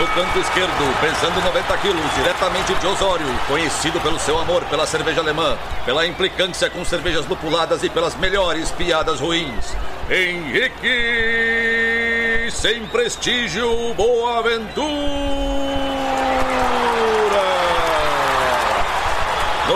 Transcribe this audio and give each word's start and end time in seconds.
No 0.00 0.06
canto 0.14 0.38
esquerdo, 0.38 0.98
pesando 0.98 1.42
90 1.42 1.76
quilos, 1.76 2.14
diretamente 2.14 2.72
de 2.72 2.86
Osório, 2.86 3.26
conhecido 3.46 4.00
pelo 4.00 4.18
seu 4.18 4.38
amor 4.38 4.64
pela 4.64 4.86
cerveja 4.86 5.20
alemã, 5.20 5.58
pela 5.84 6.06
implicância 6.06 6.70
com 6.70 6.82
cervejas 6.86 7.26
lupuladas 7.26 7.82
e 7.82 7.90
pelas 7.90 8.14
melhores 8.14 8.70
piadas 8.70 9.20
ruins. 9.20 9.76
Henrique, 10.08 10.88
sem 12.50 12.86
prestígio, 12.86 13.92
Boaventura. 13.92 15.69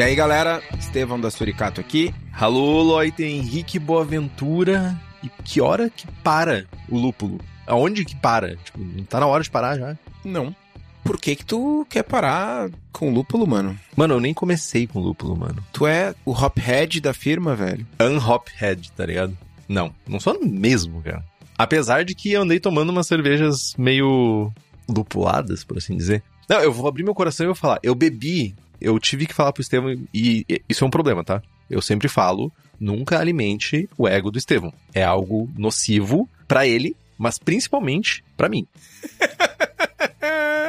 E 0.00 0.02
aí, 0.02 0.14
galera, 0.14 0.62
Estevão 0.78 1.20
da 1.20 1.30
Suricato 1.30 1.78
aqui. 1.78 2.14
Alô, 2.32 2.82
Loite, 2.82 3.22
Henrique 3.22 3.78
Boaventura. 3.78 4.98
E 5.22 5.28
que 5.44 5.60
hora 5.60 5.90
que 5.90 6.06
para 6.24 6.64
o 6.88 6.96
lúpulo? 6.96 7.38
Aonde 7.66 8.06
que 8.06 8.16
para? 8.16 8.56
Tipo, 8.56 8.78
não 8.80 9.04
tá 9.04 9.20
na 9.20 9.26
hora 9.26 9.42
de 9.42 9.50
parar 9.50 9.78
já? 9.78 9.98
Não. 10.24 10.56
Por 11.04 11.20
que 11.20 11.36
que 11.36 11.44
tu 11.44 11.86
quer 11.90 12.02
parar 12.02 12.70
com 12.90 13.12
lúpulo, 13.12 13.46
mano? 13.46 13.78
Mano, 13.94 14.14
eu 14.14 14.20
nem 14.20 14.32
comecei 14.32 14.86
com 14.86 15.00
lúpulo, 15.00 15.36
mano. 15.36 15.62
Tu 15.70 15.86
é 15.86 16.14
o 16.24 16.30
hophead 16.30 16.98
da 17.02 17.12
firma, 17.12 17.54
velho. 17.54 17.86
Unhophead, 18.00 18.90
tá 18.92 19.04
ligado? 19.04 19.36
Não, 19.68 19.94
não 20.08 20.18
sou 20.18 20.40
mesmo, 20.42 21.02
cara. 21.02 21.22
Apesar 21.58 22.06
de 22.06 22.14
que 22.14 22.32
eu 22.32 22.40
andei 22.40 22.58
tomando 22.58 22.88
umas 22.88 23.06
cervejas 23.06 23.74
meio 23.76 24.50
lupuladas, 24.88 25.62
por 25.62 25.76
assim 25.76 25.94
dizer. 25.94 26.22
Não, 26.48 26.58
eu 26.60 26.72
vou 26.72 26.88
abrir 26.88 27.04
meu 27.04 27.14
coração 27.14 27.44
e 27.44 27.48
vou 27.48 27.54
falar. 27.54 27.78
Eu 27.82 27.94
bebi, 27.94 28.54
eu 28.80 28.98
tive 28.98 29.26
que 29.26 29.34
falar 29.34 29.52
pro 29.52 29.62
Estevão, 29.62 29.90
e 30.12 30.44
e 30.48 30.62
isso 30.68 30.84
é 30.84 30.86
um 30.86 30.90
problema, 30.90 31.22
tá? 31.24 31.42
Eu 31.68 31.80
sempre 31.80 32.08
falo, 32.08 32.52
nunca 32.78 33.18
alimente 33.18 33.88
o 33.96 34.08
ego 34.08 34.30
do 34.30 34.38
Estevão. 34.38 34.72
É 34.94 35.04
algo 35.04 35.48
nocivo 35.56 36.28
pra 36.48 36.66
ele, 36.66 36.96
mas 37.16 37.38
principalmente 37.38 38.24
pra 38.36 38.48
mim. 38.48 38.66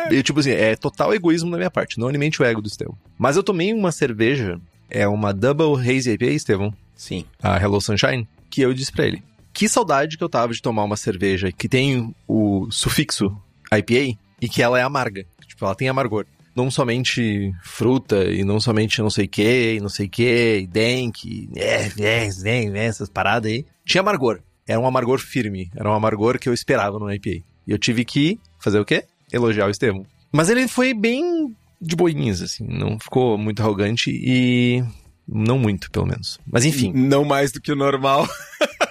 E, 0.09 0.21
tipo 0.21 0.41
assim, 0.41 0.51
é 0.51 0.75
total 0.75 1.13
egoísmo 1.13 1.49
da 1.51 1.57
minha 1.57 1.71
parte. 1.71 1.97
Não 1.97 2.07
alimente 2.07 2.41
o 2.41 2.45
ego 2.45 2.61
do 2.61 2.67
Estevão. 2.67 2.97
Mas 3.17 3.37
eu 3.37 3.43
tomei 3.43 3.73
uma 3.73 3.91
cerveja, 3.91 4.59
é 4.89 5.07
uma 5.07 5.33
Double 5.33 5.75
Hazy 5.79 6.11
IPA, 6.11 6.25
Estevão, 6.25 6.73
Sim. 6.95 7.25
a 7.41 7.57
Hello 7.57 7.79
Sunshine, 7.79 8.27
que 8.49 8.61
eu 8.61 8.73
disse 8.73 8.91
pra 8.91 9.05
ele. 9.05 9.23
Que 9.53 9.69
saudade 9.69 10.17
que 10.17 10.23
eu 10.23 10.29
tava 10.29 10.53
de 10.53 10.61
tomar 10.61 10.83
uma 10.83 10.97
cerveja 10.97 11.51
que 11.51 11.69
tem 11.69 12.13
o 12.27 12.69
sufixo 12.71 13.35
IPA 13.71 14.17
e 14.41 14.49
que 14.49 14.61
ela 14.61 14.79
é 14.79 14.83
amarga. 14.83 15.25
Tipo, 15.47 15.65
ela 15.65 15.75
tem 15.75 15.87
amargor. 15.87 16.25
Não 16.55 16.69
somente 16.69 17.53
fruta 17.63 18.25
e 18.25 18.43
não 18.43 18.59
somente 18.59 19.01
não 19.01 19.09
sei 19.09 19.27
que, 19.27 19.79
não 19.81 19.89
sei 19.89 20.07
que, 20.07 20.59
e 20.63 20.67
dank, 20.67 21.25
e 21.25 21.49
é, 21.55 21.91
é, 21.99 22.27
é, 22.27 22.65
é, 22.65 22.85
essas 22.85 23.09
paradas 23.09 23.51
aí. 23.51 23.65
Tinha 23.85 24.01
amargor. 24.01 24.41
Era 24.67 24.79
um 24.79 24.85
amargor 24.85 25.19
firme. 25.19 25.71
Era 25.75 25.89
um 25.89 25.93
amargor 25.93 26.39
que 26.39 26.49
eu 26.49 26.53
esperava 26.53 26.99
no 26.99 27.11
IPA. 27.11 27.43
E 27.67 27.71
eu 27.71 27.77
tive 27.77 28.05
que 28.05 28.39
fazer 28.59 28.79
o 28.79 28.85
quê? 28.85 29.05
Elogiar 29.31 29.67
o 29.67 29.69
Estevão. 29.69 30.05
Mas 30.31 30.49
ele 30.49 30.67
foi 30.67 30.93
bem 30.93 31.55
de 31.81 31.95
boinhas, 31.95 32.41
assim. 32.41 32.65
Não 32.67 32.99
ficou 32.99 33.37
muito 33.37 33.61
arrogante 33.61 34.11
e. 34.11 34.83
Não 35.27 35.57
muito, 35.57 35.89
pelo 35.91 36.05
menos. 36.05 36.39
Mas 36.45 36.65
enfim. 36.65 36.91
Não 36.93 37.23
mais 37.23 37.51
do 37.51 37.61
que 37.61 37.71
o 37.71 37.75
normal. 37.75 38.27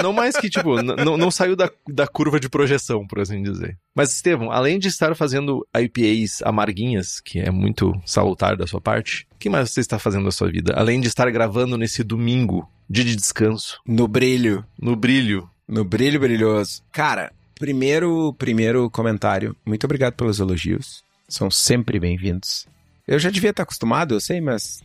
É, 0.00 0.02
não 0.02 0.12
mais 0.12 0.36
que, 0.36 0.50
tipo, 0.50 0.82
não, 0.82 1.30
saiu 1.30 1.54
da, 1.54 1.70
da 1.88 2.06
curva 2.06 2.40
de 2.40 2.48
projeção, 2.48 3.06
por 3.06 3.20
assim 3.20 3.42
dizer. 3.42 3.78
Mas, 3.94 4.12
Estevão, 4.12 4.50
além 4.50 4.78
de 4.78 4.88
estar 4.88 5.14
fazendo 5.14 5.66
IPAs 5.76 6.42
amarguinhas, 6.42 7.20
que 7.20 7.38
é 7.38 7.50
muito 7.50 7.92
salutar 8.04 8.56
da 8.56 8.66
sua 8.66 8.80
parte, 8.80 9.26
o 9.34 9.38
que 9.38 9.48
mais 9.48 9.70
você 9.70 9.80
está 9.80 9.98
fazendo 9.98 10.24
da 10.24 10.30
sua 10.32 10.50
vida? 10.50 10.74
Além 10.76 11.00
de 11.00 11.08
estar 11.08 11.30
gravando 11.30 11.76
nesse 11.78 12.02
domingo, 12.02 12.68
dia 12.88 13.04
de 13.04 13.14
descanso, 13.16 13.80
No 13.86 14.08
brilho. 14.08 14.64
no 14.80 14.96
brilho. 14.96 15.48
No 15.68 15.84
brilho 15.84 16.18
brilhoso. 16.18 16.82
Cara, 16.90 17.32
primeiro, 17.58 18.34
primeiro 18.34 18.90
comentário. 18.90 19.54
Muito 19.64 19.84
obrigado 19.84 20.14
pelos 20.14 20.40
elogios. 20.40 21.04
São 21.28 21.48
sempre 21.50 22.00
bem-vindos. 22.00 22.66
Eu 23.06 23.18
já 23.18 23.30
devia 23.30 23.50
estar 23.50 23.62
acostumado, 23.62 24.14
eu 24.14 24.20
sei, 24.20 24.40
mas 24.40 24.82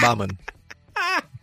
Bah, 0.00 0.14
mano. 0.16 0.36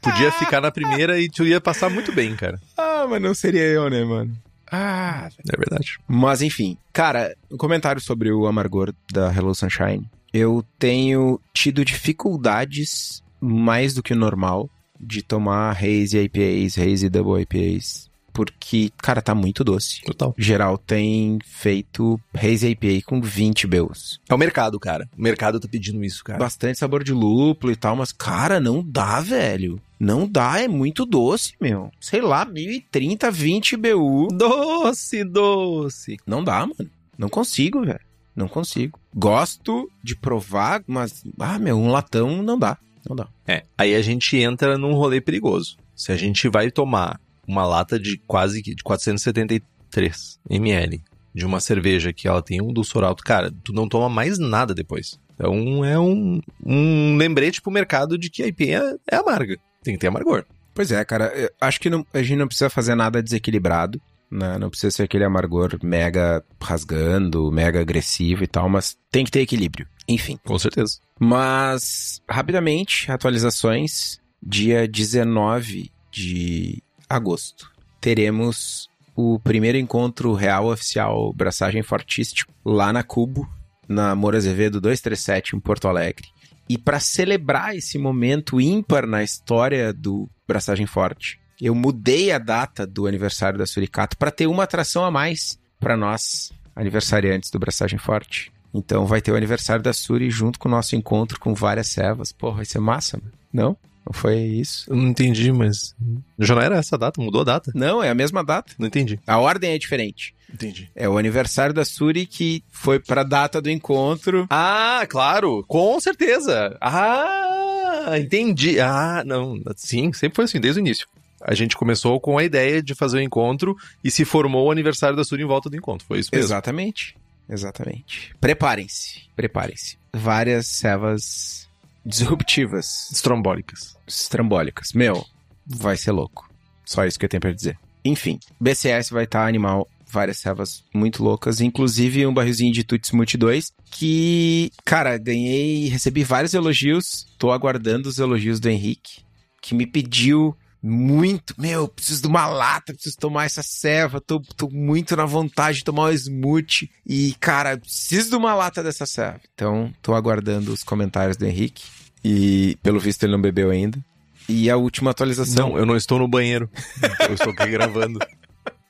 Podia 0.02 0.32
ficar 0.32 0.60
na 0.62 0.72
primeira 0.72 1.20
e 1.20 1.30
tu 1.30 1.46
ia 1.46 1.62
passar 1.62 1.90
muito 1.90 2.12
bem, 2.12 2.36
cara. 2.36 2.60
Ah, 2.78 3.06
mas 3.10 3.22
não 3.22 3.34
seria 3.36 3.62
eu, 3.64 3.90
né, 3.90 4.04
mano? 4.04 4.36
Ah, 4.72 5.30
É 5.54 5.58
verdade. 5.58 5.98
Mas 6.08 6.42
enfim, 6.42 6.78
cara, 6.94 7.36
um 7.52 7.58
comentário 7.58 8.02
sobre 8.02 8.32
o 8.32 8.48
amargor 8.48 8.94
da 9.12 9.32
Hello 9.34 9.54
Sunshine. 9.54 10.10
Eu 10.34 10.64
tenho 10.80 11.40
tido 11.54 11.84
dificuldades 11.84 13.22
mais 13.40 13.94
do 13.94 14.02
que 14.02 14.14
o 14.14 14.18
normal 14.18 14.70
de 15.00 15.22
tomar 15.22 15.72
Haze 15.76 16.18
IPAs, 16.20 16.78
Haze 16.78 17.10
Double 17.10 17.42
IPAs, 17.42 18.10
porque, 18.34 18.92
cara, 18.98 19.22
tá 19.22 19.34
muito 19.36 19.64
doce. 19.64 20.02
Total. 20.02 20.34
Geral 20.38 20.78
tem 20.78 21.40
feito 21.46 22.20
Haze 22.34 22.70
IPA 22.70 23.06
com 23.06 23.22
20 23.22 23.68
beus. 23.68 24.20
É 24.30 24.34
o 24.34 24.38
mercado, 24.38 24.80
cara. 24.80 25.08
O 25.18 25.22
mercado 25.22 25.60
tá 25.60 25.68
pedindo 25.68 26.04
isso, 26.04 26.24
cara. 26.24 26.40
Bastante 26.40 26.80
sabor 26.80 27.04
de 27.04 27.14
lúpulo 27.14 27.72
e 27.72 27.76
tal, 27.76 27.96
mas, 27.96 28.12
cara, 28.12 28.60
não 28.60 28.84
dá, 28.84 29.20
velho. 29.20 29.82
Não 30.00 30.28
dá, 30.28 30.60
é 30.60 30.68
muito 30.68 31.06
doce, 31.06 31.54
meu. 31.62 31.92
Sei 32.00 32.22
lá, 32.22 32.44
1030, 32.44 33.30
20 33.30 33.78
BU. 33.78 34.28
Doce, 34.32 35.24
doce. 35.24 36.18
Não 36.26 36.44
dá, 36.44 36.62
mano. 36.62 36.90
Não 37.18 37.30
consigo, 37.30 37.86
velho. 37.86 38.00
Não 38.36 38.48
consigo. 38.48 39.00
Gosto 39.14 39.92
de 40.04 40.16
provar, 40.16 40.82
mas, 40.88 41.24
ah, 41.40 41.60
meu, 41.60 41.78
um 41.78 41.92
latão 41.92 42.42
não 42.42 42.58
dá. 42.58 42.78
Não 43.08 43.16
dá. 43.16 43.28
É, 43.48 43.64
aí 43.78 43.94
a 43.94 44.02
gente 44.02 44.38
entra 44.38 44.78
num 44.78 44.94
rolê 44.94 45.20
perigoso. 45.20 45.78
Se 45.96 46.12
a 46.12 46.18
gente 46.18 46.50
vai 46.50 46.72
tomar 46.72 47.20
uma 47.48 47.66
lata 47.66 48.00
de 48.00 48.18
quase 48.28 48.62
de 48.62 48.76
473 48.84 50.40
ml 50.50 51.02
de 51.34 51.46
uma 51.46 51.60
cerveja 51.60 52.12
que 52.12 52.28
ela 52.28 52.42
tem 52.42 52.62
um 52.62 52.74
dulçor 52.74 53.04
alto, 53.04 53.24
cara, 53.24 53.52
tu 53.64 53.72
não 53.72 53.88
toma 53.88 54.10
mais 54.10 54.38
nada 54.38 54.74
depois. 54.74 55.20
Então 55.34 55.84
é 55.84 55.98
um, 55.98 56.42
um 56.64 57.16
lembrete 57.16 57.62
pro 57.62 57.72
mercado 57.72 58.18
de 58.18 58.30
que 58.30 58.44
a 58.44 58.48
IPA 58.48 58.64
é, 58.66 58.96
é 59.12 59.16
amarga. 59.16 59.58
Tem 59.82 59.94
que 59.94 60.00
ter 60.00 60.08
amargor. 60.08 60.46
Pois 60.74 60.92
é, 60.92 61.04
cara. 61.04 61.32
acho 61.60 61.80
que 61.80 61.90
não- 61.90 62.06
a 62.14 62.22
gente 62.22 62.38
não 62.38 62.48
precisa 62.48 62.70
fazer 62.70 62.96
nada 62.96 63.24
desequilibrado. 63.24 64.00
Né? 64.30 64.58
Não 64.58 64.70
precisa 64.70 64.92
ser 64.92 65.04
aquele 65.04 65.26
amargor 65.26 65.78
mega 65.84 66.44
rasgando, 66.62 67.52
mega 67.52 67.82
agressivo 67.82 68.44
e 68.44 68.48
tal, 68.48 68.70
mas 68.70 68.98
tem 69.10 69.26
que 69.26 69.32
ter 69.32 69.42
equilíbrio. 69.42 69.88
Enfim. 70.08 70.38
Com 70.46 70.58
certeza. 70.58 71.00
Mas, 71.20 72.22
rapidamente, 72.30 73.12
atualizações. 73.12 74.20
Dia 74.42 74.88
19 74.88 75.92
de 76.12 76.82
agosto, 77.16 77.70
teremos 78.00 78.90
o 79.16 79.40
primeiro 79.40 79.78
encontro 79.78 80.34
real 80.34 80.68
oficial 80.68 81.34
Braçagem 81.34 81.84
Fortístico 81.84 82.54
lá 82.66 82.92
na 82.92 83.04
Cubo, 83.04 83.48
na 83.88 84.16
Moura 84.16 84.38
Azevedo 84.38 84.80
237, 84.80 85.56
em 85.56 85.60
Porto 85.60 85.88
Alegre. 85.88 86.28
E 86.70 86.78
para 86.78 87.00
celebrar 87.00 87.76
esse 87.76 87.98
momento 87.98 88.62
ímpar 88.62 89.06
na 89.06 89.22
história 89.24 89.92
do 89.92 90.30
Braçagem 90.48 90.86
Forte, 90.86 91.40
eu 91.60 91.76
mudei 91.76 92.32
a 92.32 92.40
data 92.40 92.88
do 92.88 93.06
aniversário 93.06 93.60
da 93.60 93.66
Suricato 93.66 94.18
para 94.18 94.32
ter 94.32 94.48
uma 94.48 94.64
atração 94.64 95.04
a 95.04 95.12
mais 95.12 95.60
para 95.80 95.98
nós, 95.98 96.52
aniversariantes 96.76 97.52
do 97.52 97.60
Braçagem 97.60 98.00
Forte. 98.00 98.52
Então 98.74 99.06
vai 99.06 99.22
ter 99.22 99.32
o 99.32 99.36
aniversário 99.36 99.84
da 99.84 99.92
Suri 99.92 100.30
junto 100.30 100.58
com 100.58 100.70
o 100.70 100.72
nosso 100.72 100.96
encontro 100.96 101.40
com 101.40 101.54
várias 101.54 101.88
servas. 101.88 102.32
Porra, 102.32 102.58
vai 102.58 102.66
ser 102.66 102.80
massa, 102.80 103.18
mano. 103.18 103.32
Não? 103.52 103.78
Foi 104.12 104.38
isso? 104.38 104.90
Eu 104.90 104.96
não 104.96 105.10
entendi, 105.10 105.52
mas. 105.52 105.96
Já 106.40 106.56
não 106.56 106.62
era 106.62 106.76
essa 106.76 106.98
data, 106.98 107.22
mudou 107.22 107.42
a 107.42 107.46
data. 107.46 107.72
Não, 107.76 108.04
é 108.04 108.10
a 108.10 108.16
mesma 108.16 108.44
data. 108.44 108.74
Não 108.78 108.88
entendi. 108.88 109.20
A 109.26 109.38
ordem 109.38 109.72
é 109.72 109.78
diferente. 109.78 110.34
Entendi. 110.54 110.90
É 110.96 111.08
o 111.08 111.18
aniversário 111.18 111.74
da 111.74 111.86
Suri 111.86 112.26
que 112.26 112.64
foi 112.70 113.00
pra 113.00 113.24
data 113.24 113.62
do 113.62 113.70
encontro. 113.70 114.46
Ah, 114.50 115.06
claro, 115.08 115.64
com 115.68 116.00
certeza. 116.00 116.78
Ah, 116.82 118.18
entendi. 118.20 118.80
Ah, 118.80 119.24
não, 119.26 119.62
sim, 119.76 120.12
sempre 120.14 120.36
foi 120.36 120.46
assim, 120.46 120.60
desde 120.60 120.80
o 120.80 120.84
início. 120.84 121.08
A 121.44 121.56
gente 121.56 121.76
começou 121.76 122.20
com 122.20 122.38
a 122.38 122.44
ideia 122.44 122.84
de 122.84 122.94
fazer 122.94 123.18
o 123.18 123.22
encontro 123.22 123.76
e 124.04 124.12
se 124.12 124.26
formou 124.26 124.68
o 124.68 124.72
aniversário 124.72 125.16
da 125.16 125.24
Suri 125.24 125.44
em 125.44 125.48
volta 125.48 125.70
do 125.70 125.78
encontro. 125.78 126.06
Foi 126.06 126.20
isso 126.20 126.30
mesmo. 126.32 126.46
Exatamente. 126.46 127.16
Exatamente. 127.50 128.36
Preparem-se. 128.40 129.24
Preparem-se. 129.36 129.98
Várias 130.14 130.68
servas 130.68 131.68
disruptivas, 132.06 133.12
Estrombólicas. 133.12 133.96
estrambólicas. 134.08 134.94
Meu, 134.94 135.26
vai 135.66 135.98
ser 135.98 136.12
louco. 136.12 136.50
Só 136.86 137.06
isso 137.06 137.18
que 137.20 137.26
eu 137.26 137.30
tenho 137.30 137.42
pra 137.42 137.52
dizer. 137.52 137.78
Enfim, 138.04 138.40
BCS 138.60 139.12
vai 139.12 139.26
estar 139.26 139.48
animal, 139.48 139.88
várias 140.08 140.40
servas 140.40 140.84
muito 140.94 141.24
loucas, 141.24 141.62
inclusive 141.62 142.26
um 142.26 142.34
barrilzinho 142.34 142.74
de 142.74 142.84
Tutti 142.84 143.08
Smoothie 143.08 143.38
2, 143.38 143.72
que, 143.92 144.72
cara, 144.84 145.18
ganhei, 145.18 145.88
recebi 145.88 146.24
vários 146.24 146.54
elogios, 146.54 147.26
tô 147.38 147.52
aguardando 147.52 148.10
os 148.10 148.18
elogios 148.18 148.60
do 148.60 148.70
Henrique, 148.70 149.22
que 149.62 149.76
me 149.76 149.86
pediu 149.86 150.56
muito, 150.84 151.54
meu, 151.58 151.88
preciso 151.88 152.24
de 152.24 152.28
uma 152.28 152.48
lata, 152.48 152.94
preciso 152.94 153.18
tomar 153.18 153.46
essa 153.46 153.62
serva, 153.62 154.20
tô, 154.20 154.40
tô 154.58 154.68
muito 154.70 155.16
na 155.16 155.26
vontade 155.26 155.80
de 155.80 155.84
tomar 155.84 156.06
um 156.06 156.12
smoothie 156.12 156.90
e, 157.06 157.36
cara, 157.40 157.78
preciso 157.78 158.32
de 158.32 158.36
uma 158.36 158.56
lata 158.56 158.82
dessa 158.82 159.06
serva. 159.06 159.42
Então, 159.54 159.94
tô 160.02 160.16
aguardando 160.16 160.74
os 160.74 160.84
comentários 160.84 161.38
do 161.38 161.46
Henrique 161.46 161.84
e, 162.24 162.78
pelo 162.82 163.00
visto, 163.00 163.24
ele 163.24 163.34
não 163.34 163.42
bebeu 163.42 163.70
ainda. 163.70 164.04
E 164.50 164.70
a 164.70 164.78
última 164.78 165.12
atualização... 165.12 165.70
Não, 165.70 165.78
eu 165.78 165.86
não 165.86 165.96
estou 165.96 166.18
no 166.18 166.28
banheiro. 166.28 166.70
eu 167.30 167.36
estou 167.36 167.54
aqui 167.54 167.70
gravando. 167.70 168.20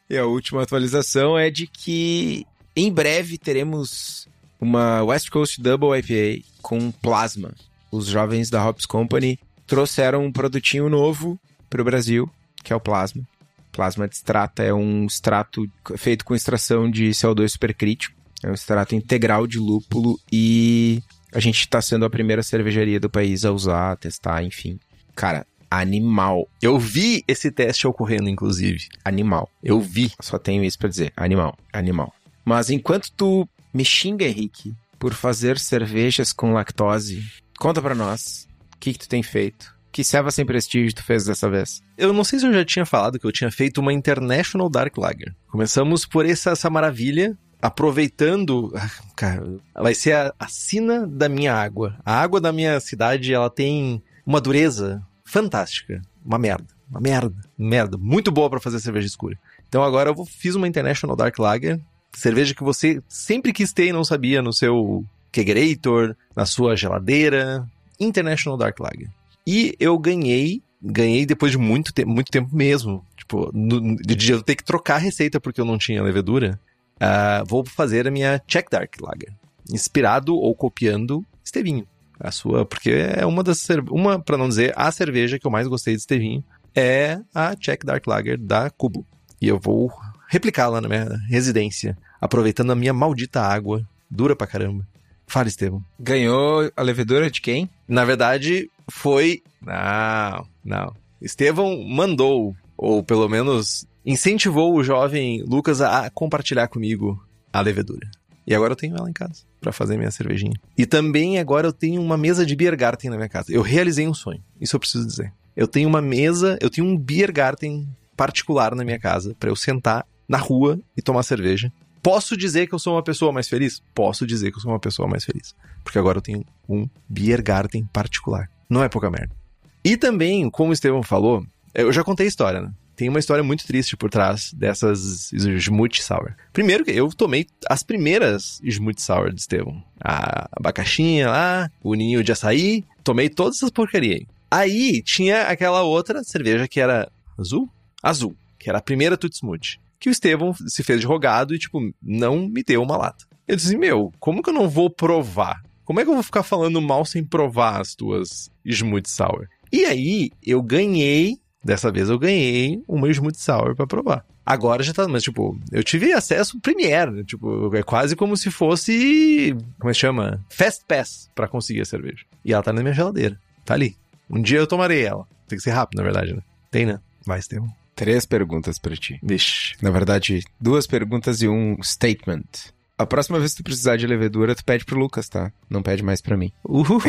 E 0.10 0.18
a 0.18 0.26
última 0.26 0.64
atualização 0.64 1.38
é 1.38 1.50
de 1.50 1.68
que 1.68 2.46
em 2.76 2.92
breve 2.92 3.38
teremos 3.38 4.28
uma 4.60 5.04
West 5.04 5.30
Coast 5.30 5.62
Double 5.62 5.98
IPA 5.98 6.46
com 6.62 6.90
plasma. 6.92 7.54
Os 7.92 8.08
jovens 8.08 8.50
da 8.50 8.66
Hops 8.66 8.86
Company 8.86 9.38
trouxeram 9.68 10.26
um 10.26 10.32
produtinho 10.32 10.90
novo 10.90 11.40
para 11.72 11.82
o 11.82 11.86
Brasil, 11.86 12.30
que 12.64 12.72
é 12.72 12.76
o 12.76 12.80
plasma. 12.80 13.24
Plasma 13.72 14.08
de 14.08 14.16
extrata 14.16 14.62
é 14.62 14.74
um 14.74 15.06
extrato 15.06 15.66
feito 15.98 16.26
com 16.26 16.36
extração 16.36 16.92
de 16.92 17.10
CO2 17.12 17.48
supercrítico. 17.48 18.14
É 18.44 18.50
um 18.50 18.54
extrato 18.54 18.94
integral 18.94 19.48
de 19.48 19.58
lúpulo 19.58 20.20
e 20.32 21.02
a 21.34 21.40
gente 21.40 21.62
está 21.62 21.82
sendo 21.82 22.04
a 22.04 22.10
primeira 22.10 22.44
cervejaria 22.44 23.00
do 23.00 23.10
país 23.10 23.46
a 23.46 23.52
usar, 23.52 23.94
a 23.94 23.96
testar, 23.96 24.44
enfim. 24.44 24.78
Cara, 25.16 25.46
animal. 25.70 26.50
Eu 26.62 26.78
vi 26.78 27.24
esse 27.28 27.50
teste 27.50 27.88
ocorrendo, 27.88 28.28
inclusive. 28.28 28.90
Animal. 29.06 29.50
Eu 29.64 29.80
vi. 29.80 30.12
Só 30.20 30.38
tenho 30.38 30.64
isso 30.64 30.78
para 30.78 30.90
dizer. 30.90 31.14
Animal. 31.16 31.58
Animal. 31.72 32.14
Mas 32.44 32.70
enquanto 32.70 33.12
tu 33.16 33.48
me 33.74 33.86
xinga, 33.86 34.26
Henrique, 34.26 34.74
por 35.00 35.14
fazer 35.14 35.58
cervejas 35.58 36.34
com 36.34 36.52
lactose, 36.52 37.24
conta 37.58 37.82
para 37.82 37.96
nós 37.96 38.48
o 38.76 38.78
que, 38.78 38.92
que 38.92 39.00
tu 39.00 39.08
tem 39.08 39.24
feito. 39.24 39.74
Que 39.92 40.04
serva 40.04 40.32
sem 40.32 40.46
prestígio 40.46 40.96
tu 40.96 41.04
fez 41.04 41.26
dessa 41.26 41.50
vez? 41.50 41.84
Eu 41.98 42.14
não 42.14 42.24
sei 42.24 42.40
se 42.40 42.48
eu 42.48 42.54
já 42.54 42.64
tinha 42.64 42.86
falado 42.86 43.20
que 43.20 43.26
eu 43.26 43.32
tinha 43.32 43.52
feito 43.52 43.80
uma 43.82 43.92
International 43.92 44.70
Dark 44.70 44.98
Lager. 44.98 45.36
Começamos 45.48 46.06
por 46.06 46.26
essa, 46.26 46.52
essa 46.52 46.70
maravilha, 46.70 47.38
aproveitando. 47.62 48.72
Ah, 48.76 48.90
cara, 49.16 49.44
vai 49.76 49.94
ser 49.94 50.14
a, 50.14 50.34
a 50.40 50.48
sina 50.48 51.06
da 51.06 51.28
minha 51.28 51.54
água. 51.54 51.98
A 52.06 52.22
água 52.22 52.40
da 52.40 52.54
minha 52.54 52.80
cidade, 52.80 53.34
ela 53.34 53.50
tem 53.50 54.02
uma 54.26 54.40
dureza 54.40 55.02
fantástica. 55.26 56.02
Uma 56.26 56.40
merda. 56.40 56.68
Uma 56.90 57.02
merda. 57.02 57.36
Merda. 57.58 57.98
Muito 57.98 58.32
boa 58.32 58.50
para 58.50 58.60
fazer 58.60 58.80
cerveja 58.80 59.08
escura. 59.08 59.38
Então 59.68 59.84
agora 59.84 60.10
eu 60.10 60.26
fiz 60.26 60.56
uma 60.56 60.68
International 60.68 61.16
Dark 61.16 61.38
Lager. 61.38 61.80
Cerveja 62.14 62.54
que 62.54 62.64
você 62.64 63.02
sempre 63.08 63.54
quis 63.54 63.72
ter 63.72 63.88
e 63.88 63.94
não 63.94 64.04
sabia 64.04 64.42
no 64.42 64.54
seu 64.54 65.06
kegerator, 65.32 66.16
na 66.36 66.46
sua 66.46 66.76
geladeira. 66.76 67.66
International 68.00 68.58
Dark 68.58 68.80
Lager. 68.80 69.10
E 69.52 69.76
eu 69.82 70.00
ganhei, 70.00 70.64
ganhei 70.82 71.26
depois 71.26 71.52
de 71.52 71.58
muito, 71.58 71.92
te 71.92 72.06
muito 72.06 72.32
tempo 72.32 72.56
mesmo. 72.56 73.06
Tipo, 73.18 73.52
no, 73.54 73.98
de 73.98 74.32
eu 74.32 74.42
ter 74.42 74.56
que 74.56 74.64
trocar 74.64 74.96
a 74.96 75.00
receita 75.00 75.42
porque 75.42 75.60
eu 75.60 75.66
não 75.66 75.78
tinha 75.78 76.02
levedura. 76.02 76.58
Uh, 76.96 77.46
vou 77.46 77.66
fazer 77.66 78.08
a 78.08 78.12
minha 78.12 78.42
Czech 78.48 78.70
Dark 78.72 78.96
Lager. 79.02 79.34
Inspirado 79.70 80.34
ou 80.38 80.56
copiando 80.56 81.26
Estevinho. 81.44 81.86
A 82.18 82.32
sua, 82.32 82.66
porque 82.66 82.92
é 82.92 83.26
uma 83.26 83.44
das 83.44 83.68
uma 83.90 84.22
para 84.22 84.38
não 84.38 84.48
dizer 84.48 84.72
a 84.78 84.90
cerveja 84.90 85.38
que 85.38 85.46
eu 85.46 85.52
mais 85.52 85.68
gostei 85.68 85.96
de 85.96 86.00
Estevinho 86.00 86.42
é 86.74 87.20
a 87.36 87.54
Czech 87.54 87.86
Dark 87.86 88.08
Lager 88.08 88.38
da 88.38 88.70
Cubo. 88.70 89.06
E 89.42 89.50
eu 89.50 89.60
vou 89.60 89.92
replicá-la 90.30 90.80
na 90.80 90.88
minha 90.88 91.10
residência, 91.28 91.98
aproveitando 92.22 92.72
a 92.72 92.76
minha 92.76 92.94
maldita 92.94 93.42
água, 93.42 93.86
dura 94.10 94.34
pra 94.34 94.48
caramba. 94.48 94.88
Fala, 95.28 95.48
Estevam. 95.48 95.84
Ganhou 96.00 96.72
a 96.76 96.82
levedura 96.82 97.30
de 97.32 97.42
quem? 97.42 97.70
Na 97.88 98.06
verdade, 98.06 98.70
foi. 98.92 99.42
Não, 99.62 100.48
não. 100.64 100.96
Estevão 101.22 101.84
mandou, 101.84 102.56
ou 102.78 103.04
pelo 103.04 103.28
menos 103.30 103.86
incentivou 104.06 104.76
o 104.76 104.84
jovem 104.84 105.44
Lucas 105.44 105.82
a 105.82 106.10
compartilhar 106.10 106.68
comigo 106.68 107.24
a 107.54 107.62
levedura. 107.62 108.10
E 108.46 108.56
agora 108.56 108.74
eu 108.74 108.78
tenho 108.78 108.98
ela 108.98 109.10
em 109.10 109.14
casa 109.14 109.44
para 109.60 109.72
fazer 109.72 109.98
minha 109.98 110.10
cervejinha. 110.12 110.60
E 110.78 110.86
também 110.86 111.38
agora 111.38 111.68
eu 111.68 111.74
tenho 111.74 112.02
uma 112.02 112.18
mesa 112.18 112.46
de 112.46 112.56
beer 112.56 112.76
garden 112.76 113.12
na 113.12 113.16
minha 113.16 113.30
casa. 113.30 113.52
Eu 113.52 113.62
realizei 113.62 114.08
um 114.08 114.14
sonho. 114.14 114.44
Isso 114.60 114.76
eu 114.76 114.80
preciso 114.80 115.06
dizer. 115.06 115.32
Eu 115.56 115.68
tenho 115.68 115.88
uma 115.88 116.02
mesa, 116.02 116.58
eu 116.60 116.70
tenho 116.70 116.88
um 116.88 116.98
beer 116.98 117.32
garden 117.32 117.88
particular 118.18 118.76
na 118.76 118.84
minha 118.84 119.00
casa 119.00 119.36
para 119.40 119.50
eu 119.50 119.56
sentar 119.56 120.06
na 120.28 120.38
rua 120.38 120.80
e 120.98 121.02
tomar 121.02 121.24
cerveja. 121.24 121.72
Posso 122.02 122.36
dizer 122.36 122.68
que 122.68 122.74
eu 122.74 122.80
sou 122.80 122.96
uma 122.96 123.04
pessoa 123.04 123.32
mais 123.32 123.48
feliz? 123.48 123.82
Posso 123.94 124.26
dizer 124.26 124.50
que 124.52 124.58
eu 124.58 124.62
sou 124.62 124.72
uma 124.72 124.80
pessoa 124.80 125.08
mais 125.08 125.24
feliz. 125.24 125.56
Porque 125.84 126.00
agora 126.00 126.18
eu 126.18 126.22
tenho 126.22 126.44
um 126.68 126.90
beer 127.08 127.44
garden 127.44 127.86
particular. 127.94 128.50
Não 128.72 128.82
é 128.82 128.88
pouca 128.88 129.12
merda. 129.12 129.36
E 129.84 129.98
também, 129.98 130.50
como 130.50 130.70
o 130.70 130.74
Estevão 130.74 131.04
falou, 131.04 131.46
eu 131.76 131.92
já 131.92 132.06
contei 132.06 132.26
a 132.26 132.30
história, 132.30 132.62
né? 132.62 132.72
Tem 132.96 133.10
uma 133.10 133.20
história 133.20 133.44
muito 133.44 133.68
triste 133.68 133.98
por 133.98 134.10
trás 134.10 134.54
dessas 134.54 135.34
Smooth 135.34 136.02
Sour. 136.02 136.36
Primeiro 136.54 136.86
que 136.86 136.92
eu 136.92 137.10
tomei 137.10 137.48
as 137.70 137.84
primeiras 137.84 138.62
Smooth 138.64 139.02
Sour 139.02 139.34
de 139.34 139.42
Estevão. 139.42 139.84
A 140.00 140.48
abacaxinha 140.54 141.28
lá, 141.28 141.70
o 141.84 141.96
ninho 141.96 142.24
de 142.24 142.32
açaí. 142.32 142.86
Tomei 143.04 143.28
todas 143.28 143.58
essas 143.58 143.72
porcarias 143.72 144.20
aí. 144.20 144.28
Aí 144.50 145.02
tinha 145.02 145.48
aquela 145.48 145.82
outra 145.82 146.24
cerveja 146.24 146.66
que 146.66 146.80
era 146.80 147.12
azul? 147.38 147.70
Azul. 148.02 148.38
Que 148.58 148.70
era 148.70 148.78
a 148.78 148.82
primeira 148.82 149.18
Tutti 149.18 149.36
Smooth. 149.36 149.82
Que 150.00 150.08
o 150.08 150.12
Estevão 150.12 150.54
se 150.54 150.82
fez 150.82 151.02
de 151.02 151.08
rogado 151.08 151.54
e, 151.54 151.60
tipo, 151.60 151.80
não 152.02 152.48
me 152.48 152.64
deu 152.64 152.82
uma 152.82 152.96
lata. 152.96 153.26
Eu 153.46 153.58
disse, 153.58 153.76
meu, 153.76 154.14
como 154.18 154.42
que 154.42 154.50
eu 154.50 154.54
não 154.54 154.70
vou 154.70 154.90
provar? 154.90 155.62
Como 155.86 156.00
é 156.00 156.04
que 156.04 156.10
eu 156.10 156.14
vou 156.14 156.24
ficar 156.24 156.44
falando 156.44 156.82
mal 156.82 157.06
sem 157.06 157.24
provar 157.24 157.82
as 157.82 157.96
tuas 157.96 158.50
Smooth 158.66 159.10
Sour? 159.10 159.48
E 159.72 159.86
aí, 159.86 160.32
eu 160.46 160.62
ganhei, 160.62 161.38
dessa 161.64 161.92
vez 161.92 162.10
eu 162.10 162.20
ganhei 162.20 162.84
uma 162.88 163.10
Smooth 163.10 163.38
Sour 163.38 163.76
pra 163.76 163.88
provar. 163.88 164.26
Agora 164.46 164.84
já 164.84 164.92
tá, 164.94 165.08
mas 165.08 165.24
tipo, 165.24 165.58
eu 165.72 165.84
tive 165.84 166.12
acesso 166.12 166.60
Premiere, 166.60 167.12
né? 167.12 167.24
tipo, 167.24 167.74
é 167.76 167.84
quase 167.84 168.16
como 168.16 168.36
se 168.36 168.50
fosse, 168.50 169.56
como 169.80 169.90
é 169.90 169.94
que 169.94 170.00
chama? 170.00 170.44
Fast 170.50 170.84
Pass 170.88 171.30
pra 171.36 171.48
conseguir 171.48 171.82
a 171.82 171.86
cerveja. 171.86 172.26
E 172.44 172.52
ela 172.52 172.64
tá 172.64 172.74
na 172.74 172.82
minha 172.82 172.94
geladeira, 172.94 173.40
tá 173.64 173.76
ali. 173.76 173.96
Um 174.30 174.42
dia 174.42 174.58
eu 174.58 174.68
tomarei 174.68 175.06
ela. 175.06 175.28
Tem 175.48 175.58
que 175.58 175.64
ser 175.64 175.72
rápido, 175.72 175.98
na 175.98 176.04
verdade, 176.04 176.34
né? 176.34 176.42
Tem, 176.72 176.86
né? 176.86 177.00
Vai, 177.26 177.40
Estevam. 177.40 177.70
Três 177.96 178.26
perguntas 178.26 178.80
para 178.80 178.96
ti. 178.96 179.20
Vixe. 179.22 179.76
Na 179.82 179.92
verdade, 179.92 180.44
duas 180.60 180.88
perguntas 180.88 181.42
e 181.42 181.48
um 181.48 181.78
statement. 181.84 182.72
A 183.02 183.06
próxima 183.06 183.40
vez 183.40 183.52
que 183.52 183.58
tu 183.58 183.64
precisar 183.64 183.98
de 183.98 184.06
levedura, 184.06 184.56
tu 184.56 184.64
pede 184.64 184.86
pro 184.86 185.00
Lucas, 185.00 185.28
tá? 185.28 185.52
Não 185.70 185.82
pede 185.82 186.04
mais 186.04 186.22
pra 186.22 186.38
mim. 186.38 186.52
Uhul. 186.64 187.02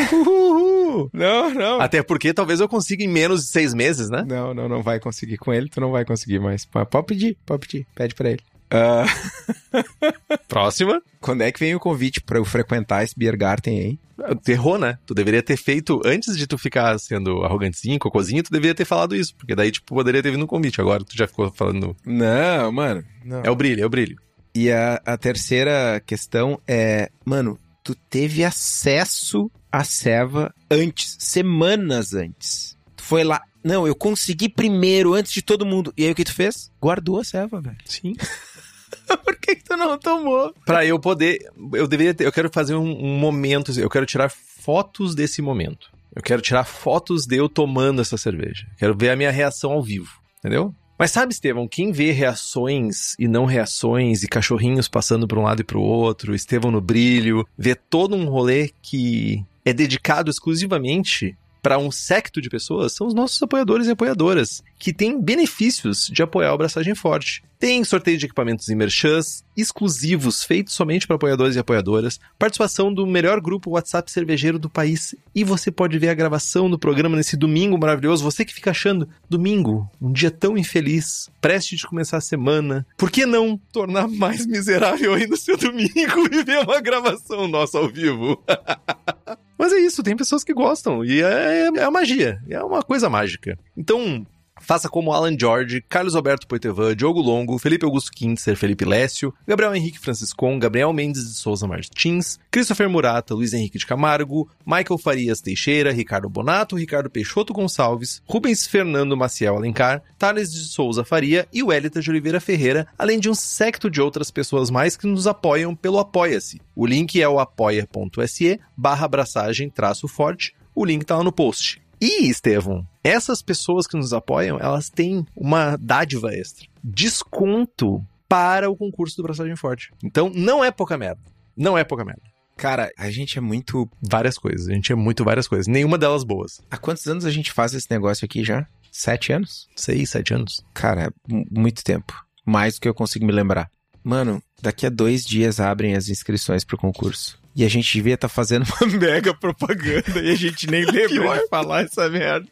Não, 1.12 1.50
não. 1.54 1.80
Até 1.80 2.02
porque 2.02 2.34
talvez 2.34 2.60
eu 2.60 2.68
consiga 2.68 3.02
em 3.02 3.08
menos 3.08 3.42
de 3.42 3.48
seis 3.48 3.74
meses, 3.74 4.08
né? 4.08 4.24
Não, 4.26 4.52
não, 4.54 4.68
não 4.68 4.82
vai 4.82 5.00
conseguir 5.00 5.38
com 5.38 5.52
ele, 5.52 5.68
tu 5.68 5.80
não 5.80 5.90
vai 5.90 6.04
conseguir 6.04 6.38
mais. 6.38 6.64
Pode 6.64 7.06
pedir, 7.06 7.36
pode 7.46 7.66
pedir, 7.66 7.86
pede 7.94 8.14
pra 8.14 8.30
ele. 8.30 8.42
Uh... 8.72 10.38
Próxima. 10.48 11.02
Quando 11.20 11.42
é 11.42 11.52
que 11.52 11.60
vem 11.60 11.74
o 11.74 11.80
convite 11.80 12.20
pra 12.22 12.38
eu 12.38 12.44
frequentar 12.44 13.04
esse 13.04 13.14
Beer 13.16 13.36
Garden 13.36 13.78
aí? 13.78 13.98
Tu 14.42 14.52
errou, 14.52 14.78
né? 14.78 14.98
Tu 15.06 15.14
deveria 15.14 15.42
ter 15.42 15.56
feito, 15.56 16.00
antes 16.04 16.36
de 16.36 16.46
tu 16.46 16.56
ficar 16.56 16.98
sendo 16.98 17.44
arrogantezinho, 17.44 17.98
cocôzinho, 17.98 18.42
tu 18.42 18.50
deveria 18.50 18.74
ter 18.74 18.84
falado 18.84 19.14
isso. 19.14 19.34
Porque 19.36 19.54
daí, 19.54 19.70
tipo, 19.70 19.94
poderia 19.94 20.22
ter 20.22 20.30
vindo 20.30 20.44
um 20.44 20.48
convite. 20.48 20.80
Agora 20.80 21.04
tu 21.04 21.16
já 21.16 21.26
ficou 21.26 21.50
falando. 21.52 21.94
Não, 22.04 22.72
mano. 22.72 23.04
Não. 23.24 23.42
É 23.42 23.50
o 23.50 23.56
brilho, 23.56 23.82
é 23.82 23.86
o 23.86 23.90
brilho. 23.90 24.16
E 24.54 24.70
a, 24.70 25.00
a 25.04 25.16
terceira 25.16 26.02
questão 26.06 26.60
é, 26.66 27.10
mano, 27.24 27.58
tu 27.82 27.94
teve 27.94 28.44
acesso 28.44 29.50
à 29.70 29.82
serva 29.82 30.54
antes, 30.70 31.16
semanas 31.18 32.14
antes. 32.14 32.76
Tu 32.96 33.02
foi 33.02 33.24
lá. 33.24 33.42
Não, 33.64 33.86
eu 33.86 33.94
consegui 33.94 34.48
primeiro, 34.48 35.14
antes 35.14 35.32
de 35.32 35.40
todo 35.40 35.64
mundo. 35.64 35.92
E 35.96 36.04
aí 36.04 36.10
o 36.10 36.14
que 36.14 36.24
tu 36.24 36.34
fez? 36.34 36.70
Guardou 36.80 37.18
a 37.18 37.24
serva, 37.24 37.60
velho. 37.60 37.76
Sim. 37.84 38.14
Por 39.24 39.36
que, 39.36 39.56
que, 39.56 39.64
tu 39.64 39.76
não 39.76 39.98
tomou? 39.98 40.54
Pra 40.66 40.84
eu 40.84 40.98
poder. 40.98 41.38
Eu 41.72 41.86
deveria 41.86 42.12
ter. 42.12 42.26
Eu 42.26 42.32
quero 42.32 42.50
fazer 42.52 42.74
um, 42.74 42.90
um 42.90 43.18
momento. 43.18 43.72
Eu 43.78 43.88
quero 43.88 44.04
tirar 44.04 44.30
fotos 44.30 45.14
desse 45.14 45.40
momento. 45.40 45.90
Eu 46.14 46.22
quero 46.22 46.42
tirar 46.42 46.64
fotos 46.64 47.24
de 47.24 47.36
eu 47.36 47.48
tomando 47.48 48.02
essa 48.02 48.18
cerveja. 48.18 48.66
Quero 48.76 48.96
ver 48.96 49.10
a 49.10 49.16
minha 49.16 49.30
reação 49.30 49.72
ao 49.72 49.82
vivo. 49.82 50.10
Entendeu? 50.38 50.74
Mas 51.02 51.10
sabe, 51.10 51.32
Estevão, 51.32 51.66
quem 51.66 51.90
vê 51.90 52.12
reações 52.12 53.16
e 53.18 53.26
não 53.26 53.44
reações 53.44 54.22
e 54.22 54.28
cachorrinhos 54.28 54.86
passando 54.86 55.26
para 55.26 55.36
um 55.36 55.42
lado 55.42 55.60
e 55.60 55.64
para 55.64 55.76
o 55.76 55.82
outro, 55.82 56.32
Estevão 56.32 56.70
no 56.70 56.80
brilho, 56.80 57.44
vê 57.58 57.74
todo 57.74 58.14
um 58.14 58.28
rolê 58.28 58.70
que 58.80 59.44
é 59.64 59.72
dedicado 59.72 60.30
exclusivamente 60.30 61.36
para 61.62 61.78
um 61.78 61.92
secto 61.92 62.42
de 62.42 62.50
pessoas 62.50 62.92
são 62.92 63.06
os 63.06 63.14
nossos 63.14 63.40
apoiadores 63.40 63.86
e 63.86 63.92
apoiadoras, 63.92 64.62
que 64.78 64.92
têm 64.92 65.20
benefícios 65.20 66.08
de 66.12 66.20
apoiar 66.20 66.52
o 66.52 66.58
Braçagem 66.58 66.94
Forte. 66.94 67.44
Tem 67.56 67.84
sorteio 67.84 68.18
de 68.18 68.26
equipamentos 68.26 68.68
e 68.68 68.74
merchans 68.74 69.44
exclusivos 69.56 70.42
feitos 70.42 70.74
somente 70.74 71.06
para 71.06 71.14
apoiadores 71.14 71.54
e 71.54 71.60
apoiadoras, 71.60 72.18
participação 72.36 72.92
do 72.92 73.06
melhor 73.06 73.40
grupo 73.40 73.70
WhatsApp 73.70 74.10
cervejeiro 74.10 74.58
do 74.58 74.68
país 74.68 75.14
e 75.32 75.44
você 75.44 75.70
pode 75.70 75.96
ver 75.96 76.08
a 76.08 76.14
gravação 76.14 76.68
do 76.68 76.76
programa 76.76 77.16
nesse 77.16 77.36
domingo 77.36 77.78
maravilhoso. 77.78 78.24
Você 78.24 78.44
que 78.44 78.52
fica 78.52 78.72
achando 78.72 79.08
domingo, 79.30 79.88
um 80.00 80.10
dia 80.10 80.32
tão 80.32 80.58
infeliz, 80.58 81.30
preste 81.40 81.76
de 81.76 81.86
começar 81.86 82.16
a 82.16 82.20
semana, 82.20 82.84
por 82.98 83.12
que 83.12 83.24
não 83.24 83.56
tornar 83.72 84.08
mais 84.08 84.44
miserável 84.44 85.14
ainda 85.14 85.34
o 85.34 85.38
seu 85.38 85.56
domingo 85.56 85.92
e 86.32 86.42
ver 86.42 86.64
uma 86.64 86.80
gravação 86.80 87.46
nossa 87.46 87.78
ao 87.78 87.88
vivo? 87.88 88.42
Mas 89.58 89.72
é 89.72 89.78
isso, 89.78 90.02
tem 90.02 90.16
pessoas 90.16 90.42
que 90.42 90.52
gostam. 90.52 91.04
E 91.04 91.22
é, 91.22 91.68
é 91.76 91.84
a 91.84 91.90
magia. 91.90 92.40
É 92.48 92.62
uma 92.62 92.82
coisa 92.82 93.08
mágica. 93.08 93.58
Então, 93.76 94.26
Faça 94.62 94.88
como 94.88 95.12
Alan 95.12 95.36
George, 95.38 95.84
Carlos 95.88 96.14
Alberto 96.14 96.46
Poitevin, 96.46 96.94
Diogo 96.96 97.20
Longo, 97.20 97.58
Felipe 97.58 97.84
Augusto 97.84 98.12
Kintzer, 98.12 98.56
Felipe 98.56 98.84
Lécio, 98.84 99.34
Gabriel 99.46 99.74
Henrique 99.74 99.98
Franciscon, 99.98 100.58
Gabriel 100.58 100.92
Mendes 100.92 101.28
de 101.28 101.34
Souza 101.34 101.66
Martins, 101.66 102.38
Christopher 102.50 102.88
Murata, 102.88 103.34
Luiz 103.34 103.52
Henrique 103.52 103.78
de 103.78 103.86
Camargo, 103.86 104.48
Michael 104.64 104.98
Farias 104.98 105.40
Teixeira, 105.40 105.92
Ricardo 105.92 106.28
Bonato, 106.28 106.76
Ricardo 106.76 107.10
Peixoto 107.10 107.52
Gonçalves, 107.52 108.22
Rubens 108.26 108.66
Fernando 108.66 109.16
Maciel 109.16 109.56
Alencar, 109.56 110.02
Thales 110.18 110.52
de 110.52 110.60
Souza 110.60 111.04
Faria 111.04 111.46
e 111.52 111.62
Wellington 111.62 112.00
de 112.00 112.10
Oliveira 112.10 112.40
Ferreira, 112.40 112.86
além 112.96 113.18
de 113.18 113.28
um 113.28 113.34
secto 113.34 113.90
de 113.90 114.00
outras 114.00 114.30
pessoas 114.30 114.70
mais 114.70 114.96
que 114.96 115.06
nos 115.06 115.26
apoiam 115.26 115.74
pelo 115.74 115.98
Apoia-se. 115.98 116.60
O 116.74 116.86
link 116.86 117.20
é 117.20 117.28
o 117.28 117.38
apoia.se 117.38 118.60
barra 118.76 119.06
abraçagem 119.06 119.70
traço 119.70 120.06
forte. 120.06 120.54
O 120.74 120.84
link 120.84 121.04
tá 121.04 121.16
lá 121.16 121.24
no 121.24 121.32
post. 121.32 121.80
E, 122.00 122.28
Estevão, 122.28 122.86
essas 123.02 123.42
pessoas 123.42 123.86
que 123.86 123.96
nos 123.96 124.12
apoiam, 124.12 124.58
elas 124.58 124.88
têm 124.88 125.26
uma 125.36 125.76
dádiva 125.76 126.34
extra. 126.34 126.66
Desconto 126.82 128.04
para 128.28 128.70
o 128.70 128.76
concurso 128.76 129.16
do 129.16 129.22
Braçagem 129.22 129.56
Forte. 129.56 129.92
Então, 130.02 130.30
não 130.34 130.64
é 130.64 130.70
pouca 130.70 130.96
merda. 130.96 131.20
Não 131.56 131.76
é 131.76 131.84
pouca 131.84 132.04
merda. 132.04 132.22
Cara, 132.56 132.90
a 132.96 133.10
gente 133.10 133.38
é 133.38 133.40
muito. 133.40 133.88
Várias 134.00 134.38
coisas. 134.38 134.68
A 134.68 134.72
gente 134.72 134.92
é 134.92 134.94
muito 134.94 135.24
várias 135.24 135.48
coisas. 135.48 135.66
Nenhuma 135.66 135.98
delas 135.98 136.22
boas. 136.22 136.60
Há 136.70 136.78
quantos 136.78 137.06
anos 137.06 137.24
a 137.24 137.30
gente 137.30 137.52
faz 137.52 137.74
esse 137.74 137.90
negócio 137.90 138.24
aqui 138.24 138.44
já? 138.44 138.66
Sete 138.90 139.32
anos? 139.32 139.68
Seis, 139.74 140.10
sete 140.10 140.34
anos. 140.34 140.64
Cara, 140.72 141.12
muito 141.50 141.82
tempo. 141.82 142.14
Mais 142.46 142.74
do 142.74 142.80
que 142.80 142.88
eu 142.88 142.94
consigo 142.94 143.26
me 143.26 143.32
lembrar. 143.32 143.70
Mano, 144.04 144.42
daqui 144.60 144.86
a 144.86 144.90
dois 144.90 145.24
dias 145.24 145.60
abrem 145.60 145.94
as 145.94 146.08
inscrições 146.08 146.64
pro 146.64 146.76
concurso. 146.76 147.40
E 147.54 147.64
a 147.64 147.68
gente 147.68 147.92
devia 147.92 148.14
estar 148.14 148.28
tá 148.28 148.34
fazendo 148.34 148.66
uma 148.66 148.88
mega 148.98 149.34
propaganda 149.34 150.20
e 150.22 150.30
a 150.30 150.34
gente 150.34 150.66
nem 150.70 150.84
lembrou 150.90 151.34
de 151.34 151.48
falar 151.48 151.84
essa 151.84 152.08
merda. 152.08 152.48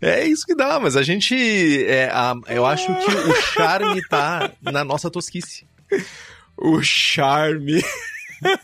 É 0.00 0.24
isso 0.24 0.46
que 0.46 0.54
dá, 0.54 0.78
mas 0.78 0.96
a 0.96 1.02
gente. 1.02 1.34
É, 1.86 2.08
a, 2.10 2.34
eu 2.48 2.64
acho 2.64 2.86
que 2.86 3.10
o 3.10 3.34
charme 3.52 4.00
tá 4.08 4.52
na 4.62 4.84
nossa 4.84 5.10
tosquice. 5.10 5.66
O 6.56 6.80
charme. 6.82 7.82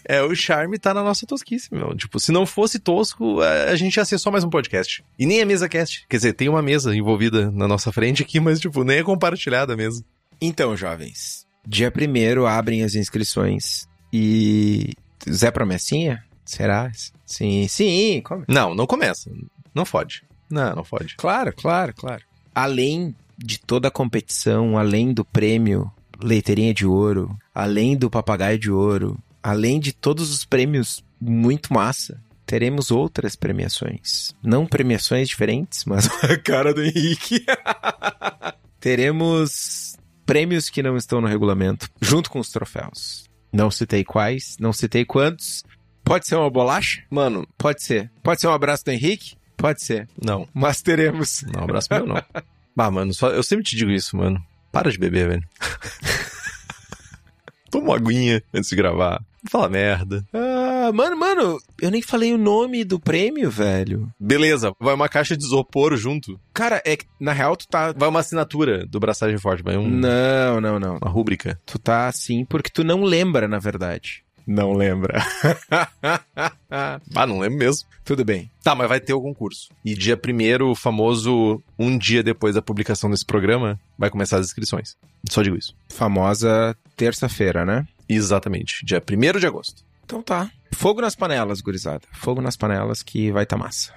É, 0.04 0.23
o 0.23 0.35
charme 0.35 0.78
tá 0.78 0.94
na 0.94 1.02
nossa 1.02 1.26
tosquice, 1.26 1.68
meu. 1.73 1.97
Tipo, 1.97 2.20
se 2.20 2.30
não 2.30 2.47
fosse 2.47 2.78
tosco, 2.78 3.40
a 3.40 3.75
gente 3.75 3.97
ia 3.97 4.04
ser 4.04 4.18
só 4.18 4.30
mais 4.30 4.44
um 4.44 4.50
podcast. 4.50 5.02
E 5.18 5.26
nem 5.26 5.40
a 5.40 5.47
mesa 5.47 5.68
cast. 5.68 6.06
Quer 6.09 6.16
dizer, 6.16 6.32
tem 6.35 6.49
uma 6.49 6.62
mesa 6.62 6.94
envolvida 6.94 7.50
na 7.50 7.66
nossa 7.66 7.90
frente 7.90 8.23
aqui, 8.23 8.38
mas, 8.38 8.61
tipo, 8.61 8.85
nem 8.85 8.99
é 8.99 9.02
compartilhada 9.02 9.76
mesa. 9.76 10.04
Então, 10.40 10.76
jovens, 10.76 11.47
dia 11.67 11.90
primeiro 11.90 12.47
abrem 12.47 12.83
as 12.83 12.95
inscrições 12.95 13.88
e 14.12 14.93
Zé 15.31 15.50
Promessinha? 15.50 16.25
Será? 16.45 16.90
Sim, 17.25 17.69
sim. 17.69 18.21
Come. 18.23 18.45
Não, 18.49 18.75
não 18.75 18.87
começa. 18.87 19.31
Não 19.75 19.85
fode. 19.85 20.23
Não, 20.50 20.75
não 20.75 20.85
fode. 20.85 21.14
Claro, 21.17 21.52
claro, 21.52 21.95
claro. 21.95 22.23
Além 22.55 23.14
de 23.38 23.59
toda 23.59 23.88
a 23.88 23.90
competição, 23.90 24.76
além 24.76 25.12
do 25.12 25.25
prêmio 25.25 25.90
Leiteirinha 26.23 26.75
de 26.75 26.85
Ouro, 26.85 27.37
além 27.55 27.97
do 27.97 28.11
Papagaio 28.11 28.59
de 28.59 28.71
Ouro, 28.71 29.19
além 29.43 29.79
de 29.81 29.93
todos 29.93 30.31
os 30.31 30.45
prêmios 30.45 31.02
muito 31.21 31.73
massa, 31.73 32.21
teremos 32.45 32.90
outras 32.90 33.37
premiações. 33.37 34.35
Não 34.43 34.67
premiações 34.67 35.29
diferentes, 35.29 35.85
mas 35.85 36.07
a 36.25 36.37
cara 36.37 36.75
do 36.75 36.83
Henrique. 36.83 37.45
teremos 38.81 39.89
prêmios 40.30 40.70
que 40.70 40.80
não 40.80 40.96
estão 40.96 41.20
no 41.20 41.26
regulamento, 41.26 41.88
junto 42.00 42.30
com 42.30 42.38
os 42.38 42.50
troféus. 42.50 43.25
Não 43.52 43.68
citei 43.68 44.04
quais, 44.04 44.56
não 44.60 44.72
citei 44.72 45.04
quantos. 45.04 45.64
Pode 46.04 46.25
ser 46.25 46.37
uma 46.37 46.49
bolacha? 46.49 47.02
Mano, 47.10 47.44
pode 47.58 47.82
ser. 47.82 48.08
Pode 48.22 48.40
ser 48.40 48.46
um 48.46 48.52
abraço 48.52 48.84
do 48.84 48.92
Henrique? 48.92 49.34
Pode 49.56 49.82
ser. 49.84 50.08
Não. 50.22 50.49
Mas 50.54 50.82
teremos. 50.82 51.42
Não, 51.52 51.62
um 51.62 51.64
abraço 51.64 51.88
meu 51.90 52.06
não. 52.06 52.22
bah, 52.76 52.92
mano, 52.92 53.12
só, 53.12 53.30
eu 53.30 53.42
sempre 53.42 53.64
te 53.64 53.75
digo 53.75 53.90
isso, 53.90 54.16
mano. 54.16 54.40
Para 54.70 54.92
de 54.92 54.99
beber, 54.99 55.30
velho. 55.30 55.49
Toma 57.68 57.87
uma 57.87 57.96
aguinha 57.96 58.40
antes 58.54 58.70
de 58.70 58.76
gravar. 58.76 59.20
Fala 59.49 59.68
merda. 59.68 60.25
Ah, 60.32 60.90
mano, 60.92 61.16
mano, 61.16 61.59
eu 61.80 61.90
nem 61.90 62.02
falei 62.02 62.32
o 62.35 62.38
nome 62.38 62.85
do 62.85 63.00
prêmio, 63.00 63.50
velho. 63.50 64.09
Beleza, 64.18 64.73
vai 64.78 64.94
uma 64.94 65.09
caixa 65.09 65.37
de 65.37 65.44
isopor 65.44 65.97
junto. 65.97 66.38
Cara, 66.52 66.82
é 66.85 66.97
que 66.97 67.06
na 67.18 67.32
real 67.32 67.56
tu 67.56 67.66
tá. 67.66 67.92
Vai 67.97 68.09
uma 68.09 68.20
assinatura 68.20 68.87
do 68.87 69.00
Braçagem 69.00 69.38
Forte, 69.38 69.62
vai 69.62 69.76
um. 69.76 69.88
Não, 69.88 70.61
não, 70.61 70.78
não. 70.78 70.99
Uma 70.99 71.11
rúbrica. 71.11 71.59
Tu 71.64 71.78
tá 71.78 72.06
assim 72.06 72.44
porque 72.44 72.70
tu 72.70 72.85
não 72.85 73.02
lembra, 73.02 73.49
na 73.49 73.59
verdade. 73.59 74.23
Não 74.47 74.73
lembra. 74.73 75.23
ah, 76.70 77.26
não 77.26 77.38
lembro 77.38 77.59
mesmo. 77.59 77.87
Tudo 78.04 78.25
bem. 78.25 78.50
Tá, 78.62 78.75
mas 78.75 78.88
vai 78.88 78.99
ter 78.99 79.12
o 79.12 79.20
concurso. 79.20 79.68
E 79.85 79.94
dia 79.94 80.16
primeiro, 80.16 80.70
o 80.70 80.75
famoso 80.75 81.62
um 81.78 81.97
dia 81.97 82.23
depois 82.23 82.54
da 82.54 82.62
publicação 82.62 83.11
desse 83.11 83.25
programa, 83.25 83.78
vai 83.97 84.11
começar 84.11 84.38
as 84.38 84.47
inscrições. 84.47 84.97
Só 85.28 85.42
digo 85.42 85.56
isso. 85.56 85.75
Famosa 85.88 86.76
terça-feira, 86.97 87.64
né? 87.64 87.87
Exatamente, 88.12 88.85
dia 88.85 89.00
1 89.00 89.38
de 89.38 89.47
agosto. 89.47 89.85
Então 90.05 90.21
tá. 90.21 90.50
Fogo 90.73 91.00
nas 91.00 91.14
panelas, 91.14 91.61
gurizada. 91.61 92.02
Fogo 92.12 92.40
nas 92.40 92.57
panelas 92.57 93.02
que 93.02 93.31
vai 93.31 93.47
tá 93.47 93.57
massa. 93.57 93.95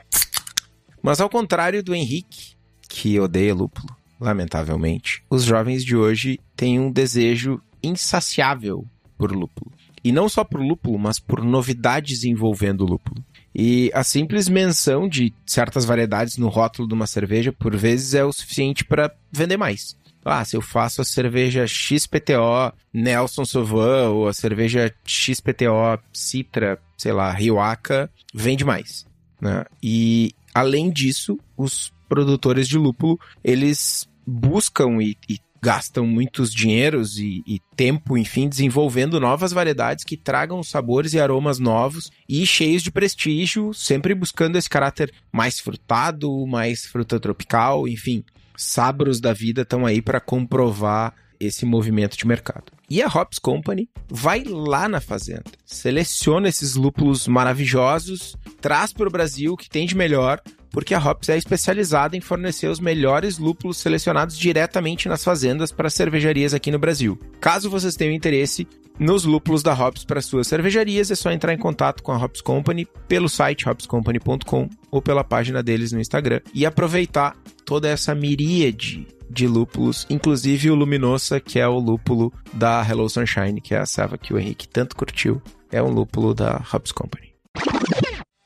Mas 1.01 1.19
ao 1.19 1.29
contrário 1.29 1.83
do 1.83 1.95
Henrique, 1.95 2.53
que 2.87 3.19
odeia 3.19 3.55
lúpulo, 3.55 3.87
lamentavelmente, 4.19 5.23
os 5.29 5.43
jovens 5.43 5.83
de 5.83 5.95
hoje 5.95 6.39
têm 6.55 6.79
um 6.79 6.91
desejo 6.91 7.59
insaciável 7.81 8.85
por 9.17 9.31
lúpulo. 9.31 9.71
E 10.03 10.11
não 10.11 10.29
só 10.29 10.43
por 10.43 10.61
lúpulo, 10.61 10.99
mas 10.99 11.17
por 11.17 11.43
novidades 11.43 12.23
envolvendo 12.23 12.85
lúpulo. 12.85 13.23
E 13.55 13.89
a 13.93 14.03
simples 14.03 14.47
menção 14.47 15.07
de 15.07 15.33
certas 15.45 15.85
variedades 15.85 16.37
no 16.37 16.49
rótulo 16.49 16.87
de 16.87 16.93
uma 16.93 17.07
cerveja, 17.07 17.51
por 17.51 17.75
vezes, 17.75 18.13
é 18.13 18.23
o 18.23 18.33
suficiente 18.33 18.85
para 18.85 19.11
vender 19.31 19.57
mais. 19.57 19.95
Ah, 20.25 20.43
se 20.45 20.55
eu 20.55 20.61
faço 20.61 21.01
a 21.01 21.05
cerveja 21.05 21.67
XPTO 21.67 22.73
Nelson 22.93 23.45
Sauvin 23.45 24.07
ou 24.11 24.27
a 24.27 24.33
cerveja 24.33 24.93
XPTO 25.05 25.99
Citra, 26.13 26.79
sei 26.97 27.11
lá, 27.11 27.31
Rioaca, 27.31 28.09
vende 28.33 28.63
mais. 28.63 29.05
Né? 29.41 29.65
E 29.81 30.33
além 30.53 30.89
disso, 30.89 31.37
os 31.57 31.91
produtores 32.07 32.67
de 32.67 32.77
lúpulo, 32.77 33.19
eles 33.43 34.07
buscam 34.25 35.01
e, 35.01 35.17
e 35.27 35.39
gastam 35.61 36.05
muitos 36.05 36.53
dinheiros 36.53 37.17
e, 37.17 37.41
e, 37.47 37.59
tempo, 37.75 38.17
enfim, 38.17 38.49
desenvolvendo 38.49 39.17
novas 39.17 39.53
variedades 39.53 40.03
que 40.03 40.17
tragam 40.17 40.61
sabores 40.61 41.13
e 41.13 41.19
aromas 41.21 41.57
novos 41.57 42.11
e 42.27 42.45
cheios 42.45 42.83
de 42.83 42.91
prestígio, 42.91 43.73
sempre 43.73 44.13
buscando 44.13 44.57
esse 44.57 44.69
caráter 44.69 45.13
mais 45.31 45.61
frutado, 45.61 46.45
mais 46.45 46.85
fruta 46.85 47.17
tropical, 47.17 47.87
enfim 47.87 48.23
sabros 48.55 49.19
da 49.19 49.33
vida 49.33 49.61
estão 49.61 49.85
aí 49.85 50.01
para 50.01 50.19
comprovar 50.19 51.13
esse 51.39 51.65
movimento 51.65 52.17
de 52.17 52.27
mercado. 52.27 52.71
E 52.89 53.01
a 53.01 53.07
Hops 53.07 53.39
Company 53.39 53.89
vai 54.09 54.43
lá 54.43 54.87
na 54.87 55.01
fazenda, 55.01 55.43
seleciona 55.65 56.47
esses 56.47 56.75
lúpulos 56.75 57.27
maravilhosos, 57.27 58.35
traz 58.61 58.93
para 58.93 59.07
o 59.07 59.11
Brasil 59.11 59.53
o 59.53 59.57
que 59.57 59.69
tem 59.69 59.85
de 59.85 59.95
melhor, 59.95 60.41
porque 60.69 60.93
a 60.93 60.99
Hops 60.99 61.29
é 61.29 61.37
especializada 61.37 62.17
em 62.17 62.21
fornecer 62.21 62.67
os 62.67 62.79
melhores 62.79 63.37
lúpulos 63.37 63.77
selecionados 63.77 64.37
diretamente 64.37 65.07
nas 65.07 65.23
fazendas 65.23 65.71
para 65.71 65.89
cervejarias 65.89 66.53
aqui 66.53 66.71
no 66.71 66.79
Brasil. 66.79 67.17
Caso 67.39 67.69
vocês 67.69 67.95
tenham 67.95 68.13
interesse 68.13 68.67
nos 68.99 69.25
lúpulos 69.25 69.63
da 69.63 69.73
Hops 69.73 70.05
para 70.05 70.21
suas 70.21 70.47
cervejarias, 70.47 71.09
é 71.11 71.15
só 71.15 71.31
entrar 71.31 71.53
em 71.53 71.57
contato 71.57 72.03
com 72.03 72.11
a 72.11 72.17
Hops 72.17 72.41
Company 72.41 72.87
pelo 73.07 73.27
site 73.27 73.67
hopscompany.com 73.67 74.69
ou 74.91 75.01
pela 75.01 75.23
página 75.23 75.63
deles 75.63 75.91
no 75.91 75.99
Instagram 75.99 76.41
e 76.53 76.65
aproveitar 76.65 77.35
toda 77.65 77.89
essa 77.89 78.13
miríade 78.13 79.07
de 79.29 79.47
lúpulos, 79.47 80.05
inclusive 80.09 80.69
o 80.69 80.75
Luminosa, 80.75 81.39
que 81.39 81.59
é 81.59 81.67
o 81.67 81.79
lúpulo 81.79 82.31
da 82.53 82.85
Hello 82.87 83.09
Sunshine, 83.09 83.59
que 83.59 83.73
é 83.73 83.79
a 83.79 83.85
serva 83.85 84.17
que 84.17 84.33
o 84.33 84.39
Henrique 84.39 84.67
tanto 84.67 84.95
curtiu, 84.95 85.41
é 85.71 85.81
um 85.81 85.89
lúpulo 85.89 86.35
da 86.35 86.63
Hops 86.71 86.91
Company. 86.91 87.33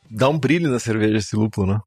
Dá 0.09 0.29
um 0.29 0.39
brilho 0.39 0.69
na 0.69 0.79
cerveja 0.79 1.17
esse 1.17 1.35
lúpulo, 1.35 1.73
né? 1.73 1.79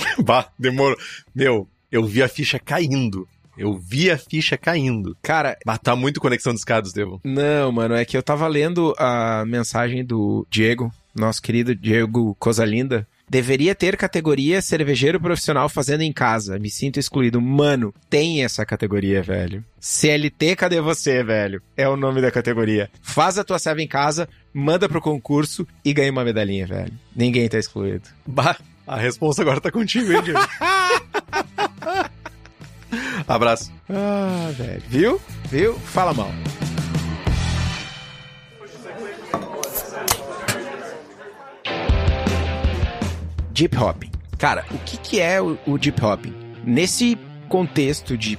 bah, 0.24 0.50
demorou. 0.58 0.96
Meu, 1.34 1.68
eu 1.90 2.04
vi 2.04 2.22
a 2.22 2.28
ficha 2.28 2.58
caindo. 2.58 3.28
Eu 3.60 3.76
vi 3.76 4.10
a 4.10 4.16
ficha 4.16 4.56
caindo. 4.56 5.16
Cara, 5.22 5.56
mas 5.66 5.78
tá 5.78 5.94
muito 5.94 6.20
conexão 6.20 6.52
de 6.52 6.58
escadas, 6.60 6.92
Devo. 6.92 7.20
Não, 7.22 7.70
mano, 7.70 7.94
é 7.94 8.04
que 8.04 8.16
eu 8.16 8.22
tava 8.22 8.48
lendo 8.48 8.94
a 8.98 9.44
mensagem 9.46 10.04
do 10.04 10.46
Diego 10.50 10.90
nosso 11.14 11.42
querido 11.42 11.74
Diego 11.74 12.36
Cosalinda, 12.38 13.06
deveria 13.28 13.74
ter 13.74 13.96
categoria 13.96 14.62
cervejeiro 14.62 15.20
profissional 15.20 15.68
fazendo 15.68 16.02
em 16.02 16.12
casa. 16.12 16.58
Me 16.58 16.70
sinto 16.70 16.98
excluído. 16.98 17.40
Mano, 17.40 17.94
tem 18.08 18.44
essa 18.44 18.64
categoria, 18.64 19.22
velho. 19.22 19.64
CLT, 19.78 20.56
cadê 20.56 20.80
você, 20.80 21.22
velho? 21.22 21.62
É 21.76 21.88
o 21.88 21.96
nome 21.96 22.20
da 22.20 22.30
categoria. 22.30 22.90
Faz 23.02 23.38
a 23.38 23.44
tua 23.44 23.58
serva 23.58 23.82
em 23.82 23.88
casa, 23.88 24.28
manda 24.52 24.88
pro 24.88 25.00
concurso 25.00 25.66
e 25.84 25.92
ganha 25.92 26.10
uma 26.10 26.24
medalhinha, 26.24 26.66
velho. 26.66 26.92
Ninguém 27.14 27.48
tá 27.48 27.58
excluído. 27.58 28.08
Bah, 28.26 28.56
a 28.86 28.96
resposta 28.96 29.42
agora 29.42 29.60
tá 29.60 29.70
contigo, 29.70 30.12
hein, 30.12 30.22
Diego? 30.22 30.40
Abraço. 33.26 33.72
Ah, 33.88 34.50
velho. 34.52 34.82
Viu? 34.88 35.20
Viu? 35.50 35.74
Fala 35.74 36.12
mal. 36.14 36.30
Deep 43.52 43.76
Hopping. 43.76 44.10
Cara, 44.38 44.64
o 44.70 44.78
que, 44.78 44.96
que 44.96 45.20
é 45.20 45.40
o, 45.40 45.58
o 45.66 45.76
Deep 45.76 46.02
Hopping? 46.02 46.34
Nesse 46.64 47.18
contexto 47.48 48.16
de 48.16 48.38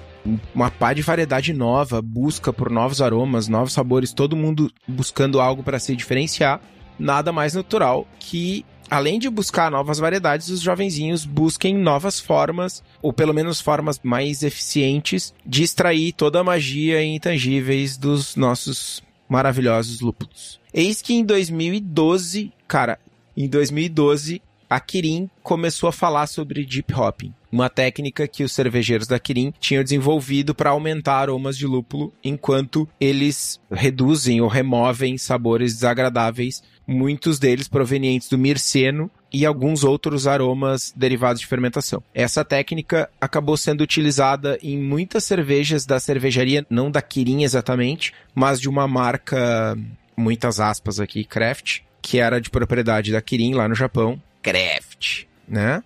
uma 0.54 0.72
pá 0.72 0.94
de 0.94 1.02
variedade 1.02 1.54
nova, 1.54 2.02
busca 2.02 2.52
por 2.52 2.70
novos 2.72 3.02
aromas, 3.02 3.48
novos 3.48 3.74
sabores, 3.74 4.14
todo 4.14 4.36
mundo 4.36 4.72
buscando 4.88 5.40
algo 5.40 5.64
para 5.64 5.80
se 5.80 5.96
diferenciar, 5.96 6.62
nada 6.98 7.32
mais 7.32 7.54
natural 7.54 8.08
que 8.20 8.66
além 8.92 9.18
de 9.18 9.30
buscar 9.30 9.72
novas 9.72 10.00
variedades, 10.00 10.50
os 10.50 10.60
jovenzinhos 10.60 11.24
busquem 11.24 11.74
novas 11.74 12.20
formas, 12.20 12.84
ou 13.02 13.14
pelo 13.14 13.34
menos 13.34 13.62
formas 13.62 13.98
mais 14.04 14.44
eficientes, 14.44 15.34
de 15.46 15.64
extrair 15.64 16.12
toda 16.12 16.42
a 16.42 16.44
magia 16.44 17.02
intangíveis 17.02 17.96
dos 17.96 18.36
nossos 18.36 19.02
maravilhosos 19.30 20.02
lúpulos. 20.02 20.60
Eis 20.74 21.02
que 21.02 21.14
em 21.14 21.24
2012, 21.24 22.52
cara, 22.68 23.00
em 23.36 23.48
2012, 23.48 24.42
a 24.70 24.80
Kirin 24.80 25.30
começou 25.42 25.88
a 25.88 25.94
falar 25.94 26.28
sobre 26.28 26.66
deep 26.66 26.94
hopping, 26.94 27.34
uma 27.52 27.70
técnica 27.70 28.28
que 28.28 28.44
os 28.44 28.54
cervejeiros 28.54 29.08
da 29.08 29.20
Kirin 29.20 29.54
tinham 29.60 29.84
desenvolvido 29.84 30.56
para 30.56 30.70
aumentar 30.70 31.18
aromas 31.18 31.58
de 31.58 31.68
lúpulo, 31.68 32.14
enquanto 32.24 32.88
eles 33.00 33.60
reduzem 33.70 34.40
ou 34.40 34.48
removem 34.48 35.18
sabores 35.18 35.74
desagradáveis, 35.74 36.64
muitos 36.92 37.40
deles 37.40 37.68
provenientes 37.68 38.30
do 38.30 38.38
mirceno 38.38 39.10
e 39.34 39.46
alguns 39.46 39.84
outros 39.84 40.28
aromas 40.28 40.94
derivados 40.96 41.40
de 41.40 41.48
fermentação. 41.48 42.04
Essa 42.14 42.44
técnica 42.44 43.10
acabou 43.20 43.56
sendo 43.56 43.82
utilizada 43.82 44.60
em 44.62 44.78
muitas 44.78 45.24
cervejas 45.24 45.86
da 45.86 46.00
cervejaria, 46.00 46.66
não 46.70 46.92
da 46.92 47.02
Kirin 47.02 47.44
exatamente, 47.44 48.14
mas 48.36 48.60
de 48.60 48.70
uma 48.70 48.88
marca, 48.88 49.78
muitas 50.18 50.60
aspas 50.60 51.00
aqui, 51.00 51.24
Craft, 51.24 51.80
que 52.02 52.20
era 52.20 52.42
de 52.42 52.50
propriedade 52.50 53.12
da 53.12 53.22
Kirin 53.22 53.54
lá 53.54 53.68
no 53.68 53.76
Japão, 53.76 54.22
Craft, 54.42 55.26
né? 55.48 55.84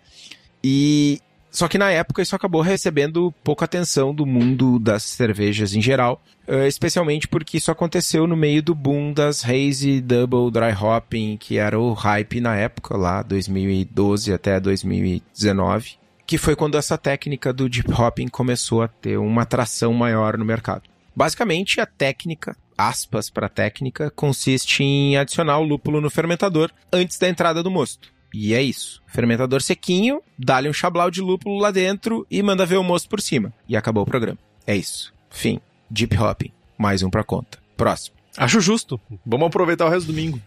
E 0.63 1.19
só 1.55 1.69
que 1.69 1.77
na 1.77 1.89
época 1.89 2.21
isso 2.21 2.35
acabou 2.35 2.61
recebendo 2.61 3.33
pouca 3.41 3.63
atenção 3.63 4.13
do 4.13 4.25
mundo 4.25 4.77
das 4.77 5.03
cervejas 5.03 5.73
em 5.73 5.81
geral, 5.81 6.21
eh, 6.45 6.67
especialmente 6.67 7.29
porque 7.29 7.55
isso 7.55 7.71
aconteceu 7.71 8.27
no 8.27 8.35
meio 8.35 8.61
do 8.61 8.75
boom 8.75 9.13
das 9.13 9.43
Hazy 9.45 10.01
Double 10.01 10.51
Dry 10.51 10.73
Hopping, 10.73 11.37
que 11.37 11.57
era 11.57 11.79
o 11.79 11.93
hype 11.93 12.41
na 12.41 12.57
época, 12.57 12.97
lá 12.97 13.23
2012 13.23 14.33
até 14.33 14.59
2019, 14.59 15.93
que 16.27 16.37
foi 16.37 16.57
quando 16.57 16.77
essa 16.77 16.97
técnica 16.97 17.53
do 17.53 17.69
Deep 17.69 17.89
Hopping 17.89 18.27
começou 18.27 18.81
a 18.81 18.89
ter 18.89 19.17
uma 19.17 19.43
atração 19.43 19.93
maior 19.93 20.37
no 20.37 20.43
mercado. 20.43 20.83
Basicamente, 21.15 21.79
a 21.79 21.85
técnica, 21.85 22.57
aspas 22.77 23.29
para 23.29 23.47
técnica, 23.47 24.11
consiste 24.11 24.83
em 24.83 25.15
adicionar 25.15 25.59
o 25.59 25.63
lúpulo 25.63 26.01
no 26.01 26.09
fermentador 26.09 26.69
antes 26.91 27.17
da 27.17 27.29
entrada 27.29 27.63
do 27.63 27.71
mosto. 27.71 28.13
E 28.37 28.53
é 28.53 28.61
isso. 28.61 29.01
Fermentador 29.07 29.61
sequinho, 29.61 30.21
dá-lhe 30.37 30.67
um 30.67 30.73
chablau 30.73 31.09
de 31.09 31.21
lúpulo 31.21 31.57
lá 31.57 31.71
dentro 31.71 32.27
e 32.29 32.43
manda 32.43 32.65
ver 32.65 32.75
o 32.75 32.83
moço 32.83 33.07
por 33.07 33.21
cima. 33.21 33.53
E 33.65 33.77
acabou 33.77 34.03
o 34.03 34.05
programa. 34.05 34.37
É 34.67 34.75
isso. 34.75 35.13
Fim. 35.29 35.61
Deep 35.89 36.17
Hopping. 36.17 36.51
Mais 36.77 37.01
um 37.01 37.09
pra 37.09 37.23
conta. 37.23 37.59
Próximo. 37.77 38.17
Acho 38.35 38.59
justo. 38.59 38.99
Vamos 39.25 39.47
aproveitar 39.47 39.85
o 39.85 39.89
resto 39.89 40.07
do 40.07 40.11
domingo. 40.11 40.41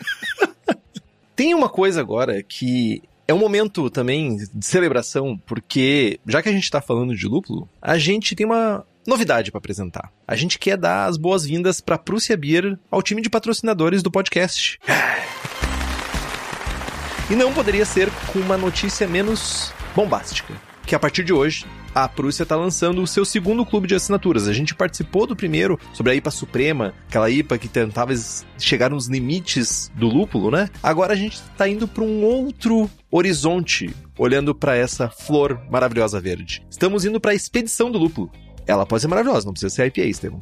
Tem 1.36 1.52
uma 1.52 1.68
coisa 1.68 2.00
agora 2.00 2.42
que 2.42 3.02
é 3.28 3.34
um 3.34 3.38
momento 3.38 3.90
também 3.90 4.38
de 4.38 4.64
celebração, 4.64 5.38
porque 5.44 6.18
já 6.26 6.40
que 6.40 6.48
a 6.48 6.52
gente 6.52 6.70
tá 6.70 6.80
falando 6.80 7.14
de 7.14 7.26
lúpulo, 7.26 7.68
a 7.82 7.98
gente 7.98 8.34
tem 8.34 8.46
uma 8.46 8.82
novidade 9.06 9.50
para 9.50 9.58
apresentar. 9.58 10.10
A 10.26 10.34
gente 10.34 10.58
quer 10.58 10.78
dar 10.78 11.04
as 11.04 11.18
boas-vindas 11.18 11.82
para 11.82 11.98
Prússia 11.98 12.34
Beer 12.34 12.78
ao 12.90 13.02
time 13.02 13.20
de 13.20 13.28
patrocinadores 13.28 14.02
do 14.02 14.10
podcast. 14.10 14.78
E 17.28 17.34
não 17.34 17.52
poderia 17.52 17.84
ser 17.84 18.08
com 18.32 18.38
uma 18.38 18.56
notícia 18.56 19.06
menos 19.08 19.72
bombástica. 19.96 20.54
Que 20.86 20.94
a 20.94 20.98
partir 20.98 21.24
de 21.24 21.32
hoje, 21.32 21.66
a 21.92 22.08
Prússia 22.08 22.44
está 22.44 22.54
lançando 22.54 23.02
o 23.02 23.06
seu 23.06 23.24
segundo 23.24 23.66
clube 23.66 23.88
de 23.88 23.96
assinaturas. 23.96 24.46
A 24.46 24.52
gente 24.52 24.76
participou 24.76 25.26
do 25.26 25.34
primeiro, 25.34 25.76
sobre 25.92 26.12
a 26.12 26.14
IPA 26.14 26.30
Suprema, 26.30 26.94
aquela 27.08 27.28
IPA 27.28 27.58
que 27.58 27.66
tentava 27.66 28.12
chegar 28.56 28.90
nos 28.90 29.08
limites 29.08 29.90
do 29.96 30.06
lúpulo, 30.06 30.52
né? 30.52 30.70
Agora 30.80 31.14
a 31.14 31.16
gente 31.16 31.34
está 31.34 31.68
indo 31.68 31.88
para 31.88 32.04
um 32.04 32.22
outro 32.22 32.88
horizonte, 33.10 33.92
olhando 34.16 34.54
para 34.54 34.76
essa 34.76 35.08
flor 35.08 35.60
maravilhosa 35.68 36.20
verde. 36.20 36.64
Estamos 36.70 37.04
indo 37.04 37.20
para 37.20 37.32
a 37.32 37.34
expedição 37.34 37.90
do 37.90 37.98
lúpulo. 37.98 38.30
Ela 38.68 38.86
pode 38.86 39.02
ser 39.02 39.08
maravilhosa, 39.08 39.46
não 39.46 39.52
precisa 39.52 39.74
ser 39.74 39.86
IPA, 39.86 40.02
Estevam. 40.02 40.40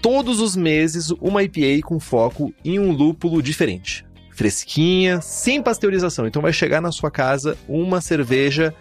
Todos 0.00 0.38
os 0.38 0.54
meses, 0.54 1.10
uma 1.20 1.42
IPA 1.42 1.84
com 1.84 1.98
foco 1.98 2.54
em 2.64 2.78
um 2.78 2.92
lúpulo 2.92 3.42
diferente 3.42 4.08
fresquinha, 4.40 5.20
sem 5.20 5.62
pasteurização. 5.62 6.26
Então 6.26 6.40
vai 6.40 6.50
chegar 6.50 6.80
na 6.80 6.90
sua 6.90 7.10
casa 7.10 7.58
uma 7.68 8.00
cerveja 8.00 8.74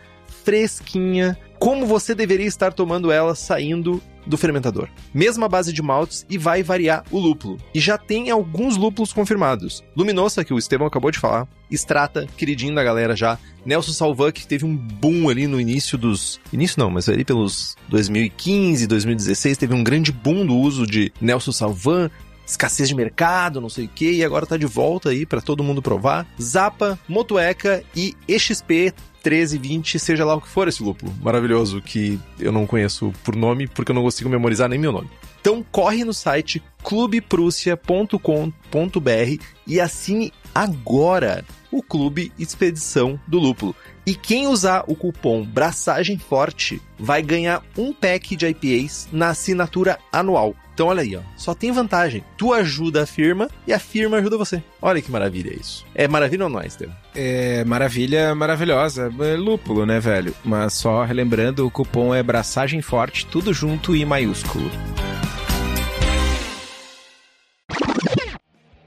fresquinha, 0.45 1.38
como 1.60 1.86
você 1.86 2.15
deveria 2.15 2.45
estar 2.45 2.72
tomando 2.72 3.12
ela 3.12 3.36
saindo 3.36 4.02
do 4.26 4.38
fermentador. 4.38 4.88
Mesma 5.13 5.50
base 5.50 5.74
de 5.74 5.82
maltes 5.82 6.26
e 6.30 6.38
vai 6.38 6.63
variar 6.63 7.04
o 7.12 7.19
lúpulo. 7.19 7.58
E 7.74 7.80
já 7.82 7.98
tem 7.98 8.30
alguns 8.30 8.78
lúpulos 8.78 9.12
confirmados. 9.12 9.84
Luminosa, 9.98 10.45
que 10.45 10.54
o 10.54 10.58
Estevão 10.58 10.88
acabou 10.88 11.12
de 11.12 11.19
falar. 11.19 11.45
Strata, 11.69 12.26
queridinho 12.38 12.74
da 12.74 12.84
galera 12.84 13.13
já. 13.13 13.38
Nelson 13.65 13.91
Salvan, 13.91 14.32
que 14.32 14.48
teve 14.48 14.63
um 14.63 14.78
boom 14.78 15.28
ali 15.28 15.45
no 15.45 15.60
início 15.60 15.98
dos... 15.98 16.39
Início 16.54 16.80
não, 16.80 16.89
mas 16.89 17.10
ali 17.10 17.26
pelos 17.26 17.76
2015, 17.89 18.88
2016, 18.88 19.58
teve 19.58 19.74
um 19.74 19.84
grande 19.84 20.13
boom 20.13 20.45
do 20.45 20.56
uso 20.56 20.88
de 20.88 21.12
Nelson 21.19 21.52
Salvan 21.52 22.10
escassez 22.49 22.89
de 22.89 22.95
mercado, 22.95 23.62
não 23.62 23.69
sei 23.69 23.85
o 23.85 23.89
que, 23.89 24.12
e 24.12 24.23
agora 24.23 24.45
tá 24.45 24.57
de 24.57 24.65
volta 24.65 25.09
aí 25.09 25.25
para 25.25 25.41
todo 25.41 25.63
mundo 25.63 25.81
provar. 25.81 26.27
Zapa, 26.41 26.99
Motueca 27.07 27.83
e 27.95 28.15
EXP 28.27 28.93
1320, 29.23 29.99
seja 29.99 30.25
lá 30.25 30.35
o 30.35 30.41
que 30.41 30.47
for 30.47 30.67
esse 30.67 30.81
lúpulo 30.81 31.13
maravilhoso 31.21 31.81
que 31.81 32.19
eu 32.39 32.51
não 32.51 32.65
conheço 32.65 33.13
por 33.23 33.35
nome 33.35 33.67
porque 33.67 33.91
eu 33.91 33.95
não 33.95 34.03
consigo 34.03 34.29
memorizar 34.29 34.69
nem 34.69 34.79
meu 34.79 34.91
nome. 34.91 35.09
Então 35.41 35.65
corre 35.71 36.03
no 36.03 36.13
site 36.13 36.62
clubeprússia.com.br 36.83 39.43
e 39.67 39.79
assine 39.79 40.33
agora 40.53 41.45
o 41.71 41.83
Clube 41.83 42.31
Expedição 42.38 43.19
do 43.27 43.39
Lúpulo. 43.39 43.75
E 44.05 44.15
quem 44.15 44.47
usar 44.47 44.83
o 44.88 44.95
cupom 44.95 45.45
Braçagem 45.45 46.17
Forte 46.17 46.81
vai 46.97 47.21
ganhar 47.21 47.63
um 47.77 47.93
pack 47.93 48.35
de 48.35 48.47
IPAs 48.47 49.07
na 49.12 49.29
assinatura 49.29 49.99
anual. 50.12 50.55
Então 50.80 50.88
olha 50.88 51.02
aí, 51.02 51.13
ó, 51.13 51.20
só 51.36 51.54
tem 51.54 51.74
vantagem. 51.74 52.24
Tu 52.38 52.54
ajuda 52.54 53.04
a 53.04 53.06
firma 53.06 53.50
e 53.68 53.74
a 53.74 53.80
firma 53.80 54.15
ajuda 54.15 54.38
você. 54.38 54.63
Olha 54.82 55.02
que 55.02 55.12
maravilha 55.12 55.54
isso. 55.54 55.86
É 55.94 56.08
maravilha 56.08 56.46
ou 56.46 56.50
não 56.50 56.62
é, 56.62 56.68
Estevam? 56.68 56.96
É 57.13 57.65
maravilha, 57.65 58.34
maravilhosa. 58.34 59.13
É 59.20 59.36
lúpulo, 59.36 59.86
né, 59.86 60.00
velho? 60.00 60.34
Mas 60.42 60.76
só 60.76 61.04
relembrando, 61.04 61.68
o 61.68 61.70
cupom 61.70 62.15
é 62.15 62.24
Braçagem 62.24 62.82
Forte, 62.82 63.26
tudo 63.26 63.52
junto 63.54 63.94
e 63.94 64.06
maiúsculo. 64.06 64.72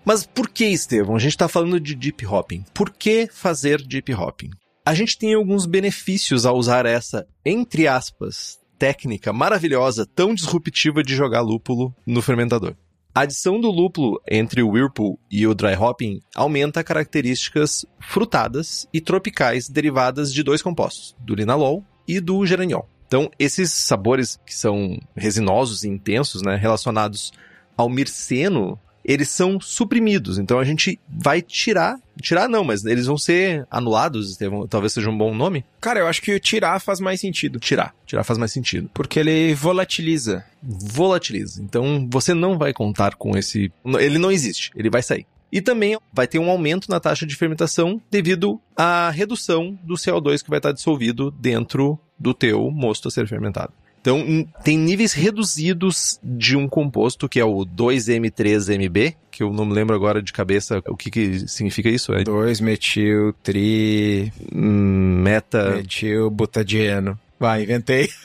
Mas 0.03 0.25
por 0.25 0.49
que, 0.49 0.65
Estevam? 0.65 1.15
A 1.15 1.19
gente 1.19 1.33
está 1.33 1.47
falando 1.47 1.79
de 1.79 1.95
deep 1.95 2.25
hopping. 2.25 2.65
Por 2.73 2.89
que 2.89 3.29
fazer 3.31 3.83
deep 3.83 4.15
hopping? 4.15 4.49
A 4.83 4.95
gente 4.95 5.19
tem 5.19 5.35
alguns 5.35 5.67
benefícios 5.67 6.47
ao 6.47 6.57
usar 6.57 6.87
essa, 6.87 7.27
entre 7.45 7.87
aspas, 7.87 8.62
técnica 8.83 9.33
maravilhosa, 9.33 10.05
tão 10.05 10.35
disruptiva 10.35 11.05
de 11.05 11.15
jogar 11.15 11.41
lúpulo 11.41 11.95
no 12.05 12.21
fermentador. 12.21 12.75
A 13.15 13.21
adição 13.21 13.61
do 13.61 13.71
lúpulo 13.71 14.21
entre 14.29 14.61
o 14.61 14.71
Whirlpool 14.71 15.21
e 15.31 15.47
o 15.47 15.55
dry 15.55 15.77
hopping 15.77 16.21
aumenta 16.35 16.83
características 16.83 17.87
frutadas 18.01 18.89
e 18.93 19.01
tropicais 19.01 19.69
derivadas 19.69 20.35
de 20.35 20.43
dois 20.43 20.63
compostos, 20.63 21.15
do 21.21 21.33
linalol 21.33 21.85
e 22.09 22.19
do 22.19 22.45
geraniol. 22.45 22.89
Então, 23.07 23.31
esses 23.39 23.71
sabores 23.71 24.41
que 24.45 24.53
são 24.53 24.99
resinosos 25.15 25.85
e 25.85 25.89
intensos, 25.89 26.43
né, 26.43 26.57
relacionados 26.57 27.31
ao 27.77 27.89
mirceno, 27.89 28.77
eles 29.05 29.29
são 29.29 29.61
suprimidos. 29.61 30.39
Então 30.39 30.59
a 30.59 30.65
gente 30.65 30.99
vai 31.09 31.43
tirar. 31.43 31.99
Tirar 32.21 32.49
não, 32.49 32.63
mas 32.63 32.85
eles 32.85 33.07
vão 33.07 33.17
ser 33.17 33.67
anulados, 33.71 34.39
talvez 34.69 34.93
seja 34.93 35.11
um 35.11 35.17
bom 35.17 35.35
nome. 35.35 35.65
Cara, 35.81 36.01
eu 36.01 36.07
acho 36.07 36.21
que 36.21 36.39
tirar 36.39 36.79
faz 36.81 37.01
mais 37.01 37.21
sentido. 37.21 37.59
Tirar. 37.59 37.95
Tirar 38.07 38.23
faz 38.23 38.39
mais 38.39 38.53
sentido. 38.53 38.91
Porque 38.93 39.19
ele 39.19 39.55
volatiliza. 39.55 40.45
Volatiliza. 40.63 41.63
Então 41.63 42.07
você 42.11 42.35
não 42.35 42.59
vai 42.59 42.73
contar 42.73 43.15
com 43.17 43.37
esse. 43.37 43.73
Ele 43.99 44.19
não 44.19 44.31
existe. 44.31 44.71
Ele 44.77 44.91
vai 44.91 45.03
sair. 45.03 45.27
E 45.51 45.61
também 45.61 45.99
vai 46.13 46.27
ter 46.27 46.39
um 46.39 46.51
aumento 46.51 46.89
na 46.89 46.99
taxa 46.99 47.27
de 47.27 47.37
fermentação 47.37 48.01
devido 48.11 48.59
à 48.75 49.11
redução 49.11 49.79
do 49.83 49.95
CO2 49.95 50.43
que 50.43 50.49
vai 50.49 50.59
estar 50.59 50.73
dissolvido 50.73 51.31
dentro 51.31 51.99
do 52.19 52.33
teu 52.33 52.71
mosto 52.71 53.09
a 53.09 53.11
ser 53.11 53.29
fermentado. 53.29 53.73
Então, 54.03 54.45
tem 54.65 54.77
níveis 54.77 55.13
reduzidos 55.13 56.19
de 56.25 56.57
um 56.57 56.69
composto, 56.69 57.29
que 57.29 57.39
é 57.39 57.45
o 57.45 57.65
2M3MB, 57.65 59.15
que 59.31 59.45
eu 59.45 59.53
não 59.53 59.65
me 59.65 59.73
lembro 59.73 59.95
agora 59.95 60.21
de 60.21 60.33
cabeça 60.33 60.83
o 60.89 60.97
que, 60.97 61.09
que 61.09 61.49
significa 61.49 61.89
isso. 61.89 62.13
É 62.13 62.25
2-metil, 62.25 63.33
tri... 63.45 64.33
Meta... 64.53 65.77
Metil, 65.77 66.29
butadieno. 66.31 67.17
Vai, 67.39 67.63
inventei. 67.63 68.09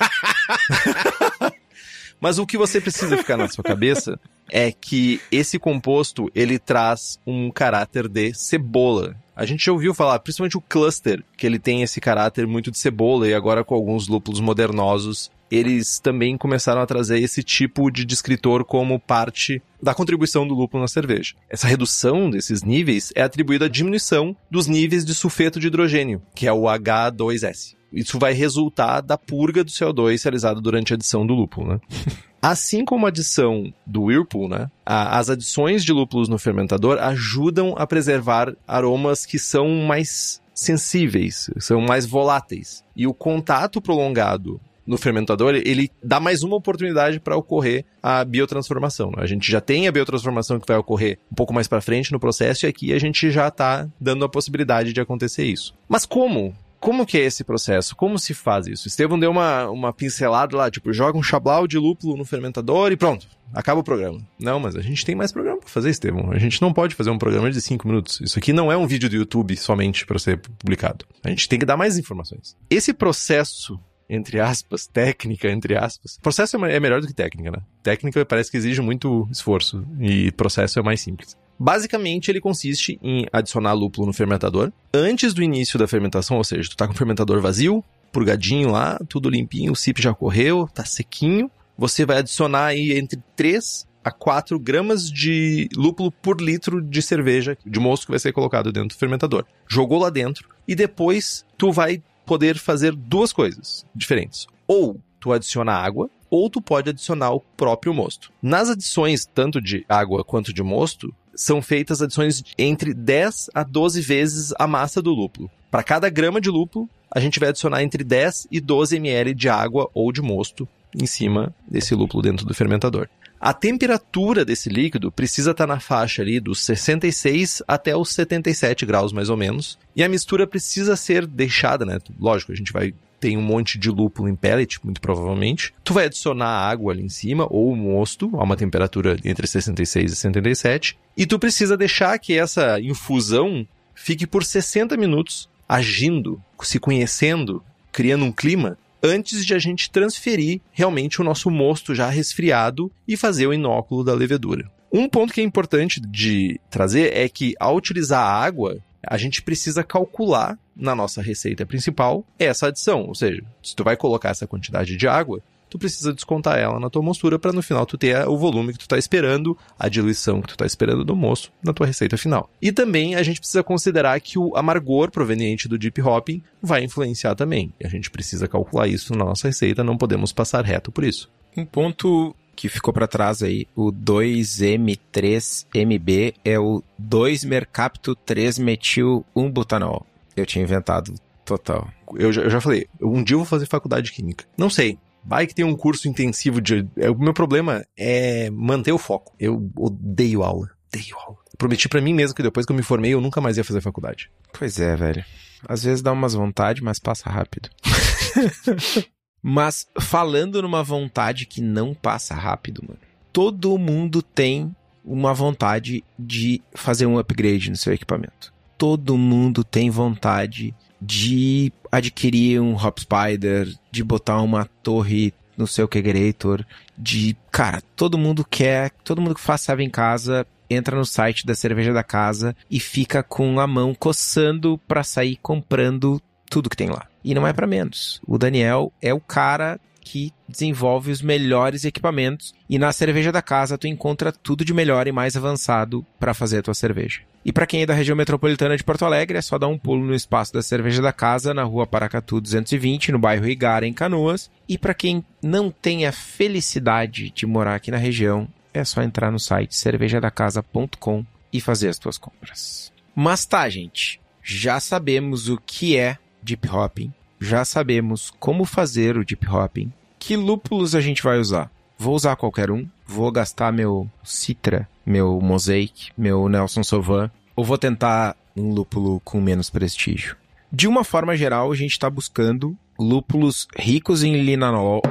Mas 2.20 2.40
o 2.40 2.48
que 2.48 2.58
você 2.58 2.82
precisa 2.82 3.16
ficar 3.16 3.38
na 3.38 3.48
sua 3.48 3.63
cabeça 3.63 4.20
é 4.50 4.72
que 4.72 5.22
esse 5.32 5.60
composto 5.60 6.32
ele 6.34 6.58
traz 6.58 7.20
um 7.26 7.52
caráter 7.52 8.08
de 8.08 8.34
cebola. 8.34 9.16
A 9.36 9.46
gente 9.46 9.63
já 9.63 9.72
ouviu 9.72 9.94
falar, 9.94 10.18
principalmente 10.18 10.58
o 10.58 10.62
cluster, 10.62 11.24
que 11.38 11.46
ele 11.46 11.60
tem 11.60 11.84
esse 11.84 12.02
caráter 12.02 12.48
muito 12.48 12.72
de 12.72 12.80
cebola 12.80 13.28
e 13.28 13.36
agora 13.36 13.63
com 13.63 13.76
alguns 13.76 14.08
lúpulos 14.08 14.40
modernosos, 14.40 15.30
eles 15.50 16.00
também 16.00 16.38
começaram 16.38 16.82
a 16.82 16.86
trazer 16.86 17.20
esse 17.20 17.44
tipo 17.44 17.90
de 17.90 18.06
descritor 18.06 18.66
como 18.66 19.00
parte 19.00 19.62
da 19.82 19.94
contribuição 19.94 20.48
do 20.48 20.54
lúpulo 20.54 20.82
na 20.82 20.88
cerveja. 20.88 21.36
Essa 21.50 21.68
redução 21.68 22.30
desses 22.30 22.64
níveis 22.64 23.12
é 23.16 23.22
atribuída 23.22 23.66
à 23.66 23.70
diminuição 23.70 24.36
dos 24.50 24.68
níveis 24.68 25.06
de 25.06 25.14
sulfeto 25.14 25.60
de 25.60 25.68
hidrogênio, 25.68 26.22
que 26.36 26.48
é 26.48 26.54
o 26.54 26.64
H2S. 26.64 27.76
Isso 27.92 28.20
vai 28.20 28.34
resultar 28.34 29.02
da 29.02 29.18
purga 29.18 29.64
do 29.64 29.72
CO2 29.72 30.22
realizada 30.24 30.60
durante 30.60 30.94
a 30.94 30.96
adição 30.96 31.26
do 31.26 31.34
lúpulo, 31.34 31.68
né? 31.74 31.80
Assim 32.42 32.86
como 32.86 33.06
a 33.06 33.10
adição 33.10 33.74
do 33.86 34.04
Whirlpool, 34.04 34.48
né? 34.48 34.70
as 34.86 35.30
adições 35.30 35.84
de 35.84 35.92
lúpulos 35.92 36.30
no 36.30 36.38
fermentador 36.38 37.00
ajudam 37.00 37.74
a 37.76 37.88
preservar 37.88 38.56
aromas 38.68 39.26
que 39.26 39.40
são 39.40 39.68
mais 39.88 40.40
sensíveis, 40.54 41.50
são 41.60 41.82
mais 41.82 42.06
voláteis. 42.06 42.84
E 42.96 43.08
o 43.08 43.14
contato 43.14 43.82
prolongado 43.82 44.62
no 44.88 44.97
fermentador, 44.97 45.54
ele 45.54 45.91
dá 46.02 46.19
mais 46.19 46.41
uma 46.43 46.56
oportunidade 46.56 47.19
para 47.19 47.36
ocorrer 47.36 47.86
a 48.02 48.23
biotransformação. 48.23 49.12
Né? 49.12 49.17
A 49.17 49.26
gente 49.26 49.52
já 49.52 49.60
tem 49.60 49.88
a 49.88 49.91
biotransformação 49.91 50.60
que 50.60 50.67
vai 50.67 50.78
ocorrer 50.78 51.19
um 51.30 51.36
pouco 51.36 51.54
mais 51.54 51.67
para 51.67 51.82
frente 51.82 52.12
no 52.12 52.19
processo 52.19 52.65
e 52.65 52.69
aqui 52.69 52.93
a 52.93 53.00
gente 53.00 53.30
já 53.30 53.50
está 53.50 53.88
dando 54.00 54.23
a 54.23 54.30
possibilidade 54.30 54.93
de 54.93 55.02
acontecer 55.02 55.43
isso. 55.43 55.73
Mas 55.89 56.06
como 56.06 56.56
como 56.80 57.06
que 57.06 57.17
é 57.17 57.21
esse 57.21 57.43
processo? 57.43 57.95
Como 57.95 58.19
se 58.19 58.34
faz 58.34 58.67
isso? 58.67 58.88
Estevão 58.88 59.19
deu 59.19 59.32
uma, 59.32 59.69
uma 59.69 59.91
pincelada 59.91 60.56
lá, 60.56 60.69
tipo, 60.69 60.93
joga 60.93 61.17
um 61.17 61.23
chablau 61.23 61.67
de 61.67 61.78
lúpulo 61.78 62.15
no 62.15 62.23
fermentador 62.23 62.91
e 62.91 62.95
pronto, 62.97 63.28
acaba 63.54 63.82
o 63.82 63.84
programa. 63.84 64.21
Não, 64.39 64.60
mas 64.60 64.76
a 64.76 64.82
gente 64.82 65.04
tem 65.04 65.15
mais 65.15 65.32
programa 65.32 65.60
para 65.60 65.69
fazer, 65.69 65.89
Estevão. 65.89 66.32
A 66.32 66.38
gente 66.38 66.62
não 66.62 66.71
pode 66.71 66.95
fazer 66.95 67.10
um 67.10 67.17
programa 67.17 67.50
de 67.50 67.60
5 67.60 67.88
minutos. 67.88 68.21
Isso 68.21 68.38
aqui 68.38 68.54
não 68.54 68.71
é 68.71 68.78
um 68.78 68.88
vídeo 68.88 69.10
do 69.10 69.15
YouTube 69.15 69.58
somente 69.58 70.06
para 70.06 70.19
ser 70.19 70.38
publicado. 70.38 71.06
A 71.23 71.30
gente 71.30 71.50
tem 71.50 71.58
que 71.58 71.65
dar 71.65 71.78
mais 71.78 71.97
informações. 71.97 72.56
Esse 72.69 72.93
processo 72.93 73.80
entre 74.10 74.39
aspas, 74.39 74.88
técnica, 74.88 75.50
entre 75.50 75.78
aspas. 75.78 76.17
Processo 76.22 76.63
é, 76.65 76.76
é 76.76 76.80
melhor 76.80 77.02
do 77.02 77.08
que 77.08 77.13
técnica, 77.13 77.52
né? 77.52 77.60
Técnica 77.84 78.26
parece 78.26 78.50
que 78.50 78.58
exige 78.58 78.82
muito 78.82 79.28
esforço 79.32 79.86
e 80.00 80.32
processo 80.32 80.80
é 80.80 80.82
mais 80.82 81.02
simples. 81.02 81.36
Basicamente, 81.60 82.30
ele 82.30 82.39
consiste 82.39 83.00
em 83.02 83.26
adicionar 83.34 83.74
lúpulo 83.74 84.08
no 84.08 84.13
fermentador 84.13 84.72
antes 84.93 85.34
do 85.34 85.41
início 85.41 85.80
da 85.80 85.88
fermentação, 85.88 86.38
ou 86.38 86.43
seja, 86.43 86.70
tu 86.70 86.78
tá 86.78 86.86
com 86.86 86.93
o 86.93 86.98
fermentador 86.98 87.41
vazio, 87.41 87.84
purgadinho 88.12 88.70
lá, 88.72 89.00
tudo 89.10 89.30
limpinho, 89.30 89.72
o 89.72 89.76
CIP 89.76 90.02
já 90.02 90.13
correu, 90.13 90.70
tá 90.74 90.86
sequinho. 90.86 91.50
Você 91.78 92.06
vai 92.06 92.20
adicionar 92.20 92.67
aí 92.67 92.98
entre 92.98 93.22
3 93.36 93.88
a 94.04 94.12
4 94.12 94.58
gramas 94.58 95.12
de 95.12 95.67
lúpulo 95.76 96.12
por 96.12 96.39
litro 96.39 96.82
de 96.82 97.02
cerveja, 97.02 97.58
de 97.65 97.80
mosto 97.80 98.06
que 98.06 98.12
vai 98.12 98.20
ser 98.20 98.32
colocado 98.32 98.72
dentro 98.72 98.96
do 98.96 99.00
fermentador. 99.00 99.46
Jogou 99.67 100.00
lá 100.00 100.10
dentro 100.10 100.48
e 100.67 100.74
depois 100.74 101.46
tu 101.58 101.72
vai 101.72 102.02
poder 102.28 102.58
fazer 102.58 102.94
duas 102.94 103.32
coisas 103.34 103.86
diferentes. 103.96 104.46
Ou 104.68 105.00
tu 105.20 105.32
adiciona 105.32 105.72
água, 105.72 106.10
ou 106.30 106.50
tu 106.50 106.62
pode 106.62 106.90
adicionar 106.90 107.32
o 107.32 107.40
próprio 107.40 107.94
mosto. 107.94 108.32
Nas 108.42 108.70
adições, 108.70 109.26
tanto 109.26 109.62
de 109.62 109.86
água 109.88 110.24
quanto 110.24 110.54
de 110.54 110.62
mosto, 110.62 111.12
são 111.34 111.62
feitas 111.62 112.02
adições 112.02 112.44
entre 112.58 112.94
10 112.94 113.52
a 113.54 113.63
12 113.63 114.02
vezes 114.02 114.54
a 114.60 114.68
massa 114.68 115.02
do 115.02 115.12
lúpulo. 115.12 115.50
Para 115.72 115.84
cada 115.84 116.10
grama 116.10 116.42
de 116.42 116.50
lúpulo, 116.50 116.90
a 117.10 117.20
gente 117.20 117.40
vai 117.40 117.50
adicionar 117.50 117.82
entre 117.82 118.04
10 118.04 118.48
e 118.52 118.60
12 118.60 118.98
ml 118.98 119.34
de 119.34 119.48
água 119.48 119.90
ou 119.94 120.12
de 120.12 120.22
mosto 120.22 120.68
em 121.00 121.06
cima 121.06 121.56
desse 121.68 121.96
lúpulo 121.96 122.22
dentro 122.22 122.46
do 122.46 122.54
fermentador. 122.54 123.08
A 123.39 123.54
temperatura 123.54 124.43
desse 124.43 124.69
líquido 124.69 125.12
precisa 125.12 125.52
estar 125.52 125.67
tá 125.67 125.73
na 125.73 125.80
faixa 125.80 126.21
ali 126.21 126.39
dos 126.39 126.62
66 126.62 127.62
até 127.67 127.95
os 127.95 128.10
77 128.10 128.86
graus 128.86 129.13
mais 129.13 129.30
ou 129.30 129.38
menos, 129.38 129.78
e 129.95 130.04
a 130.04 130.10
mistura 130.10 130.47
precisa 130.47 130.95
ser 130.95 131.26
deixada, 131.26 131.86
né? 131.86 132.00
Lógico, 132.19 132.52
a 132.52 132.56
gente 132.56 132.73
vai 132.73 132.93
tem 133.19 133.36
um 133.38 133.41
monte 133.41 133.80
de 133.80 133.89
lúpulo 133.89 134.30
em 134.30 134.36
pellet, 134.36 134.80
muito 134.84 135.02
provavelmente. 135.02 135.73
Tu 135.84 135.93
vai 135.93 136.06
adicionar 136.06 136.69
água 136.69 136.93
ali 136.93 137.02
em 137.02 137.10
cima, 137.10 137.47
ou 137.50 137.76
mosto, 137.76 138.30
a 138.36 138.43
uma 138.43 138.56
temperatura 138.56 139.17
entre 139.26 139.47
66 139.47 140.12
e 140.12 140.15
77. 140.15 140.97
E 141.15 141.26
tu 141.26 141.39
precisa 141.39 141.76
deixar 141.76 142.17
que 142.19 142.38
essa 142.38 142.80
infusão 142.80 143.67
fique 143.95 144.28
por 144.28 144.43
60 144.43 144.95
minutos 144.97 145.50
agindo, 145.67 146.41
se 146.62 146.80
conhecendo, 146.80 147.63
criando 147.91 148.23
um 148.23 148.32
clima, 148.32 148.78
antes 149.02 149.46
de 149.46 149.54
a 149.54 149.60
gente 149.60 149.90
transferir 149.90 150.62
realmente 150.72 151.22
o 151.22 151.24
nosso 151.24 151.50
mosto 151.50 151.94
já 151.94 152.10
resfriado 152.10 152.92
e 153.08 153.16
fazer 153.18 153.48
o 153.48 153.54
inóculo 153.54 154.04
da 154.04 154.14
levedura. 154.14 154.70
Um 154.92 155.08
ponto 155.10 155.34
que 155.34 155.42
é 155.42 155.44
importante 155.44 156.00
de 156.00 156.60
trazer 156.70 157.16
é 157.16 157.28
que 157.28 157.54
ao 157.60 157.76
utilizar 157.76 158.22
a 158.22 158.44
água, 158.44 158.78
a 159.06 159.18
gente 159.18 159.42
precisa 159.42 159.84
calcular 159.84 160.58
na 160.76 160.96
nossa 160.96 161.22
receita 161.22 161.66
principal 161.66 162.26
essa 162.38 162.68
adição. 162.68 163.06
Ou 163.06 163.16
seja, 163.16 163.44
se 163.62 163.76
tu 163.76 163.84
vai 163.84 163.98
colocar 163.98 164.30
essa 164.30 164.48
quantidade 164.48 164.96
de 164.96 165.08
água, 165.08 165.42
tu 165.70 165.78
precisa 165.78 166.14
descontar 166.14 166.58
ela 166.58 166.80
na 166.80 166.90
tua 166.90 167.02
mostura 167.02 167.38
para 167.38 167.54
no 167.54 167.62
final 167.62 167.86
tu 167.86 167.98
ter 167.98 168.28
o 168.28 168.38
volume 168.38 168.72
que 168.74 168.80
tu 168.80 168.84
está 168.84 168.98
esperando, 168.98 169.58
a 169.78 169.90
diluição 169.90 170.42
que 170.42 170.48
tu 170.48 170.54
está 170.54 170.66
esperando 170.66 171.04
do 171.04 171.16
moço 171.16 171.52
na 171.64 171.74
tua 171.74 171.88
receita 171.88 172.18
final. 172.18 172.50
E 172.62 172.72
também 172.72 173.16
a 173.16 173.24
gente 173.24 173.40
precisa 173.40 173.64
considerar 173.64 174.20
que 174.20 174.40
o 174.40 174.56
amargor 174.56 175.12
proveniente 175.12 175.68
do 175.68 175.78
deep 175.78 176.02
hopping 176.02 176.42
vai 176.62 176.84
influenciar 176.84 177.36
também. 177.36 177.74
E 177.80 177.86
a 177.86 177.90
gente 177.90 178.10
precisa 178.10 178.48
calcular 178.48 178.88
isso 178.88 179.14
na 179.14 179.26
nossa 179.26 179.48
receita, 179.48 179.84
não 179.84 179.98
podemos 179.98 180.32
passar 180.32 180.66
reto 180.66 180.92
por 180.92 181.04
isso. 181.04 181.30
Um 181.56 181.66
ponto 181.66 182.36
que 182.56 182.68
ficou 182.68 182.92
para 182.94 183.08
trás 183.08 183.44
aí, 183.44 183.68
o 183.76 183.92
2M3MB 183.92 186.34
é 186.44 186.60
o 186.60 186.84
2-mercapto 187.00 188.18
3-metil-1-butanol. 188.28 190.06
Eu 190.36 190.46
tinha 190.46 190.64
inventado 190.64 191.14
total. 191.46 191.88
Eu 192.16 192.34
já, 192.34 192.42
eu 192.42 192.50
já 192.50 192.60
falei, 192.60 192.88
um 193.02 193.24
dia 193.24 193.36
eu 193.36 193.40
vou 193.40 193.46
fazer 193.46 193.68
faculdade 193.68 194.08
de 194.08 194.12
química. 194.12 194.44
Não 194.58 194.70
sei, 194.70 194.98
Vai 195.28 195.46
que 195.46 195.54
tem 195.54 195.66
um 195.66 195.76
curso 195.76 196.08
intensivo 196.08 196.62
de. 196.62 196.88
É, 196.96 197.10
o 197.10 197.20
meu 197.20 197.34
problema 197.34 197.86
é 197.98 198.50
manter 198.50 198.94
o 198.94 198.98
foco. 198.98 199.36
Eu 199.38 199.70
odeio 199.76 200.42
aula. 200.42 200.70
Odeio 200.88 201.18
aula. 201.18 201.38
Prometi 201.58 201.90
para 201.90 202.00
mim 202.00 202.13
mesmo 202.13 202.34
que 202.34 202.42
depois 202.42 202.66
que 202.66 202.72
eu 202.72 202.76
me 202.76 202.82
formei 202.82 203.13
eu 203.13 203.20
nunca 203.20 203.42
mais 203.42 203.58
ia 203.58 203.63
fazer 203.63 203.82
faculdade. 203.82 204.32
Pois 204.58 204.80
é, 204.80 204.96
velho. 204.96 205.26
Às 205.68 205.84
vezes 205.84 206.02
dá 206.02 206.13
umas 206.13 206.34
vontade, 206.34 206.82
mas 206.82 206.98
passa 206.98 207.30
rápido. 207.30 207.70
Mas 209.50 209.88
falando 210.02 210.62
numa 210.62 210.84
vontade 210.84 211.46
que 211.46 211.62
não 211.62 211.94
passa 211.94 212.36
rápido, 212.36 212.84
mano. 212.86 213.00
Todo 213.32 213.78
mundo 213.78 214.22
tem 214.22 214.76
uma 215.06 215.34
vontade 215.34 216.04
de 216.20 216.62
fazer 216.74 217.06
um 217.06 217.18
upgrade 217.18 217.70
no 217.70 217.78
seu 217.78 217.94
equipamento. 217.94 218.54
Todo 218.78 219.18
mundo 219.18 219.63
tem 219.63 219.90
vontade 219.90 220.76
de 221.02 221.72
adquirir 221.92 222.60
um 222.60 222.76
Hop 222.76 223.00
Spider, 223.00 223.74
de 223.92 224.04
botar 224.04 224.42
uma 224.42 224.66
torre 224.82 225.34
no 225.56 225.68
seu 225.68 225.88
Kegerator, 225.88 226.64
de, 226.98 227.36
cara, 227.52 227.82
todo 227.96 228.18
mundo 228.18 228.46
quer, 228.48 228.92
todo 229.04 229.22
mundo 229.22 229.36
que 229.36 229.42
faz 229.42 229.62
serve 229.62 229.84
em 229.84 229.90
casa 229.90 230.46
entra 230.70 230.98
no 230.98 231.06
site 231.06 231.46
da 231.46 231.56
cerveja 231.56 231.94
da 231.94 232.04
casa 232.04 232.56
e 232.70 232.80
fica 232.80 233.24
com 233.24 233.60
a 233.60 233.68
mão 233.68 233.96
coçando 233.96 234.78
para 234.88 235.04
sair 235.04 235.38
comprando 235.38 236.22
tudo 236.50 236.70
que 236.70 236.78
tem 236.78 236.90
lá. 236.90 237.08
E 237.24 237.34
não 237.34 237.48
é 237.48 237.54
para 237.54 237.68
menos. 237.68 238.22
O 238.26 238.38
Daniel 238.38 238.92
é 239.02 239.14
o 239.14 239.20
cara 239.20 239.80
que 240.08 240.32
desenvolve 240.48 241.12
os 241.12 241.22
melhores 241.22 241.84
equipamentos 241.84 242.56
e 242.70 242.80
na 242.80 242.93
cerveja 242.93 243.30
da 243.30 243.41
casa 243.41 243.78
tu 243.78 243.88
encontra 243.88 244.32
tudo 244.32 244.63
de 244.63 244.74
melhor 244.74 245.06
e 245.06 245.12
mais 245.12 245.36
avançado 245.36 246.06
para 246.17 246.34
fazer 246.34 246.60
a 246.60 246.62
tua 246.63 246.74
cerveja. 246.74 247.20
E 247.43 247.52
para 247.52 247.67
quem 247.67 247.82
é 247.82 247.86
da 247.86 247.93
região 247.93 248.15
metropolitana 248.15 248.78
de 248.78 248.84
Porto 248.86 249.04
Alegre, 249.04 249.38
é 249.38 249.41
só 249.41 249.58
dar 249.58 249.67
um 249.67 249.78
pulo 249.78 250.06
no 250.06 250.15
espaço 250.15 250.54
da 250.54 250.62
cerveja 250.62 251.02
da 251.02 251.12
casa, 251.12 251.54
na 251.54 251.63
rua 251.63 251.86
Paracatu 251.86 252.39
220, 252.39 253.12
no 253.12 253.20
bairro 253.20 253.48
Igara, 253.48 253.86
em 253.86 253.93
Canoas. 253.93 254.50
E 254.67 254.78
para 254.78 254.93
quem 254.93 255.24
não 255.43 255.70
tem 255.70 256.06
a 256.06 256.12
felicidade 256.12 257.30
de 257.30 257.46
morar 257.46 257.76
aqui 257.76 257.91
na 257.91 257.98
região, 257.98 258.48
é 258.74 258.84
só 258.86 259.02
entrar 259.02 259.30
no 259.30 259.39
site 259.39 259.76
cervejadacasa.com 259.76 261.26
e 261.52 261.60
fazer 261.60 261.89
as 261.89 262.00
tuas 262.00 262.17
compras. 262.17 262.91
Mas 263.15 263.46
tá, 263.46 263.67
gente, 263.70 264.22
já 264.41 264.80
sabemos 264.80 265.50
o 265.50 265.58
que 265.58 265.98
é 265.98 266.17
deep 266.41 266.67
hopping, 266.70 267.13
já 267.39 267.63
sabemos 267.65 268.32
como 268.39 268.65
fazer 268.65 269.17
o 269.17 269.26
deep 269.26 269.47
hopping, 269.47 269.91
que 270.19 270.36
lúpulos 270.36 270.95
a 270.95 271.02
gente 271.02 271.23
vai 271.23 271.39
usar. 271.39 271.71
Vou 271.97 272.15
usar 272.15 272.36
qualquer 272.36 272.69
um, 272.69 272.88
vou 273.06 273.32
gastar 273.32 273.71
meu 273.71 274.10
Citra 274.23 274.88
meu 275.08 275.39
Mosaic, 275.39 276.12
meu 276.17 276.50
Nelson 276.50 276.84
Sauvin, 276.84 277.32
ou 277.56 277.63
vou 277.63 277.78
tentar 277.78 278.36
um 278.54 278.73
lúpulo 278.73 279.21
com 279.21 279.39
menos 279.39 279.69
prestígio? 279.69 280.36
De 280.69 280.86
uma 280.86 281.06
forma 281.06 281.38
geral, 281.38 281.71
a 281.71 281.76
gente 281.76 281.91
está 281.91 282.10
buscando 282.10 282.78
lúpulos 283.00 283.69
ricos 283.78 284.21
em 284.21 284.43
linalol, 284.43 285.02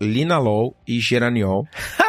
linalol 0.00 0.74
e 0.88 0.98
geraniol. 0.98 1.68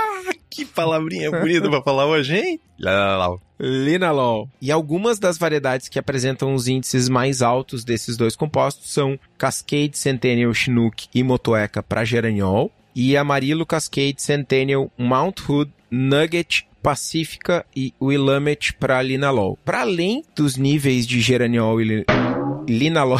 que 0.49 0.65
palavrinha 0.65 1.31
bonita 1.31 1.69
pra 1.69 1.81
falar 1.81 2.05
hoje, 2.05 2.37
hein? 2.37 2.59
Linalol. 2.79 3.41
Linalol. 3.59 4.49
E 4.61 4.71
algumas 4.71 5.19
das 5.19 5.37
variedades 5.37 5.89
que 5.89 5.99
apresentam 5.99 6.53
os 6.53 6.67
índices 6.67 7.09
mais 7.09 7.41
altos 7.41 7.83
desses 7.83 8.15
dois 8.15 8.35
compostos 8.35 8.91
são 8.91 9.19
Cascade 9.37 9.97
Centennial 9.97 10.53
Chinook 10.53 11.07
e 11.13 11.23
Motueka 11.23 11.81
para 11.81 12.05
geraniol 12.05 12.71
e 12.95 13.17
Amarillo 13.17 13.65
Cascade 13.65 14.21
Centennial 14.21 14.91
Mount 14.97 15.39
Hood 15.47 15.71
Nugget 15.89 16.67
Pacífica 16.81 17.65
e 17.75 17.93
Willamette 18.01 18.73
para 18.73 19.01
linalol. 19.01 19.57
Para 19.65 19.81
além 19.81 20.23
dos 20.35 20.55
níveis 20.55 21.05
de 21.05 21.19
geraniol 21.19 21.81
e 21.81 21.83
li 21.83 22.05
linalol. 22.67 23.19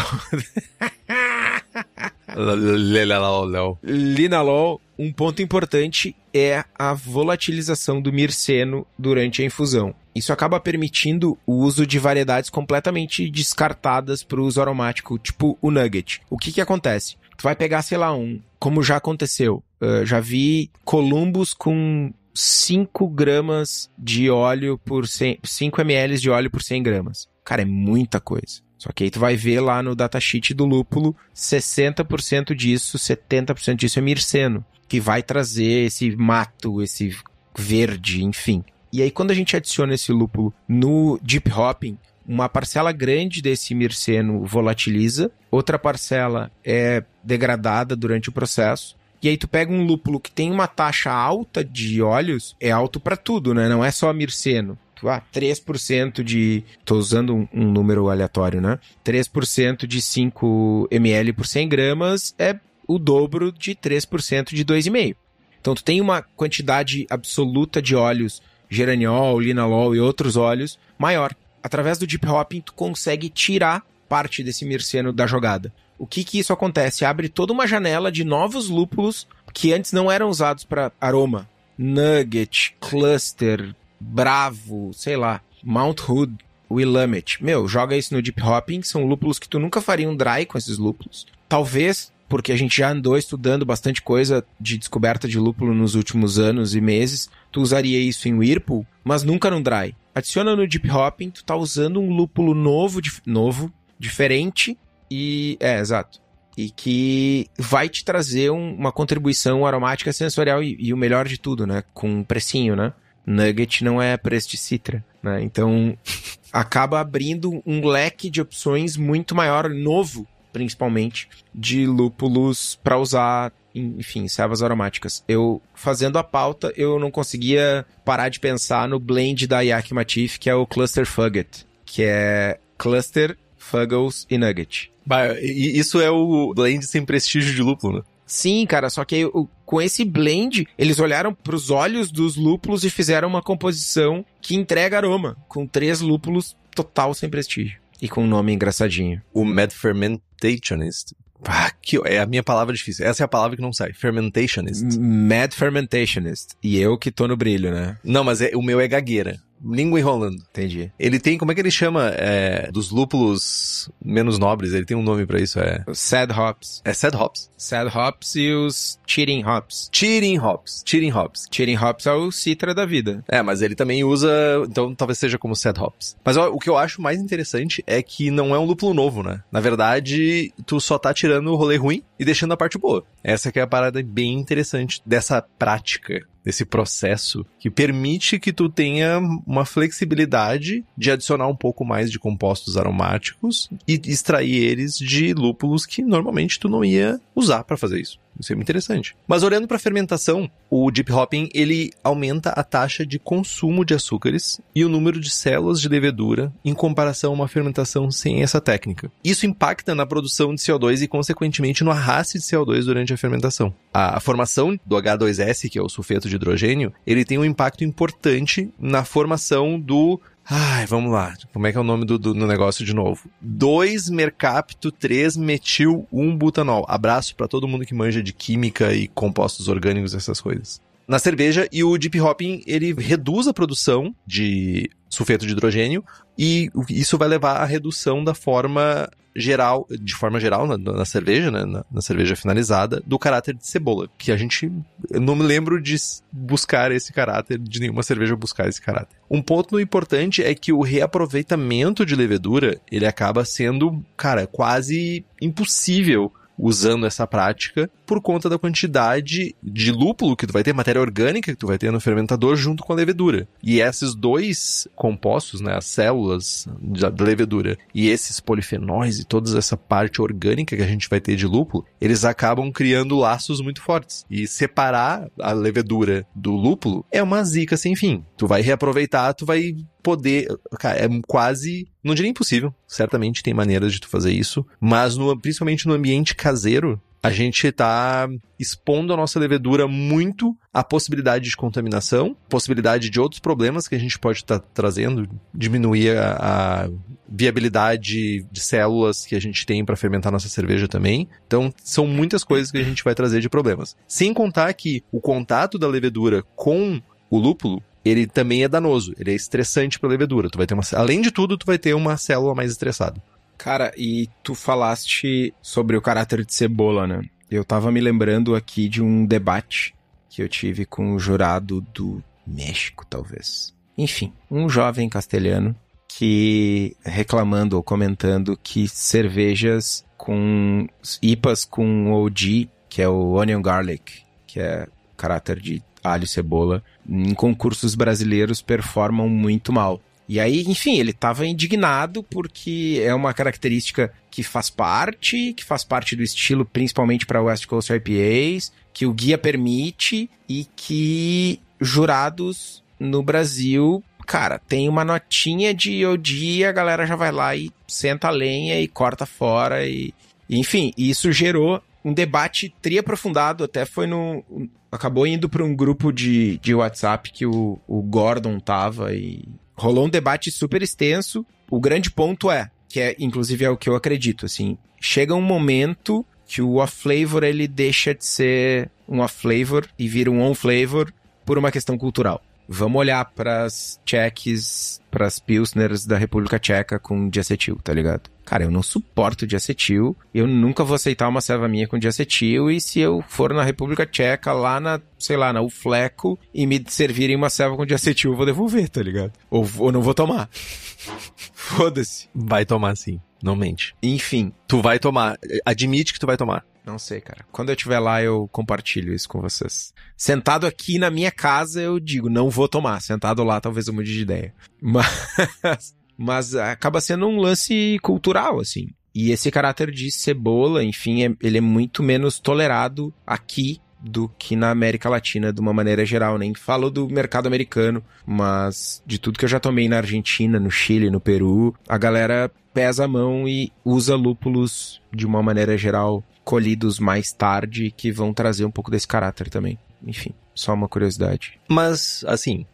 Linalol. 2.68 3.78
linalol, 3.84 4.82
um 4.98 5.12
ponto 5.12 5.42
importante 5.42 6.16
é 6.34 6.64
a 6.78 6.94
volatilização 6.94 8.02
do 8.02 8.12
mirceno 8.12 8.86
durante 8.98 9.42
a 9.42 9.46
infusão. 9.46 9.94
Isso 10.16 10.34
acaba 10.34 10.60
permitindo 10.60 11.38
o 11.46 11.58
uso 11.58 11.86
de 11.86 12.00
variedades 12.00 12.50
completamente 12.50 13.30
descartadas 13.30 14.24
para 14.24 14.42
o 14.42 14.46
uso 14.46 14.60
aromático, 14.60 15.20
tipo 15.20 15.58
o 15.62 15.70
nugget. 15.70 16.22
O 16.30 16.38
que 16.38 16.52
que 16.52 16.62
acontece? 16.62 17.16
Tu 17.38 17.44
vai 17.44 17.56
pegar, 17.56 17.84
sei 17.84 17.98
lá, 17.98 18.16
um, 18.16 18.42
como 18.58 18.82
já 18.82 18.98
aconteceu, 18.98 19.64
uh, 19.80 20.04
já 20.04 20.20
vi 20.20 20.72
columbus 20.84 21.54
com 21.54 22.12
5 22.34 23.08
gramas 23.10 23.92
de 23.98 24.30
óleo 24.30 24.80
por 24.84 25.08
100, 25.08 25.40
5 25.44 25.82
ml 25.82 26.18
de 26.18 26.30
óleo 26.32 26.50
por 26.50 26.64
100 26.64 26.82
gramas. 26.82 27.28
Cara, 27.44 27.62
é 27.62 27.66
muita 27.66 28.20
coisa. 28.20 28.62
Só 28.78 28.92
que 28.92 29.06
aí 29.06 29.10
tu 29.10 29.20
vai 29.20 29.36
ver 29.36 29.60
lá 29.60 29.82
no 29.82 29.96
datasheet 29.96 30.54
do 30.54 30.66
lúpulo, 30.66 31.16
60% 31.36 32.54
disso, 32.54 32.98
70% 32.98 33.76
disso 33.76 34.00
é 34.00 34.02
mirceno, 34.02 34.64
que 34.88 35.00
vai 35.00 35.24
trazer 35.24 35.86
esse 35.86 36.16
mato, 36.16 36.82
esse 36.82 37.16
verde, 37.58 38.24
enfim. 38.24 38.64
E 38.94 39.02
aí 39.02 39.10
quando 39.10 39.32
a 39.32 39.34
gente 39.34 39.56
adiciona 39.56 39.96
esse 39.96 40.12
lúpulo 40.12 40.54
no 40.68 41.20
deep 41.22 41.52
hopping, 41.52 41.98
uma 42.26 42.50
parcela 42.50 42.92
grande 42.92 43.42
desse 43.42 43.74
mirceno 43.74 44.46
volatiliza, 44.46 45.32
outra 45.50 45.80
parcela 45.80 46.52
é 46.64 47.04
degradada 47.24 47.96
durante 47.96 48.30
o 48.30 48.34
processo. 48.34 48.96
E 49.22 49.28
aí 49.28 49.38
tu 49.38 49.48
pega 49.48 49.72
um 49.72 49.84
lúpulo 49.84 50.20
que 50.20 50.32
tem 50.32 50.52
uma 50.52 50.68
taxa 50.68 51.12
alta 51.12 51.64
de 51.64 52.02
óleos, 52.02 52.56
é 52.60 52.70
alto 52.70 53.00
para 53.00 53.18
tudo, 53.18 53.54
né? 53.54 53.68
Não 53.68 53.84
é 53.84 53.90
só 53.90 54.14
mirceno 54.14 54.78
ah, 55.04 55.22
3% 55.34 56.24
de. 56.24 56.64
Tô 56.86 56.96
usando 56.96 57.36
um, 57.36 57.48
um, 57.54 57.72
número 57.72 58.10
aleatório, 58.10 58.62
né? 58.62 58.80
3% 59.06 59.86
de 59.86 60.02
5 60.02 60.88
ml 60.90 61.34
por 61.34 61.46
100 61.46 61.70
gramas 61.70 62.36
é 62.38 62.58
o 62.88 62.98
dobro 62.98 63.52
de 63.52 63.76
3% 63.76 64.54
de 64.54 64.64
2,5. 64.66 65.16
Então 65.60 65.76
tu 65.76 65.84
tem 65.84 66.00
uma 66.00 66.22
quantidade 66.22 67.06
absoluta 67.10 67.82
de 67.82 67.96
óleos, 67.96 68.42
geraniol, 68.70 69.40
linalol 69.40 69.96
e 69.96 70.00
outros 70.00 70.38
óleos 70.38 70.80
maior. 70.98 71.36
Através 71.62 71.98
do 71.98 72.08
deep 72.08 72.26
hopping 72.26 72.62
tu 72.62 72.74
consegue 72.74 73.30
tirar 73.30 73.84
parte 74.08 74.42
desse 74.44 74.64
mirceno 74.64 75.12
da 75.12 75.28
jogada. 75.28 75.74
O 76.00 76.06
que 76.08 76.24
que 76.24 76.40
isso 76.40 76.54
acontece? 76.54 77.04
Abre 77.04 77.28
toda 77.28 77.52
uma 77.52 77.68
janela 77.68 78.12
de 78.12 78.24
novos 78.24 78.70
lúpulos 78.70 79.28
que 79.54 79.74
antes 79.74 79.92
não 79.92 80.12
eram 80.12 80.30
usados 80.30 80.64
para 80.64 80.92
aroma. 81.02 81.50
Nugget, 81.78 82.76
cluster, 82.80 83.76
Bravo, 84.00 84.92
sei 84.94 85.18
lá, 85.18 85.42
Mount 85.64 86.00
Hood, 86.08 86.36
Willamette. 86.70 87.44
Meu, 87.44 87.68
joga 87.68 87.96
isso 87.96 88.14
no 88.14 88.22
Deep 88.22 88.42
Hopping, 88.42 88.82
são 88.84 89.06
lúpulos 89.06 89.40
que 89.40 89.48
tu 89.48 89.60
nunca 89.60 89.82
faria 89.82 90.10
um 90.10 90.16
dry 90.16 90.46
com 90.46 90.58
esses 90.58 90.78
lúpulos. 90.78 91.26
Talvez, 91.48 92.12
porque 92.28 92.52
a 92.52 92.56
gente 92.58 92.78
já 92.78 92.92
andou 92.92 93.18
estudando 93.18 93.66
bastante 93.66 94.02
coisa 94.02 94.46
de 94.60 94.78
descoberta 94.78 95.28
de 95.28 95.40
lúpulo 95.40 95.74
nos 95.74 95.96
últimos 95.96 96.38
anos 96.38 96.76
e 96.76 96.82
meses, 96.82 97.30
tu 97.52 97.62
usaria 97.62 98.00
isso 98.00 98.28
em 98.28 98.34
Whirlpool, 98.34 98.86
mas 99.04 99.24
nunca 99.24 99.50
num 99.50 99.62
dry. 99.62 99.96
Adiciona 100.14 100.56
no 100.56 100.68
Deep 100.68 100.90
Hopping, 100.90 101.30
tu 101.30 101.44
tá 101.44 101.56
usando 101.56 102.00
um 102.00 102.14
lúpulo 102.14 102.54
novo, 102.54 103.02
dif 103.02 103.22
novo, 103.26 103.72
diferente 104.00 104.78
e... 105.10 105.58
É, 105.60 105.80
exato 105.80 106.20
e 106.58 106.72
que 106.72 107.48
vai 107.56 107.88
te 107.88 108.04
trazer 108.04 108.50
um, 108.50 108.74
uma 108.74 108.92
contribuição 108.92 109.64
aromática 109.64 110.12
sensorial 110.12 110.64
e, 110.64 110.76
e, 110.80 110.92
o 110.92 110.98
melhor 110.98 111.28
de 111.28 111.38
tudo, 111.38 111.68
né? 111.68 111.84
Com 111.94 112.10
um 112.10 112.24
precinho, 112.24 112.76
né? 112.76 112.94
Nugget 113.28 113.84
não 113.84 114.02
é 114.02 114.16
preço 114.16 114.56
Citra, 114.56 115.04
né? 115.22 115.44
Então 115.44 115.98
acaba 116.52 117.02
abrindo 117.02 117.62
um 117.66 117.86
leque 117.86 118.30
de 118.30 118.42
opções 118.42 118.96
muito 118.96 119.36
maior, 119.36 119.70
novo, 119.70 120.26
principalmente, 120.54 121.28
de 121.54 121.86
lúpulos 121.86 122.80
para 122.82 122.98
usar, 122.98 123.52
enfim, 123.76 124.30
servas 124.30 124.64
aromáticas. 124.64 125.24
Eu, 125.28 125.62
fazendo 125.76 126.18
a 126.18 126.24
pauta, 126.24 126.74
eu 126.78 126.98
não 126.98 127.12
conseguia 127.12 127.86
parar 128.06 128.30
de 128.30 128.40
pensar 128.40 128.88
no 128.88 129.00
blend 129.00 129.46
da 129.46 129.60
Yakima 129.60 130.06
Chief, 130.08 130.38
que 130.38 130.50
é 130.50 130.56
o 130.56 130.66
Cluster 130.66 131.06
Fugget, 131.06 131.68
que 131.86 132.04
é 132.04 132.58
Cluster, 132.78 133.38
Fuggles 133.58 134.26
e 134.30 134.38
Nugget. 134.38 134.90
Bah, 135.06 135.40
isso 135.42 136.00
é 136.00 136.10
o 136.10 136.54
blend 136.54 136.86
sem 136.86 137.04
prestígio 137.06 137.54
de 137.54 137.62
lúpulo, 137.62 137.98
né? 137.98 138.04
Sim, 138.28 138.66
cara, 138.66 138.90
só 138.90 139.06
que 139.06 139.16
aí, 139.16 139.32
com 139.66 139.82
esse 139.82 140.04
blend, 140.04 140.68
eles 140.78 141.00
olharam 141.00 141.34
para 141.34 141.56
os 141.56 141.72
olhos 141.72 142.12
dos 142.12 142.36
lúpulos 142.36 142.84
e 142.84 142.90
fizeram 142.90 143.28
uma 143.28 143.42
composição 143.42 144.24
que 144.42 144.56
entrega 144.56 144.98
aroma, 144.98 145.38
com 145.48 145.66
três 145.66 146.02
lúpulos 146.02 146.56
total 146.76 147.14
sem 147.14 147.30
prestígio. 147.30 147.80
E 148.02 148.08
com 148.08 148.24
um 148.24 148.28
nome 148.28 148.54
engraçadinho. 148.54 149.22
O 149.34 149.44
Mad 149.44 149.72
Fermentationist. 149.72 151.16
Ah, 151.46 151.72
que 151.82 152.00
é 152.06 152.20
a 152.20 152.26
minha 152.26 152.44
palavra 152.44 152.74
difícil. 152.74 153.06
Essa 153.06 153.24
é 153.24 153.26
a 153.26 153.28
palavra 153.28 153.56
que 153.56 153.62
não 153.62 153.74
sai. 153.74 153.94
Fermentationist. 153.94 155.00
Mad 155.00 155.54
Fermentationist. 155.54 156.50
E 156.62 156.80
eu 156.80 156.98
que 156.98 157.12
tô 157.12 157.28
no 157.28 157.38
brilho, 157.38 157.72
né? 157.72 157.98
Não, 158.04 158.24
mas 158.24 158.42
é, 158.42 158.52
o 158.56 158.62
meu 158.62 158.80
é 158.80 158.88
gagueira. 158.88 159.40
Língua 159.64 160.00
enrolando. 160.00 160.38
Entendi. 160.50 160.92
Ele 161.00 161.20
tem, 161.20 161.38
como 161.38 161.52
é 161.52 161.56
que 161.56 161.62
ele 161.62 161.72
chama? 161.72 162.12
É, 162.16 162.70
dos 162.72 162.92
lúpulos 162.92 163.90
menos 164.04 164.38
nobres, 164.38 164.74
ele 164.74 164.86
tem 164.86 164.96
um 164.96 165.04
nome 165.04 165.26
para 165.26 165.40
isso, 165.40 165.60
é... 165.60 165.84
Sad 165.94 166.32
Hops. 166.34 166.82
É 166.86 166.94
Sad 166.94 167.16
Hops? 167.16 167.50
Sad 167.58 167.96
Hops 167.96 168.36
e 168.36 168.52
os 168.52 169.00
Cheating 169.06 169.44
Hops. 169.44 169.90
Cheating 169.92 170.40
Hops. 170.40 170.84
Cheating 170.86 171.12
Hops. 171.12 171.48
Cheating 171.52 171.78
Hops 171.78 172.06
é 172.06 172.14
o 172.14 172.32
Citra 172.32 172.74
da 172.74 172.86
vida. 172.86 173.24
É, 173.28 173.42
mas 173.42 173.62
ele 173.62 173.76
também 173.76 174.04
usa, 174.04 174.30
então 174.68 174.94
talvez 174.94 175.18
seja 175.18 175.38
como 175.38 175.56
Sad 175.56 175.80
Hops. 175.80 176.16
Mas 176.24 176.38
ó, 176.38 176.50
o 176.50 176.60
que 176.60 176.70
eu 176.70 176.78
acho 176.78 177.02
mais 177.02 177.20
interessante 177.20 177.84
é 177.88 178.02
que 178.02 178.30
não 178.32 178.54
é 178.54 178.60
um 178.60 178.66
lúpulo 178.66 178.94
novo, 178.94 179.24
né? 179.24 179.42
Na 179.52 179.60
verdade, 179.60 180.54
tu 180.66 180.80
só 180.80 180.98
tá 180.98 181.14
tirando 181.14 181.48
o 181.48 181.56
rolê 181.56 181.78
ruim 181.78 182.04
e 182.20 182.26
deixando 182.26 182.54
a 182.54 182.58
parte 182.58 182.78
boa. 182.78 183.04
Essa 183.24 183.52
que 183.52 183.60
é 183.60 183.64
a 183.64 183.68
parada 183.68 184.02
bem 184.04 184.34
interessante 184.34 185.02
dessa 185.06 185.42
prática 185.42 186.26
desse 186.48 186.64
processo 186.64 187.46
que 187.60 187.70
permite 187.70 188.40
que 188.40 188.54
tu 188.54 188.70
tenha 188.70 189.20
uma 189.46 189.66
flexibilidade 189.66 190.86
de 190.98 191.12
adicionar 191.12 191.46
um 191.50 191.56
pouco 191.56 191.84
mais 191.84 192.10
de 192.10 192.18
compostos 192.18 192.78
aromáticos 192.78 193.70
e 193.86 194.00
extrair 194.06 194.64
eles 194.64 194.98
de 194.98 195.34
lúpulos 195.34 195.86
que 195.86 196.02
normalmente 196.02 196.58
tu 196.58 196.70
não 196.70 196.86
ia 196.86 197.20
usar 197.36 197.66
para 197.66 197.76
fazer 197.76 198.00
isso. 198.00 198.18
Isso 198.40 198.52
é 198.52 198.56
muito 198.56 198.66
interessante. 198.66 199.16
Mas 199.28 199.44
olhando 199.44 199.68
para 199.68 199.78
a 199.78 199.80
fermentação, 199.80 200.50
o 200.70 200.90
deep 200.92 201.12
hopping 201.12 201.50
ele 201.54 201.92
aumenta 202.04 202.50
a 202.52 202.64
taxa 202.64 203.06
de 203.06 203.20
consumo 203.20 203.86
de 203.86 203.94
açúcares 203.94 204.60
e 204.76 204.84
o 204.84 204.90
número 204.90 205.20
de 205.20 205.30
células 205.30 205.82
de 205.82 205.90
levedura 205.90 206.52
em 206.64 206.74
comparação 206.74 207.32
a 207.32 207.36
uma 207.36 207.48
fermentação 207.48 208.12
sem 208.12 208.44
essa 208.44 208.62
técnica. 208.62 209.12
Isso 209.24 209.46
impacta 209.46 209.96
na 209.96 210.06
produção 210.06 210.54
de 210.54 210.62
CO2 210.62 211.02
e 211.02 211.08
consequentemente 211.08 211.84
no 211.84 211.92
arraste 211.92 212.38
de 212.38 212.44
CO2 212.44 212.86
durante 212.86 213.14
a 213.14 213.18
fermentação. 213.18 213.74
A, 213.94 214.20
formação 214.20 214.78
do 214.86 214.96
H2S, 214.96 215.70
que 215.70 215.80
é 215.80 215.82
o 215.82 215.90
sulfeto 215.90 216.30
de 216.30 216.36
hidrogênio, 216.36 216.94
ele 217.06 217.26
tem 217.26 217.38
um 217.38 217.46
impacto 217.46 217.84
importante 217.84 218.70
na 218.80 219.04
formação 219.04 219.80
do 219.80 220.20
Ai, 220.50 220.86
vamos 220.86 221.12
lá. 221.12 221.36
Como 221.52 221.68
é 221.68 221.74
que 221.74 221.78
é 221.78 221.82
o 221.82 221.84
nome 221.84 222.06
do, 222.06 222.18
do, 222.18 222.34
do 222.34 222.48
negócio 222.48 222.86
de 222.86 222.94
novo? 222.94 223.30
2 223.42 224.10
mercapto 224.10 224.94
3 224.94 225.36
metil 225.36 226.08
1 226.10 226.38
butanol. 226.38 226.86
Abraço 226.88 227.36
para 227.36 227.50
todo 227.50 227.68
mundo 227.68 227.86
que 227.86 227.94
manja 227.94 228.24
de 228.24 228.32
química 228.32 228.94
e 228.94 229.10
compostos 229.10 229.68
orgânicos, 229.68 230.14
essas 230.14 230.40
coisas. 230.40 230.82
Na 231.08 231.20
cerveja, 231.20 231.68
e 231.72 231.84
o 231.84 231.98
deep 231.98 232.20
hopping, 232.20 232.62
ele 232.68 232.94
reduz 232.94 233.48
a 233.48 233.54
produção 233.54 234.14
de 234.26 234.90
sulfeto 235.10 235.46
de 235.46 235.54
hidrogênio 235.54 236.04
e 236.38 236.70
isso 236.90 237.18
vai 237.18 237.30
levar 237.30 237.58
à 237.58 237.66
redução 237.66 238.24
da 238.24 238.34
forma 238.34 239.10
geral, 239.34 239.88
de 239.90 240.16
forma 240.16 240.40
geral, 240.40 240.66
na, 240.66 240.78
na 240.78 241.06
cerveja, 241.06 241.52
né, 241.52 241.64
na, 241.64 241.86
na, 241.92 242.02
cerveja 242.02 242.36
finalizada, 242.36 243.02
do 243.06 243.20
caráter 243.20 243.54
de 243.54 243.68
cebola, 243.68 244.10
que 244.18 244.32
a 244.32 244.38
gente, 244.38 244.70
não 245.12 245.36
me 245.36 245.44
lembro 245.44 245.80
de 245.80 245.96
buscar 246.32 246.92
esse 246.92 247.14
caráter, 247.14 247.60
de 247.60 247.80
nenhuma 247.80 248.02
cerveja 248.02 248.36
buscar 248.36 248.68
esse 248.68 248.82
caráter. 248.82 249.16
Um 249.30 249.42
ponto 249.42 249.80
importante 249.80 250.44
é 250.44 250.56
que 250.56 250.74
o 250.74 250.82
reaproveitamento 250.82 252.04
de 252.04 252.16
levedura, 252.16 252.82
ele 252.92 253.06
acaba 253.06 253.46
sendo, 253.46 254.04
cara, 254.18 254.48
quase 254.48 255.24
impossível 255.40 256.34
usando 256.58 257.06
essa 257.06 257.28
prática 257.28 257.90
por 258.06 258.22
conta 258.22 258.50
da 258.50 258.58
quantidade 258.58 259.56
de 259.62 259.92
lúpulo 259.92 260.36
que 260.36 260.48
tu 260.48 260.54
vai 260.54 260.64
ter, 260.64 260.74
matéria 260.74 261.02
orgânica 261.02 261.52
que 261.52 261.58
tu 261.58 261.68
vai 261.68 261.78
ter 261.78 261.92
no 261.92 262.00
fermentador 262.00 262.56
junto 262.56 262.84
com 262.84 262.94
a 262.94 262.96
levedura. 262.96 263.48
E 263.62 263.80
esses 263.82 264.16
dois 264.16 264.88
compostos, 264.96 265.62
né, 265.62 265.76
as 265.76 265.86
células 265.86 266.68
da 266.82 267.24
levedura 267.24 267.78
e 267.94 268.08
esses 268.08 268.40
polifenóis 268.40 269.20
e 269.20 269.26
toda 269.26 269.58
essa 269.58 269.76
parte 269.76 270.22
orgânica 270.22 270.76
que 270.76 270.84
a 270.84 270.88
gente 270.88 271.10
vai 271.10 271.20
ter 271.20 271.36
de 271.36 271.46
lúpulo, 271.46 271.86
eles 272.00 272.24
acabam 272.24 272.72
criando 272.72 273.18
laços 273.18 273.62
muito 273.62 273.82
fortes. 273.82 274.26
E 274.30 274.48
separar 274.48 275.28
a 275.40 275.52
levedura 275.52 276.26
do 276.34 276.52
lúpulo 276.52 277.06
é 277.12 277.22
uma 277.22 277.44
zica 277.44 277.76
sem 277.76 277.96
fim. 277.96 278.24
Tu 278.38 278.48
vai 278.48 278.62
reaproveitar, 278.62 279.34
tu 279.34 279.46
vai 279.46 279.76
poder. 280.08 280.48
Cara, 280.80 281.06
é 281.06 281.10
quase. 281.28 281.88
Não 282.08 282.16
diria 282.16 282.32
impossível. 282.32 282.74
Certamente 282.88 283.44
tem 283.44 283.54
maneiras 283.54 283.92
de 283.92 284.00
tu 284.00 284.08
fazer 284.08 284.32
isso. 284.32 284.66
Mas 284.80 285.18
no, 285.18 285.38
principalmente 285.38 285.86
no 285.88 285.94
ambiente 285.94 286.34
caseiro, 286.34 287.02
a 287.22 287.30
gente 287.30 287.68
está 287.68 288.30
expondo 288.58 289.14
a 289.14 289.18
nossa 289.18 289.38
levedura 289.38 289.88
muito 289.88 290.56
à 290.74 290.84
possibilidade 290.84 291.50
de 291.50 291.58
contaminação, 291.58 292.36
possibilidade 292.48 293.10
de 293.10 293.20
outros 293.20 293.40
problemas 293.40 293.88
que 293.88 293.96
a 293.96 294.00
gente 294.00 294.18
pode 294.18 294.40
estar 294.40 294.60
tá 294.60 294.68
trazendo, 294.74 295.28
diminuir 295.54 296.18
a, 296.18 296.38
a, 296.86 296.90
viabilidade 297.28 298.46
de 298.50 298.62
células 298.62 299.26
que 299.26 299.36
a 299.36 299.42
gente 299.42 299.66
tem 299.66 299.84
para 299.84 299.98
fermentar 299.98 300.32
nossa 300.32 300.48
cerveja 300.48 300.88
também. 300.88 301.28
Então, 301.46 301.74
são 301.84 302.08
muitas 302.08 302.44
coisas 302.44 302.72
que 302.72 302.78
a 302.78 302.84
gente 302.84 303.04
vai 303.04 303.14
trazer 303.14 303.42
de 303.42 303.50
problemas. 303.50 303.98
Sem 304.08 304.34
contar 304.34 304.74
que 304.74 305.04
o 305.12 305.20
contato 305.20 305.78
da 305.78 305.88
levedura 305.88 306.44
com 306.56 307.02
o 307.30 307.38
lúpulo 307.38 307.84
ele 308.04 308.28
também 308.28 308.64
é 308.64 308.68
danoso, 308.68 309.14
ele 309.20 309.32
é 309.32 309.36
estressante 309.36 310.00
para 310.00 310.10
a 310.10 310.12
levedura. 310.12 310.50
Tu 310.50 310.58
vai 310.58 310.68
ter 310.68 310.74
uma, 310.74 310.84
além 310.94 311.22
de 311.22 311.32
tudo, 311.32 311.58
tu 311.58 311.66
vai 311.66 311.78
ter 311.78 311.94
uma 311.94 312.18
célula 312.18 312.56
mais 312.56 312.72
estressada. 312.72 313.22
Cara, 313.58 313.92
e 313.98 314.30
tu 314.44 314.54
falaste 314.54 315.54
sobre 315.62 315.98
o 315.98 316.02
caráter 316.02 316.46
de 316.46 316.54
cebola, 316.54 317.08
né? 317.08 317.24
Eu 317.50 317.64
tava 317.64 317.92
me 317.92 318.00
lembrando 318.00 318.56
aqui 318.56 318.88
de 318.88 319.02
um 319.02 319.26
debate 319.26 319.96
que 320.30 320.44
eu 320.44 320.50
tive 320.50 320.86
com 320.86 321.16
um 321.16 321.20
jurado 321.20 321.82
do 321.94 322.24
México, 322.46 323.06
talvez. 323.10 323.74
Enfim, 323.98 324.32
um 324.52 324.70
jovem 324.70 325.10
castelhano 325.10 325.76
que 326.08 326.96
reclamando 327.04 327.76
ou 327.76 327.84
comentando 327.84 328.58
que 328.62 328.88
cervejas 328.88 330.06
com 330.16 330.88
IPAs 331.22 331.66
com 331.66 332.12
OG, 332.12 332.70
que 332.90 333.02
é 333.02 333.10
o 333.10 333.34
Onion 333.34 333.62
Garlic, 333.62 334.22
que 334.46 334.60
é 334.60 334.88
caráter 335.16 335.60
de 335.60 335.82
alho 336.04 336.24
e 336.24 336.28
cebola, 336.28 336.84
em 337.08 337.34
concursos 337.34 337.96
brasileiros 337.96 338.62
performam 338.62 339.28
muito 339.30 339.72
mal. 339.72 340.02
E 340.30 340.40
aí, 340.40 340.64
enfim, 340.68 341.00
ele 341.00 341.12
estava 341.12 341.46
indignado 341.46 342.22
porque 342.22 343.02
é 343.04 343.14
uma 343.14 343.34
característica 343.34 344.12
que 344.30 344.44
faz 344.44 344.70
parte, 344.70 345.54
que 345.54 345.64
faz 345.64 345.86
parte 345.86 346.16
do 346.16 346.24
estilo, 346.24 346.66
principalmente 346.66 347.26
para 347.26 347.42
West 347.42 347.66
Coast 347.66 347.94
IPAs, 347.94 348.74
que 348.94 349.06
o 349.06 349.14
guia 349.14 349.38
permite 349.38 350.30
e 350.50 350.68
que 350.76 351.62
jurados 351.80 352.84
no 353.00 353.24
Brasil, 353.24 354.04
cara, 354.26 354.60
tem 354.60 354.90
uma 354.90 355.06
notinha 355.06 355.74
de 355.74 356.06
OD, 356.06 356.66
a 356.66 356.72
galera 356.74 357.06
já 357.06 357.16
vai 357.16 357.32
lá 357.32 357.56
e 357.56 357.72
senta 357.88 358.28
a 358.28 358.32
lenha 358.32 358.82
e 358.82 358.88
corta 358.88 359.26
fora 359.26 359.88
e 359.88 360.14
enfim, 360.50 360.94
isso 360.98 361.32
gerou 361.32 361.82
um 362.04 362.14
debate 362.14 362.74
tri 362.82 362.98
aprofundado, 362.98 363.64
até 363.64 363.86
foi 363.86 364.08
no. 364.08 364.44
Acabou 364.92 365.28
indo 365.28 365.50
para 365.50 365.64
um 365.64 365.76
grupo 365.76 366.12
de, 366.12 366.58
de 366.60 366.74
WhatsApp 366.74 367.32
que 367.32 367.46
o, 367.46 367.80
o 367.88 368.02
Gordon 368.02 368.60
tava 368.60 369.14
e 369.14 369.44
rolou 369.76 370.06
um 370.06 370.10
debate 370.10 370.50
super 370.50 370.82
extenso. 370.82 371.46
O 371.70 371.80
grande 371.80 372.10
ponto 372.10 372.50
é, 372.50 372.72
que 372.88 373.00
é 373.00 373.16
inclusive 373.20 373.66
é 373.66 373.70
o 373.70 373.78
que 373.78 373.90
eu 373.90 373.96
acredito, 373.96 374.46
assim, 374.46 374.78
chega 375.00 375.36
um 375.36 375.42
momento 375.42 376.26
que 376.46 376.62
o 376.62 376.76
off-flavor 376.76 377.44
ele 377.44 377.68
deixa 377.68 378.16
de 378.16 378.26
ser 378.26 378.90
um 379.08 379.20
off-flavor 379.20 379.86
e 380.00 380.08
vira 380.08 380.32
um 380.32 380.42
on-flavor 380.42 381.14
por 381.46 381.58
uma 381.58 381.72
questão 381.72 381.98
cultural. 381.98 382.42
Vamos 382.68 383.00
olhar 383.00 383.24
para 383.26 383.64
as 383.64 384.00
Czechs, 384.06 385.02
para 385.10 385.26
as 385.26 385.40
Pilsners 385.40 386.06
da 386.06 386.18
República 386.18 386.60
Tcheca 386.60 387.00
com 387.00 387.30
diacetil, 387.30 387.80
tá 387.84 387.94
ligado? 387.94 388.30
Cara, 388.46 388.64
eu 388.64 388.72
não 388.72 388.82
suporto 388.82 389.46
diacetil, 389.46 390.16
eu 390.34 390.48
nunca 390.48 390.84
vou 390.84 390.96
aceitar 390.96 391.28
uma 391.28 391.42
serva 391.42 391.68
minha 391.68 391.88
com 391.88 392.00
diacetil, 392.00 392.72
e 392.72 392.80
se 392.80 393.00
eu 393.00 393.24
for 393.28 393.54
na 393.54 393.64
República 393.64 394.06
Tcheca, 394.06 394.54
lá 394.54 394.80
na, 394.80 395.02
sei 395.20 395.36
lá, 395.36 395.52
na 395.52 395.62
Ufleco, 395.62 396.40
e 396.54 396.66
me 396.66 396.82
servirem 396.88 397.36
uma 397.36 397.50
serva 397.50 397.76
com 397.76 397.86
diacetil, 397.86 398.32
eu 398.32 398.38
vou 398.38 398.46
devolver, 398.46 398.88
tá 398.90 399.02
ligado? 399.02 399.34
Ou, 399.50 399.68
ou 399.80 399.92
não 399.92 400.02
vou 400.02 400.14
tomar. 400.14 400.50
Foda-se. 401.54 402.30
Vai 402.34 402.66
tomar 402.66 402.96
sim, 402.96 403.20
não 403.44 403.56
mente. 403.56 403.94
Enfim. 404.02 404.54
Tu 404.68 404.82
vai 404.82 404.98
tomar, 404.98 405.38
admite 405.66 406.14
que 406.14 406.20
tu 406.20 406.28
vai 406.28 406.38
tomar. 406.38 406.66
Não 406.88 406.98
sei, 406.98 407.20
cara. 407.20 407.46
Quando 407.52 407.68
eu 407.68 407.76
estiver 407.76 408.00
lá, 408.00 408.24
eu 408.24 408.48
compartilho 408.50 409.14
isso 409.14 409.28
com 409.28 409.42
vocês. 409.42 409.94
Sentado 410.16 410.66
aqui 410.66 410.98
na 410.98 411.12
minha 411.12 411.30
casa, 411.30 411.82
eu 411.82 412.00
digo, 412.00 412.30
não 412.30 412.50
vou 412.50 412.70
tomar. 412.70 413.02
Sentado 413.02 413.44
lá, 413.44 413.60
talvez 413.60 413.88
eu 413.88 413.94
mude 413.94 414.14
de 414.14 414.22
ideia. 414.22 414.54
Mas 414.82 415.94
mas 416.18 416.56
acaba 416.56 417.00
sendo 417.00 417.28
um 417.28 417.40
lance 417.40 418.00
cultural, 418.02 418.60
assim. 418.60 418.88
E 419.14 419.30
esse 419.32 419.52
caráter 419.52 419.92
de 419.92 420.10
cebola, 420.12 420.84
enfim, 420.84 421.24
é, 421.24 421.36
ele 421.44 421.60
é 421.60 421.62
muito 421.62 422.02
menos 422.02 422.40
tolerado 422.40 423.14
aqui 423.26 423.80
do 424.02 424.30
que 424.30 424.56
na 424.56 424.72
América 424.72 425.10
Latina, 425.10 425.54
de 425.54 425.62
uma 425.62 425.74
maneira 425.74 426.06
geral. 426.06 426.38
Nem 426.38 426.56
falo 426.56 426.90
do 426.90 427.08
mercado 427.08 427.46
americano, 427.46 428.04
mas 428.26 429.02
de 429.06 429.20
tudo 429.20 429.38
que 429.38 429.46
eu 429.46 429.50
já 429.50 429.60
tomei 429.60 429.88
na 429.88 429.98
Argentina, 429.98 430.60
no 430.60 430.72
Chile, 430.72 431.12
no 431.12 431.20
Peru, 431.20 431.76
a 431.88 431.98
galera 431.98 432.52
pesa 432.74 433.06
a 433.06 433.08
mão 433.08 433.48
e 433.48 433.72
usa 433.84 434.16
lúpulos 434.16 435.02
de 435.14 435.26
uma 435.26 435.44
maneira 435.44 435.78
geral 435.78 436.24
colhidos 436.48 436.98
mais 436.98 437.34
tarde 437.34 437.92
que 437.92 438.12
vão 438.12 438.34
trazer 438.34 438.64
um 438.64 438.72
pouco 438.72 438.90
desse 438.90 439.08
caráter 439.08 439.50
também. 439.50 439.78
Enfim, 440.06 440.32
só 440.56 440.74
uma 440.74 440.88
curiosidade. 440.88 441.60
Mas, 441.68 442.24
assim, 442.26 442.66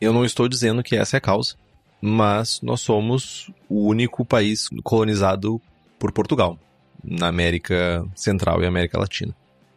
eu 0.00 0.12
não 0.12 0.24
estou 0.24 0.48
dizendo 0.48 0.82
que 0.82 0.96
essa 0.96 1.16
é 1.16 1.18
a 1.18 1.20
causa 1.20 1.54
mas 2.00 2.60
nós 2.62 2.80
somos 2.80 3.50
o 3.68 3.86
único 3.86 4.24
país 4.24 4.68
colonizado 4.82 5.60
por 5.98 6.12
Portugal, 6.12 6.58
na 7.02 7.28
América 7.28 8.04
Central 8.14 8.62
e 8.62 8.66
América 8.66 8.98
Latina. 8.98 9.34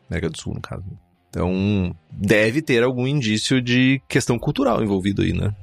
América 0.09 0.29
do 0.29 0.37
Sul, 0.37 0.53
no 0.53 0.61
caso. 0.61 0.83
Então, 1.29 1.95
deve 2.11 2.61
ter 2.61 2.83
algum 2.83 3.07
indício 3.07 3.61
de 3.61 4.01
questão 4.07 4.37
cultural 4.37 4.83
envolvido 4.83 5.21
aí, 5.21 5.33
né? 5.33 5.55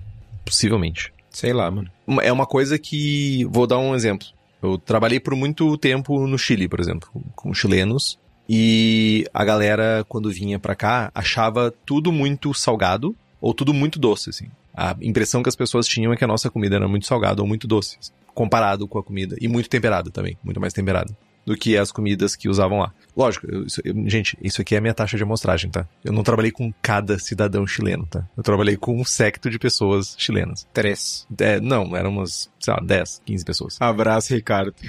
Possivelmente. 0.44 1.12
Sei 1.30 1.52
lá, 1.52 1.70
mano. 1.70 1.90
É 2.22 2.32
uma 2.32 2.46
coisa 2.46 2.78
que. 2.78 3.44
Vou 3.50 3.66
dar 3.66 3.78
um 3.78 3.94
exemplo. 3.94 4.26
Eu 4.62 4.78
trabalhei 4.78 5.20
por 5.20 5.34
muito 5.34 5.76
tempo 5.78 6.26
no 6.26 6.38
Chile, 6.38 6.68
por 6.68 6.80
exemplo, 6.80 7.08
com 7.34 7.54
chilenos. 7.54 8.18
E 8.48 9.26
a 9.32 9.44
galera, 9.44 10.04
quando 10.08 10.30
vinha 10.30 10.58
pra 10.58 10.74
cá, 10.74 11.10
achava 11.14 11.72
tudo 11.84 12.10
muito 12.10 12.54
salgado 12.54 13.14
ou 13.40 13.52
tudo 13.52 13.74
muito 13.74 13.98
doce, 13.98 14.30
assim 14.30 14.48
a 14.78 14.96
impressão 15.02 15.42
que 15.42 15.48
as 15.48 15.56
pessoas 15.56 15.88
tinham 15.88 16.12
é 16.12 16.16
que 16.16 16.22
a 16.22 16.28
nossa 16.28 16.48
comida 16.48 16.76
era 16.76 16.86
muito 16.86 17.04
salgada 17.04 17.42
ou 17.42 17.48
muito 17.48 17.66
doce, 17.66 17.98
comparado 18.32 18.86
com 18.86 18.96
a 18.96 19.02
comida. 19.02 19.36
E 19.40 19.48
muito 19.48 19.68
temperada 19.68 20.08
também, 20.08 20.38
muito 20.44 20.60
mais 20.60 20.72
temperada 20.72 21.12
do 21.44 21.56
que 21.56 21.76
as 21.76 21.90
comidas 21.90 22.36
que 22.36 22.48
usavam 22.48 22.78
lá. 22.78 22.92
Lógico, 23.16 23.46
eu, 23.50 23.64
isso, 23.64 23.80
eu, 23.84 23.94
gente, 24.08 24.38
isso 24.42 24.60
aqui 24.60 24.74
é 24.74 24.78
a 24.78 24.80
minha 24.80 24.94
taxa 24.94 25.16
de 25.16 25.22
amostragem, 25.22 25.70
tá? 25.70 25.86
Eu 26.04 26.12
não 26.12 26.22
trabalhei 26.22 26.50
com 26.50 26.72
cada 26.82 27.18
cidadão 27.18 27.66
chileno, 27.66 28.06
tá? 28.06 28.28
Eu 28.36 28.42
trabalhei 28.42 28.76
com 28.76 29.00
um 29.00 29.04
secto 29.04 29.50
de 29.50 29.58
pessoas 29.58 30.14
chilenas. 30.18 30.66
Três. 30.72 31.26
É, 31.38 31.60
não, 31.60 31.96
eram 31.96 32.10
umas, 32.10 32.50
sei 32.60 32.74
lá, 32.74 32.80
10, 32.80 33.22
15 33.24 33.44
pessoas. 33.44 33.76
Abraço, 33.80 34.34
Ricardo. 34.34 34.74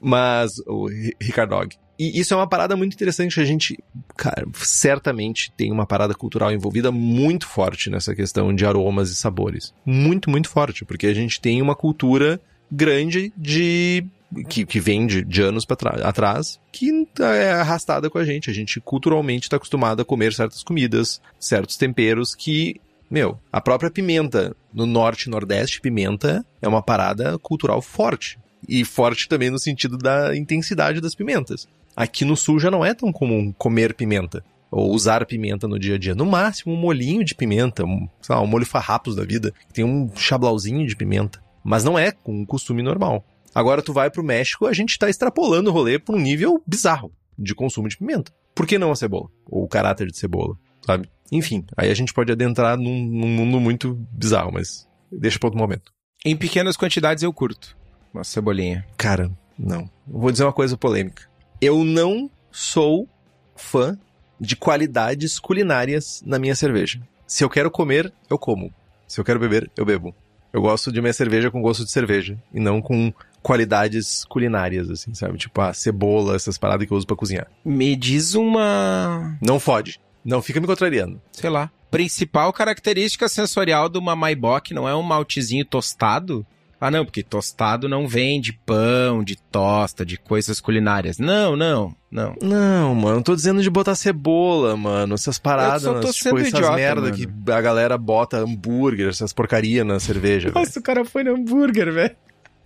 Mas, 0.00 0.58
o 0.66 0.88
Ricardo 1.20 1.54
e 1.98 2.18
isso 2.18 2.34
é 2.34 2.36
uma 2.36 2.48
parada 2.48 2.74
muito 2.74 2.94
interessante. 2.94 3.40
A 3.40 3.44
gente, 3.44 3.78
cara, 4.16 4.44
certamente 4.54 5.52
tem 5.56 5.70
uma 5.70 5.86
parada 5.86 6.14
cultural 6.14 6.50
envolvida 6.50 6.90
muito 6.90 7.46
forte 7.46 7.90
nessa 7.90 8.14
questão 8.14 8.54
de 8.54 8.66
aromas 8.66 9.10
e 9.10 9.14
sabores. 9.14 9.72
Muito, 9.84 10.28
muito 10.28 10.48
forte, 10.48 10.84
porque 10.84 11.06
a 11.06 11.14
gente 11.14 11.40
tem 11.40 11.62
uma 11.62 11.76
cultura 11.76 12.40
grande 12.72 13.32
de. 13.36 14.04
que, 14.48 14.64
que 14.64 14.80
vem 14.80 15.06
de, 15.06 15.22
de 15.22 15.42
anos 15.42 15.66
atrás, 16.02 16.58
que 16.72 17.06
é 17.20 17.52
arrastada 17.52 18.08
com 18.08 18.18
a 18.18 18.24
gente. 18.24 18.50
A 18.50 18.54
gente 18.54 18.80
culturalmente 18.80 19.46
está 19.46 19.56
acostumado 19.56 20.00
a 20.00 20.04
comer 20.04 20.32
certas 20.32 20.64
comidas, 20.64 21.20
certos 21.38 21.76
temperos 21.76 22.34
que 22.34 22.80
meu, 23.12 23.38
a 23.52 23.60
própria 23.60 23.90
pimenta 23.90 24.56
no 24.72 24.86
norte 24.86 25.24
e 25.24 25.30
nordeste, 25.30 25.82
pimenta 25.82 26.42
é 26.62 26.66
uma 26.66 26.80
parada 26.80 27.38
cultural 27.38 27.82
forte. 27.82 28.38
E 28.66 28.86
forte 28.86 29.28
também 29.28 29.50
no 29.50 29.58
sentido 29.58 29.98
da 29.98 30.34
intensidade 30.34 30.98
das 30.98 31.14
pimentas. 31.14 31.68
Aqui 31.94 32.24
no 32.24 32.34
sul 32.34 32.58
já 32.58 32.70
não 32.70 32.82
é 32.82 32.94
tão 32.94 33.12
comum 33.12 33.52
comer 33.52 33.92
pimenta 33.92 34.42
ou 34.70 34.90
usar 34.90 35.26
pimenta 35.26 35.68
no 35.68 35.78
dia 35.78 35.96
a 35.96 35.98
dia. 35.98 36.14
No 36.14 36.24
máximo, 36.24 36.72
um 36.72 36.78
molinho 36.78 37.22
de 37.22 37.34
pimenta, 37.34 37.84
um, 37.84 38.08
sei 38.22 38.34
lá, 38.34 38.40
um 38.40 38.46
molho 38.46 38.64
farrapos 38.64 39.14
da 39.14 39.24
vida, 39.24 39.52
que 39.68 39.74
tem 39.74 39.84
um 39.84 40.10
chablauzinho 40.16 40.86
de 40.86 40.96
pimenta. 40.96 41.38
Mas 41.64 41.84
não 41.84 41.98
é 41.98 42.12
um 42.26 42.44
costume 42.44 42.82
normal. 42.82 43.24
Agora 43.54 43.82
tu 43.82 43.92
vai 43.92 44.10
pro 44.10 44.24
México, 44.24 44.66
a 44.66 44.72
gente 44.72 44.98
tá 44.98 45.08
extrapolando 45.10 45.70
o 45.70 45.72
rolê 45.72 45.98
pra 45.98 46.14
um 46.14 46.18
nível 46.18 46.62
bizarro 46.66 47.12
de 47.38 47.54
consumo 47.54 47.88
de 47.88 47.96
pimenta. 47.96 48.32
Por 48.54 48.66
que 48.66 48.78
não 48.78 48.90
a 48.90 48.96
cebola? 48.96 49.28
Ou 49.46 49.64
o 49.64 49.68
caráter 49.68 50.06
de 50.06 50.16
cebola, 50.16 50.56
sabe? 50.84 51.08
Enfim, 51.30 51.64
aí 51.76 51.90
a 51.90 51.94
gente 51.94 52.12
pode 52.12 52.32
adentrar 52.32 52.76
num, 52.76 53.04
num 53.04 53.28
mundo 53.28 53.60
muito 53.60 53.94
bizarro, 54.12 54.52
mas 54.52 54.86
deixa 55.10 55.38
pra 55.38 55.48
outro 55.48 55.60
momento. 55.60 55.92
Em 56.24 56.36
pequenas 56.36 56.76
quantidades 56.76 57.22
eu 57.22 57.32
curto. 57.32 57.76
Uma 58.12 58.24
cebolinha. 58.24 58.86
Cara, 58.96 59.30
Não. 59.58 59.88
Vou 60.06 60.30
dizer 60.30 60.44
uma 60.44 60.52
coisa 60.52 60.76
polêmica. 60.76 61.28
Eu 61.60 61.84
não 61.84 62.30
sou 62.50 63.08
fã 63.54 63.98
de 64.40 64.56
qualidades 64.56 65.38
culinárias 65.38 66.22
na 66.26 66.38
minha 66.38 66.54
cerveja. 66.54 67.00
Se 67.26 67.44
eu 67.44 67.48
quero 67.48 67.70
comer, 67.70 68.12
eu 68.28 68.38
como. 68.38 68.72
Se 69.06 69.20
eu 69.20 69.24
quero 69.24 69.38
beber, 69.38 69.70
eu 69.76 69.84
bebo. 69.84 70.14
Eu 70.52 70.60
gosto 70.60 70.92
de 70.92 71.00
minha 71.00 71.12
cerveja 71.12 71.50
com 71.50 71.62
gosto 71.62 71.84
de 71.84 71.90
cerveja 71.90 72.36
e 72.52 72.60
não 72.60 72.82
com 72.82 73.12
qualidades 73.42 74.24
culinárias, 74.24 74.90
assim, 74.90 75.14
sabe? 75.14 75.38
Tipo, 75.38 75.60
a 75.60 75.72
cebola, 75.72 76.36
essas 76.36 76.58
paradas 76.58 76.86
que 76.86 76.92
eu 76.92 76.96
uso 76.96 77.06
pra 77.06 77.16
cozinhar. 77.16 77.48
Me 77.64 77.96
diz 77.96 78.34
uma. 78.34 79.36
Não 79.40 79.58
fode. 79.58 80.00
Não 80.24 80.42
fica 80.42 80.60
me 80.60 80.66
contrariando. 80.66 81.20
Sei 81.32 81.50
lá. 81.50 81.70
Principal 81.90 82.52
característica 82.52 83.28
sensorial 83.28 83.88
de 83.88 83.98
uma 83.98 84.14
Maibach 84.14 84.72
não 84.72 84.88
é 84.88 84.94
um 84.94 85.02
maltezinho 85.02 85.64
tostado? 85.64 86.46
Ah, 86.84 86.90
não, 86.90 87.04
porque 87.04 87.22
tostado 87.22 87.88
não 87.88 88.08
vem 88.08 88.40
de 88.40 88.52
pão, 88.52 89.22
de 89.22 89.36
tosta, 89.36 90.04
de 90.04 90.16
coisas 90.16 90.60
culinárias. 90.60 91.16
Não, 91.16 91.54
não, 91.54 91.94
não. 92.10 92.34
Não, 92.42 92.92
mano, 92.92 93.14
não 93.14 93.22
tô 93.22 93.36
dizendo 93.36 93.62
de 93.62 93.70
botar 93.70 93.94
cebola, 93.94 94.76
mano. 94.76 95.14
Essas 95.14 95.38
paradas, 95.38 95.84
Eu 95.84 95.94
só 95.94 96.00
tô 96.00 96.12
tipo, 96.12 96.24
sendo 96.24 96.38
essas 96.40 96.52
idiota, 96.54 96.74
merda 96.74 97.02
mano. 97.02 97.14
que 97.14 97.52
a 97.52 97.60
galera 97.60 97.96
bota 97.96 98.38
hambúrguer, 98.38 99.10
essas 99.10 99.32
porcaria 99.32 99.84
na 99.84 100.00
cerveja. 100.00 100.50
Nossa, 100.52 100.80
o 100.80 100.82
cara 100.82 101.04
foi 101.04 101.22
no 101.22 101.36
hambúrguer, 101.36 101.92
velho. 101.92 102.16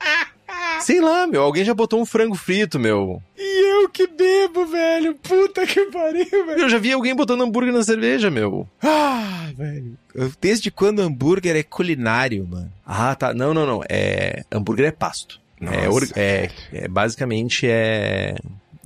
Sei 0.80 1.00
lá, 1.00 1.26
meu, 1.26 1.42
alguém 1.42 1.64
já 1.64 1.74
botou 1.74 2.00
um 2.00 2.06
frango 2.06 2.34
frito, 2.34 2.78
meu. 2.78 3.20
E 3.36 3.82
eu 3.82 3.88
que 3.88 4.06
bebo, 4.06 4.66
velho. 4.66 5.14
Puta 5.16 5.66
que 5.66 5.86
pariu, 5.86 6.46
velho. 6.46 6.60
Eu 6.60 6.68
já 6.68 6.78
vi 6.78 6.92
alguém 6.92 7.14
botando 7.14 7.42
hambúrguer 7.42 7.72
na 7.72 7.82
cerveja, 7.82 8.30
meu. 8.30 8.68
Ah, 8.82 9.50
velho. 9.56 9.96
Desde 10.40 10.70
quando 10.70 11.00
hambúrguer 11.00 11.56
é 11.56 11.62
culinário, 11.62 12.46
mano? 12.46 12.72
Ah, 12.84 13.14
tá. 13.14 13.32
Não, 13.34 13.52
não, 13.52 13.66
não. 13.66 13.82
É. 13.88 14.44
Hambúrguer 14.50 14.86
é 14.86 14.90
pasto. 14.92 15.40
É, 15.60 15.64
Nossa. 15.86 15.90
or- 15.90 16.08
é, 16.16 16.50
é- 16.72 16.88
Basicamente 16.88 17.66
é. 17.68 18.36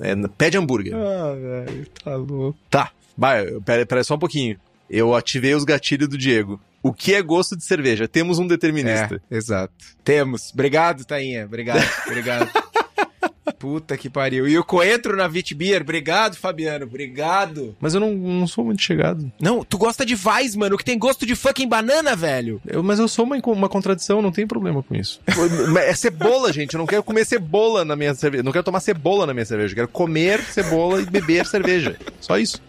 É 0.01 0.15
pé 0.39 0.49
de 0.51 0.57
hambúrguer. 0.57 0.95
Ah, 0.95 1.35
velho, 1.35 1.87
tá 2.03 2.17
louco. 2.17 2.59
Tá. 2.71 2.91
Vai, 3.19 3.45
pera, 3.61 3.85
pera 3.85 4.05
só 4.05 4.15
um 4.15 4.19
pouquinho. 4.19 4.57
Eu 4.89 5.15
ativei 5.15 5.55
os 5.55 5.65
gatilhos 5.65 6.09
do 6.09 6.17
Diego. 6.17 6.59
O 6.83 6.93
que 6.93 7.15
é 7.15 7.21
gosto 7.23 7.57
de 7.57 7.65
cerveja? 7.65 8.09
Temos 8.09 8.39
um 8.39 8.47
determinista. 8.47 9.21
É, 9.31 9.37
exato. 9.37 9.75
Temos. 10.03 10.51
Obrigado, 10.53 11.05
Tainha. 11.05 11.45
Obrigado, 11.45 11.85
obrigado. 12.07 12.51
Puta 13.59 13.95
que 13.99 14.09
pariu. 14.09 14.49
E 14.49 14.57
o 14.59 14.65
coentro 14.65 15.15
na 15.15 15.29
Vitbeer. 15.29 15.83
Obrigado, 15.83 16.35
Fabiano. 16.37 16.87
Obrigado. 16.87 17.77
Mas 17.79 17.93
eu 17.93 18.01
não, 18.01 18.15
não 18.15 18.47
sou 18.47 18.65
muito 18.65 18.81
chegado. 18.81 19.31
Não, 19.39 19.63
tu 19.63 19.77
gosta 19.77 20.07
de 20.07 20.15
Vais, 20.15 20.57
mano, 20.57 20.79
que 20.79 20.85
tem 20.85 20.99
gosto 20.99 21.27
de 21.27 21.37
fucking 21.37 21.69
banana, 21.69 22.17
velho. 22.17 22.59
Eu- 22.67 22.83
mas 22.83 22.99
eu 22.99 23.07
sou 23.07 23.27
uma, 23.27 23.37
uma 23.37 23.69
contradição, 23.69 24.23
não 24.23 24.33
tem 24.33 24.47
problema 24.47 24.83
com 24.83 24.95
isso. 24.95 25.21
é 25.79 25.95
cebola, 25.95 26.51
gente. 26.55 26.73
Eu 26.73 26.79
não 26.79 26.87
quero 26.87 27.03
comer 27.03 27.27
cebola 27.27 27.85
na 27.85 27.95
minha 27.95 28.15
cerveja. 28.15 28.43
Não 28.43 28.53
quero 28.53 28.65
tomar 28.65 28.81
cebola 28.81 29.27
na 29.27 29.35
minha 29.35 29.45
cerveja. 29.45 29.73
Eu 29.73 29.77
quero 29.77 29.89
comer 29.89 30.43
cebola 30.45 31.03
e 31.03 31.05
beber 31.05 31.45
cerveja. 31.45 31.97
Só 32.19 32.39
isso. 32.39 32.63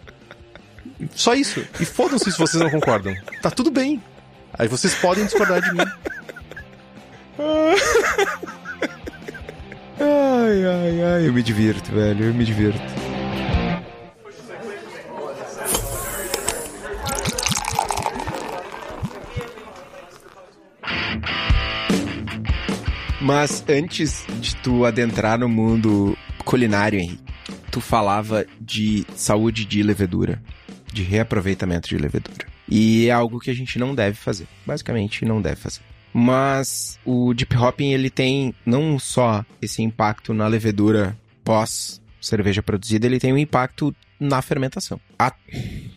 Só 1.14 1.34
isso. 1.34 1.64
E 1.80 1.84
fodam-se 1.84 2.30
se 2.30 2.38
vocês 2.38 2.62
não 2.62 2.70
concordam. 2.70 3.14
Tá 3.40 3.50
tudo 3.50 3.70
bem. 3.70 4.02
Aí 4.58 4.68
vocês 4.68 4.94
podem 4.94 5.24
discordar 5.24 5.60
de 5.60 5.72
mim. 5.72 5.84
Ai, 10.04 10.64
ai, 10.66 11.02
ai, 11.02 11.28
eu 11.28 11.32
me 11.32 11.42
divirto, 11.42 11.92
velho, 11.92 12.24
eu 12.24 12.34
me 12.34 12.44
divirto. 12.44 12.80
Mas 23.20 23.64
antes 23.68 24.26
de 24.40 24.56
tu 24.56 24.84
adentrar 24.84 25.38
no 25.38 25.48
mundo 25.48 26.18
culinário, 26.44 26.98
Henrique, 26.98 27.22
tu 27.70 27.80
falava 27.80 28.44
de 28.60 29.06
saúde 29.14 29.64
de 29.64 29.82
levedura, 29.84 30.42
de 30.92 31.02
reaproveitamento 31.02 31.88
de 31.88 31.96
levedura. 31.96 32.46
E 32.68 33.08
é 33.08 33.10
algo 33.10 33.40
que 33.40 33.50
a 33.50 33.54
gente 33.54 33.78
não 33.78 33.94
deve 33.94 34.16
fazer. 34.16 34.46
Basicamente, 34.66 35.24
não 35.24 35.40
deve 35.40 35.56
fazer. 35.56 35.80
Mas 36.12 36.98
o 37.04 37.32
deep 37.32 37.56
hopping 37.56 37.92
ele 37.92 38.10
tem 38.10 38.54
não 38.66 38.98
só 38.98 39.44
esse 39.60 39.82
impacto 39.82 40.34
na 40.34 40.46
levedura 40.46 41.16
pós 41.42 42.00
cerveja 42.20 42.62
produzida, 42.62 43.06
ele 43.06 43.18
tem 43.18 43.32
um 43.32 43.38
impacto 43.38 43.94
na 44.20 44.40
fermentação. 44.42 45.00
A 45.18 45.32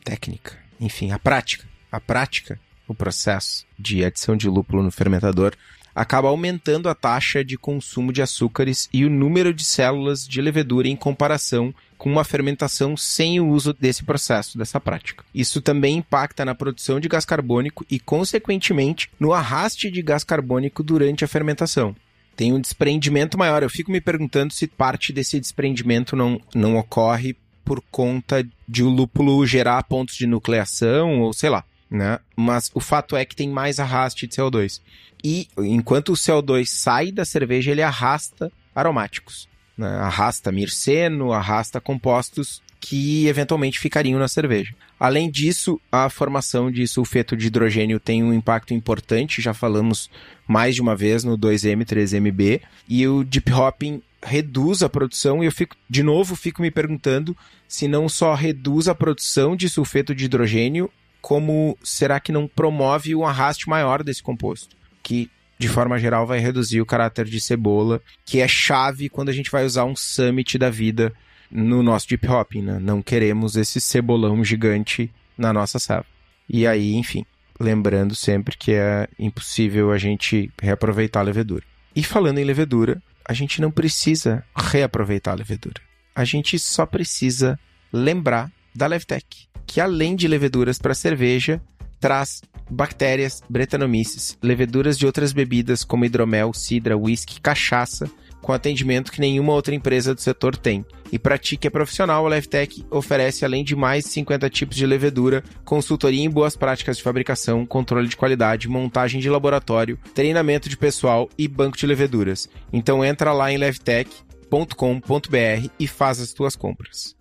técnica, 0.04 0.58
enfim, 0.80 1.12
a 1.12 1.20
prática, 1.20 1.66
a 1.92 2.00
prática, 2.00 2.60
o 2.88 2.96
processo 2.96 3.66
de 3.78 4.04
adição 4.04 4.36
de 4.36 4.48
lúpulo 4.48 4.82
no 4.82 4.92
fermentador 4.92 5.54
acaba 5.96 6.28
aumentando 6.28 6.90
a 6.90 6.94
taxa 6.94 7.44
de 7.44 7.58
consumo 7.58 8.12
de 8.12 8.22
açúcares 8.22 8.90
e 8.92 9.06
o 9.06 9.10
número 9.10 9.54
de 9.54 9.64
células 9.64 10.28
de 10.28 10.42
levedura 10.42 10.90
em 10.90 10.96
comparação 10.96 11.74
com 11.98 12.12
uma 12.12 12.26
fermentação 12.26 12.98
sem 12.98 13.40
o 13.40 13.48
uso 13.48 13.74
desse 13.74 14.04
processo, 14.04 14.58
dessa 14.58 14.80
prática. 14.80 15.24
Isso 15.34 15.62
também 15.62 15.98
impacta 15.98 16.44
na 16.44 16.54
produção 16.54 17.00
de 17.00 17.08
gás 17.08 17.24
carbônico 17.24 17.86
e, 17.90 18.00
consequentemente, 18.00 19.10
no 19.18 19.32
arraste 19.32 19.90
de 19.90 20.02
gás 20.02 20.24
carbônico 20.24 20.84
durante 20.84 21.24
a 21.24 21.28
fermentação. 21.28 21.96
Tem 22.36 22.52
um 22.52 22.60
desprendimento 22.60 23.38
maior. 23.38 23.64
Eu 23.64 23.70
fico 23.70 23.92
me 23.92 24.02
perguntando 24.02 24.54
se 24.54 24.68
parte 24.68 25.14
desse 25.14 25.40
desprendimento 25.40 26.18
não, 26.18 26.40
não 26.54 26.76
ocorre 26.76 27.36
por 27.64 27.82
conta 27.90 28.46
de 28.68 28.84
o 28.84 28.90
lúpulo 28.90 29.46
gerar 29.48 29.82
pontos 29.84 30.16
de 30.16 30.28
nucleação 30.28 31.22
ou 31.22 31.34
sei 31.34 31.50
lá, 31.50 31.64
né? 31.90 32.20
Mas 32.36 32.72
o 32.74 32.80
fato 32.80 33.16
é 33.16 33.26
que 33.26 33.36
tem 33.36 33.50
mais 33.50 33.80
arraste 33.80 34.28
de 34.28 34.36
CO2. 34.36 34.82
E 35.24 35.48
enquanto 35.58 36.10
o 36.10 36.16
CO2 36.16 36.66
sai 36.68 37.12
da 37.12 37.26
cerveja, 37.26 37.72
ele 37.72 37.82
arrasta 37.82 38.52
aromáticos. 38.74 39.48
Né? 39.78 39.88
Arrasta 39.88 40.52
mirceno, 40.52 41.32
arrasta 41.32 41.82
compostos 41.82 42.62
que 42.80 43.28
eventualmente 43.28 43.80
ficariam 43.80 44.20
na 44.20 44.28
cerveja. 44.28 44.76
Além 45.00 45.30
disso, 45.30 45.82
a 45.92 46.10
formação 46.10 46.72
de 46.72 46.88
sulfeto 46.88 47.36
de 47.36 47.48
hidrogênio 47.48 48.00
tem 48.00 48.24
um 48.24 48.34
impacto 48.34 48.74
importante, 48.74 49.42
já 49.42 49.54
falamos 49.54 50.10
mais 50.48 50.76
de 50.76 50.82
uma 50.82 50.96
vez 50.96 51.24
no 51.24 51.38
2M, 51.38 51.84
3MB, 51.84 52.62
e 52.88 53.08
o 53.08 53.24
deep 53.24 53.52
hopping 53.52 54.02
reduz 54.24 54.82
a 54.84 54.90
produção 54.90 55.44
e 55.44 55.48
eu 55.48 55.52
fico 55.52 55.76
de 55.88 56.02
novo 56.02 56.36
fico 56.36 56.60
me 56.60 56.72
perguntando 56.72 57.38
se 57.68 57.88
não 57.88 58.10
só 58.10 58.34
reduz 58.34 58.88
a 58.88 58.96
produção 58.96 59.56
de 59.56 59.70
sulfeto 59.70 60.16
de 60.16 60.26
hidrogênio, 60.26 60.90
como 61.26 61.76
será 61.82 62.20
que 62.20 62.32
não 62.32 62.48
promove 62.48 63.16
um 63.16 63.26
arraste 63.26 63.68
maior 63.68 64.04
desse 64.04 64.22
composto, 64.22 64.76
que 65.02 65.28
de 65.58 65.68
forma 65.68 65.98
geral 65.98 66.28
vai 66.28 66.38
reduzir 66.38 66.82
o 66.82 66.86
caráter 66.86 67.26
de 67.26 67.42
cebola, 67.42 68.00
que 68.24 68.42
é 68.42 68.48
chave 68.48 69.10
quando 69.10 69.30
a 69.30 69.32
gente 69.32 69.50
vai 69.50 69.66
usar 69.66 69.86
um 69.86 69.96
summit 69.96 70.56
da 70.60 70.70
vida 70.70 71.12
no 71.50 71.82
nosso 71.82 72.08
deep 72.08 72.28
hopping, 72.28 72.62
né? 72.62 72.78
Não 72.80 73.02
queremos 73.02 73.56
esse 73.56 73.82
cebolão 73.82 74.44
gigante 74.44 75.12
na 75.36 75.52
nossa 75.52 75.80
safra. 75.80 76.06
E 76.48 76.68
aí, 76.68 76.94
enfim, 76.94 77.26
lembrando 77.60 78.14
sempre 78.16 78.56
que 78.56 78.74
é 78.74 79.08
impossível 79.18 79.92
a 79.92 79.98
gente 79.98 80.52
reaproveitar 80.62 81.22
a 81.22 81.24
levedura. 81.24 81.64
E 81.96 82.04
falando 82.04 82.38
em 82.38 82.44
levedura, 82.44 83.02
a 83.28 83.34
gente 83.34 83.60
não 83.60 83.72
precisa 83.72 84.46
reaproveitar 84.56 85.32
a 85.32 85.38
levedura. 85.38 85.82
A 86.14 86.24
gente 86.24 86.60
só 86.60 86.86
precisa 86.86 87.60
lembrar 87.92 88.52
da 88.76 88.86
Levtech, 88.86 89.48
que 89.66 89.82
além 89.82 90.16
de 90.16 90.28
leveduras 90.28 90.78
para 90.78 90.94
cerveja, 90.94 91.60
traz 92.00 92.42
bactérias, 92.70 93.42
bretanomices, 93.50 94.38
leveduras 94.42 94.98
de 94.98 95.06
outras 95.06 95.32
bebidas 95.32 95.84
como 95.84 96.06
hidromel, 96.06 96.54
cidra, 96.54 96.98
whisky, 96.98 97.40
cachaça, 97.40 98.10
com 98.42 98.54
atendimento 98.54 99.12
que 99.12 99.20
nenhuma 99.20 99.54
outra 99.54 99.74
empresa 99.74 100.14
do 100.14 100.22
setor 100.22 100.56
tem. 100.56 100.86
E 101.12 101.18
para 101.18 101.38
ti 101.38 101.58
que 101.58 101.66
é 101.66 101.70
profissional, 101.70 102.26
a 102.26 102.30
Levtech 102.30 102.86
oferece 102.92 103.44
além 103.44 103.64
de 103.64 103.76
mais 103.76 104.04
de 104.04 104.12
50 104.12 104.50
tipos 104.52 104.76
de 104.76 104.86
levedura, 104.86 105.44
consultoria 105.64 106.24
em 106.24 106.30
boas 106.30 106.56
práticas 106.56 106.98
de 106.98 107.04
fabricação, 107.04 107.66
controle 107.66 108.08
de 108.08 108.16
qualidade, 108.16 108.68
montagem 108.68 109.20
de 109.20 109.30
laboratório, 109.32 109.98
treinamento 110.14 110.70
de 110.70 110.78
pessoal 110.78 111.28
e 111.36 111.48
banco 111.48 111.76
de 111.76 111.88
leveduras. 111.88 112.48
Então 112.72 113.04
entra 113.04 113.34
lá 113.34 113.52
em 113.52 113.58
levtech.com.br 113.58 115.70
e 115.80 115.88
faz 115.88 116.20
as 116.20 116.32
tuas 116.32 116.56
compras. 116.56 117.16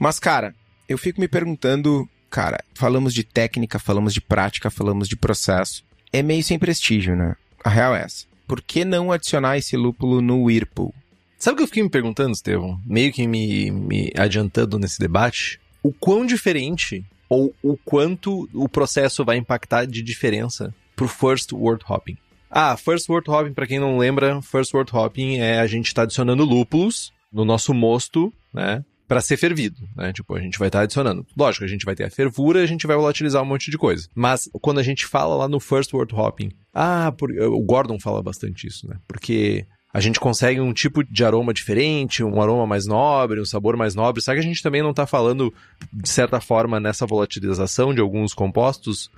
Mas 0.00 0.18
cara, 0.18 0.52
eu 0.92 0.98
fico 0.98 1.20
me 1.20 1.28
perguntando, 1.28 2.08
cara, 2.30 2.62
falamos 2.74 3.12
de 3.12 3.24
técnica, 3.24 3.78
falamos 3.78 4.14
de 4.14 4.20
prática, 4.20 4.70
falamos 4.70 5.08
de 5.08 5.16
processo. 5.16 5.84
É 6.12 6.22
meio 6.22 6.42
sem 6.42 6.58
prestígio, 6.58 7.16
né? 7.16 7.34
A 7.64 7.70
real 7.70 7.96
é 7.96 8.02
essa. 8.02 8.26
Por 8.46 8.60
que 8.60 8.84
não 8.84 9.10
adicionar 9.10 9.56
esse 9.56 9.76
lúpulo 9.76 10.20
no 10.20 10.44
Whirlpool? 10.44 10.94
Sabe 11.38 11.54
o 11.54 11.56
que 11.56 11.62
eu 11.62 11.66
fiquei 11.66 11.82
me 11.82 11.90
perguntando, 11.90 12.32
Estevão? 12.32 12.80
Meio 12.86 13.12
que 13.12 13.26
me, 13.26 13.70
me 13.70 14.12
adiantando 14.16 14.78
nesse 14.78 14.98
debate. 14.98 15.58
O 15.82 15.92
quão 15.92 16.24
diferente 16.24 17.04
ou 17.28 17.54
o 17.62 17.76
quanto 17.78 18.48
o 18.52 18.68
processo 18.68 19.24
vai 19.24 19.38
impactar 19.38 19.86
de 19.86 20.02
diferença 20.02 20.74
pro 20.94 21.08
First 21.08 21.52
Word 21.52 21.82
Hopping. 21.88 22.18
Ah, 22.50 22.76
First 22.76 23.08
Word 23.08 23.28
Hopping, 23.30 23.54
pra 23.54 23.66
quem 23.66 23.80
não 23.80 23.96
lembra, 23.96 24.42
First 24.42 24.74
Word 24.74 24.94
Hopping 24.94 25.38
é 25.38 25.58
a 25.58 25.66
gente 25.66 25.94
tá 25.94 26.02
adicionando 26.02 26.44
lúpulos 26.44 27.12
no 27.32 27.44
nosso 27.44 27.72
mosto, 27.72 28.32
né? 28.52 28.84
Pra 29.08 29.20
ser 29.20 29.36
fervido, 29.36 29.76
né? 29.96 30.12
Tipo, 30.12 30.34
a 30.34 30.40
gente 30.40 30.58
vai 30.58 30.68
estar 30.68 30.80
adicionando. 30.80 31.26
Lógico, 31.36 31.64
a 31.64 31.68
gente 31.68 31.84
vai 31.84 31.94
ter 31.94 32.04
a 32.04 32.10
fervura, 32.10 32.62
a 32.62 32.66
gente 32.66 32.86
vai 32.86 32.96
volatilizar 32.96 33.42
um 33.42 33.46
monte 33.46 33.70
de 33.70 33.76
coisa. 33.76 34.08
Mas 34.14 34.48
quando 34.60 34.78
a 34.78 34.82
gente 34.82 35.06
fala 35.06 35.36
lá 35.36 35.48
no 35.48 35.60
First 35.60 35.92
Word 35.92 36.14
Hopping, 36.14 36.50
ah, 36.72 37.12
por... 37.16 37.30
o 37.30 37.60
Gordon 37.60 37.98
fala 37.98 38.22
bastante 38.22 38.66
isso, 38.66 38.88
né? 38.88 38.96
Porque 39.06 39.66
a 39.92 40.00
gente 40.00 40.18
consegue 40.18 40.60
um 40.60 40.72
tipo 40.72 41.04
de 41.04 41.24
aroma 41.24 41.52
diferente, 41.52 42.24
um 42.24 42.40
aroma 42.40 42.66
mais 42.66 42.86
nobre, 42.86 43.40
um 43.40 43.44
sabor 43.44 43.76
mais 43.76 43.94
nobre. 43.94 44.22
Será 44.22 44.36
que 44.36 44.40
a 44.40 44.44
gente 44.44 44.62
também 44.62 44.82
não 44.82 44.94
tá 44.94 45.06
falando, 45.06 45.52
de 45.92 46.08
certa 46.08 46.40
forma, 46.40 46.80
nessa 46.80 47.04
volatilização 47.04 47.92
de 47.92 48.00
alguns 48.00 48.32
compostos 48.32 49.10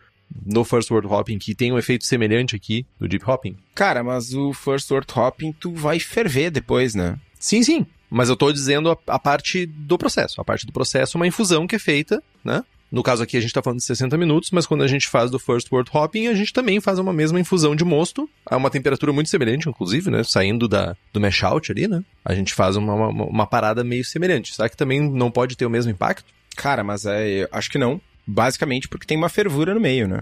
no 0.45 0.65
First 0.65 0.91
World 0.91 1.07
Hopping 1.07 1.39
que 1.39 1.55
tem 1.55 1.73
um 1.73 1.79
efeito 1.79 2.05
semelhante 2.05 2.57
aqui 2.57 2.85
do 2.99 3.07
Deep 3.07 3.25
Hopping? 3.29 3.57
Cara, 3.75 4.03
mas 4.03 4.35
o 4.35 4.53
First 4.53 4.91
World 4.91 5.07
Hopping 5.15 5.53
tu 5.53 5.73
vai 5.73 6.01
ferver 6.01 6.51
depois, 6.51 6.95
né? 6.95 7.19
Sim, 7.39 7.63
sim. 7.63 7.87
Mas 8.11 8.29
eu 8.29 8.37
tô 8.37 8.53
dizendo 8.53 8.91
a, 8.91 8.97
a 9.07 9.19
parte 9.19 9.67
do 9.67 9.99
processo. 9.99 10.41
A 10.41 10.45
parte 10.45 10.67
do 10.67 10.73
processo 10.73 11.17
é 11.17 11.19
uma 11.19 11.27
infusão 11.27 11.67
que 11.67 11.77
é 11.77 11.79
feita, 11.79 12.23
né? 12.45 12.63
No 12.95 13.03
caso 13.03 13.25
aqui 13.25 13.37
a 13.37 13.41
gente 13.41 13.49
está 13.49 13.61
falando 13.61 13.81
de 13.81 13.85
60 13.87 14.17
minutos, 14.17 14.53
mas 14.53 14.67
quando 14.67 14.85
a 14.85 14.87
gente 14.87 15.09
faz 15.09 15.29
do 15.29 15.37
First 15.37 15.67
World 15.73 15.91
Hopping, 15.93 16.29
a 16.29 16.35
gente 16.35 16.53
também 16.53 16.81
faz 16.81 16.97
uma 16.99 17.13
mesma 17.13 17.41
infusão 17.41 17.75
de 17.75 17.85
mosto, 17.85 18.31
a 18.47 18.57
uma 18.57 18.71
temperatura 18.71 19.13
muito 19.13 19.29
semelhante, 19.29 19.69
inclusive, 19.69 20.13
né? 20.13 20.23
Saindo 20.23 20.69
da, 20.69 20.97
do 21.13 21.21
mash 21.21 21.43
out 21.43 21.73
ali, 21.73 21.89
né? 21.89 22.05
A 22.25 22.35
gente 22.35 22.55
faz 22.55 22.77
uma, 22.77 22.95
uma, 22.95 23.25
uma 23.25 23.47
parada 23.49 23.83
meio 23.83 24.05
semelhante. 24.05 24.55
Será 24.55 24.69
que 24.69 24.77
também 24.77 25.01
não 25.01 25.29
pode 25.29 25.57
ter 25.57 25.67
o 25.67 25.71
mesmo 25.71 25.91
impacto? 25.91 26.33
Cara, 26.55 26.85
mas 26.85 27.05
é, 27.05 27.49
acho 27.51 27.69
que 27.69 27.79
não. 27.79 28.01
Basicamente 28.25 28.87
porque 28.87 29.07
tem 29.07 29.17
uma 29.17 29.29
fervura 29.29 29.75
no 29.75 29.81
meio, 29.81 30.07
né? 30.07 30.21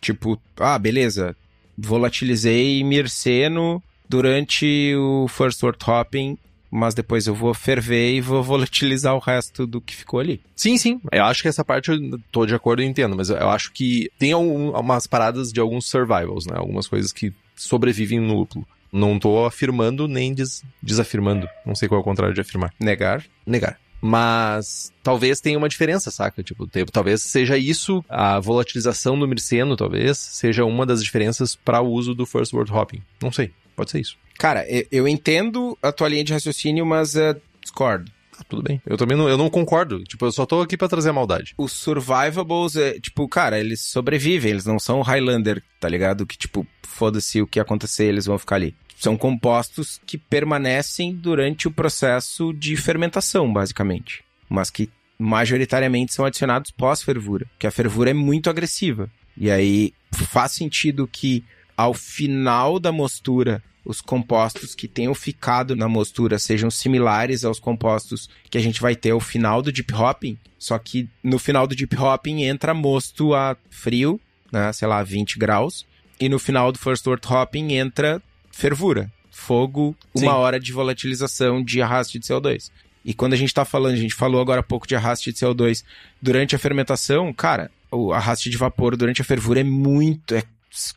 Tipo, 0.00 0.40
ah, 0.58 0.78
beleza, 0.78 1.36
volatilizei 1.76 2.82
mirceno 2.82 3.82
durante 4.08 4.94
o 4.96 5.28
First 5.28 5.62
World 5.62 5.78
Hopping 5.86 6.38
mas 6.74 6.92
depois 6.92 7.28
eu 7.28 7.34
vou 7.34 7.54
ferver 7.54 8.14
e 8.14 8.20
vou 8.20 8.42
volatilizar 8.44 9.14
o 9.14 9.20
resto 9.20 9.64
do 9.64 9.80
que 9.80 9.94
ficou 9.94 10.18
ali. 10.18 10.40
Sim, 10.56 10.76
sim. 10.76 11.00
Eu 11.12 11.24
acho 11.24 11.40
que 11.40 11.48
essa 11.48 11.64
parte 11.64 11.92
eu 11.92 12.18
tô 12.32 12.44
de 12.44 12.54
acordo 12.54 12.82
e 12.82 12.84
entendo, 12.84 13.16
mas 13.16 13.30
eu 13.30 13.48
acho 13.48 13.72
que 13.72 14.10
tem 14.18 14.32
algumas 14.32 15.06
paradas 15.06 15.52
de 15.52 15.60
alguns 15.60 15.86
survivals, 15.86 16.46
né? 16.46 16.54
Algumas 16.56 16.88
coisas 16.88 17.12
que 17.12 17.32
sobrevivem 17.54 18.18
no 18.18 18.34
lúpulo. 18.34 18.66
Não 18.92 19.18
tô 19.18 19.44
afirmando 19.44 20.08
nem 20.08 20.34
des 20.34 20.64
desafirmando. 20.82 21.48
Não 21.64 21.76
sei 21.76 21.88
qual 21.88 21.98
é 21.98 22.02
o 22.02 22.04
contrário 22.04 22.34
de 22.34 22.40
afirmar. 22.40 22.72
Negar. 22.80 23.24
Negar. 23.46 23.78
Mas 24.00 24.92
talvez 25.02 25.40
tenha 25.40 25.56
uma 25.56 25.68
diferença, 25.68 26.10
saca? 26.10 26.42
Tipo, 26.42 26.68
talvez 26.92 27.22
seja 27.22 27.56
isso, 27.56 28.04
a 28.08 28.38
volatilização 28.38 29.18
do 29.18 29.26
mirceno, 29.26 29.76
talvez, 29.76 30.18
seja 30.18 30.64
uma 30.64 30.84
das 30.84 31.02
diferenças 31.02 31.56
para 31.56 31.80
o 31.80 31.88
uso 31.88 32.14
do 32.14 32.26
First 32.26 32.52
World 32.52 32.72
Hopping. 32.72 33.00
Não 33.22 33.32
sei. 33.32 33.50
Pode 33.76 33.90
ser 33.90 34.00
isso. 34.00 34.16
Cara, 34.38 34.64
eu 34.90 35.06
entendo 35.06 35.78
a 35.82 35.92
tua 35.92 36.08
linha 36.08 36.24
de 36.24 36.32
raciocínio, 36.32 36.84
mas 36.84 37.14
uh, 37.14 37.40
discordo. 37.60 38.10
Ah, 38.38 38.44
tudo 38.48 38.62
bem. 38.62 38.82
Eu 38.84 38.96
também 38.96 39.16
não, 39.16 39.28
eu 39.28 39.38
não 39.38 39.48
concordo. 39.48 40.02
Tipo, 40.02 40.26
eu 40.26 40.32
só 40.32 40.44
tô 40.44 40.60
aqui 40.60 40.76
para 40.76 40.88
trazer 40.88 41.10
a 41.10 41.12
maldade. 41.12 41.54
Os 41.56 41.72
survivables, 41.72 42.76
é, 42.76 42.98
tipo, 42.98 43.28
cara, 43.28 43.60
eles 43.60 43.80
sobrevivem, 43.80 44.50
eles 44.50 44.64
não 44.64 44.78
são 44.78 45.02
Highlander, 45.02 45.62
tá 45.78 45.88
ligado? 45.88 46.26
Que, 46.26 46.36
tipo, 46.36 46.66
foda-se 46.82 47.40
o 47.40 47.46
que 47.46 47.60
acontecer, 47.60 48.06
eles 48.06 48.26
vão 48.26 48.38
ficar 48.38 48.56
ali. 48.56 48.74
São 48.96 49.16
compostos 49.16 50.00
que 50.04 50.18
permanecem 50.18 51.14
durante 51.14 51.68
o 51.68 51.70
processo 51.70 52.52
de 52.52 52.76
fermentação, 52.76 53.52
basicamente. 53.52 54.24
Mas 54.48 54.70
que 54.70 54.90
majoritariamente 55.18 56.12
são 56.12 56.24
adicionados 56.24 56.70
pós-fervura. 56.70 57.46
Que 57.58 57.66
a 57.66 57.70
fervura 57.70 58.10
é 58.10 58.14
muito 58.14 58.50
agressiva. 58.50 59.10
E 59.36 59.50
aí 59.50 59.92
faz 60.12 60.52
sentido 60.52 61.08
que 61.10 61.44
ao 61.76 61.94
final 61.94 62.78
da 62.78 62.92
mostura 62.92 63.62
os 63.84 64.00
compostos 64.00 64.74
que 64.74 64.88
tenham 64.88 65.14
ficado 65.14 65.76
na 65.76 65.88
mostura 65.88 66.38
sejam 66.38 66.70
similares 66.70 67.44
aos 67.44 67.60
compostos 67.60 68.30
que 68.50 68.56
a 68.56 68.60
gente 68.60 68.80
vai 68.80 68.96
ter 68.96 69.10
ao 69.10 69.20
final 69.20 69.60
do 69.60 69.70
deep 69.70 69.92
hopping, 69.92 70.38
só 70.58 70.78
que 70.78 71.08
no 71.22 71.38
final 71.38 71.66
do 71.66 71.76
deep 71.76 71.94
hopping 71.96 72.44
entra 72.44 72.72
mosto 72.72 73.34
a 73.34 73.56
frio, 73.68 74.18
né, 74.50 74.72
sei 74.72 74.88
lá, 74.88 75.02
20 75.02 75.38
graus, 75.38 75.86
e 76.18 76.28
no 76.28 76.38
final 76.38 76.72
do 76.72 76.78
first 76.78 77.06
wort 77.06 77.26
hopping 77.30 77.74
entra 77.74 78.22
fervura, 78.50 79.12
fogo, 79.30 79.94
uma 80.14 80.20
Sim. 80.20 80.28
hora 80.28 80.58
de 80.58 80.72
volatilização 80.72 81.62
de 81.62 81.82
arraste 81.82 82.18
de 82.18 82.26
CO2. 82.26 82.70
E 83.04 83.12
quando 83.12 83.34
a 83.34 83.36
gente 83.36 83.48
está 83.48 83.66
falando, 83.66 83.92
a 83.92 83.98
gente 83.98 84.14
falou 84.14 84.40
agora 84.40 84.60
há 84.60 84.62
pouco 84.62 84.86
de 84.86 84.96
arraste 84.96 85.30
de 85.30 85.38
CO2 85.38 85.84
durante 86.22 86.56
a 86.56 86.58
fermentação, 86.58 87.32
cara, 87.34 87.70
o 87.90 88.12
arraste 88.12 88.48
de 88.48 88.56
vapor 88.56 88.96
durante 88.96 89.20
a 89.20 89.24
fervura 89.24 89.60
é 89.60 89.64
muito, 89.64 90.34
é 90.34 90.42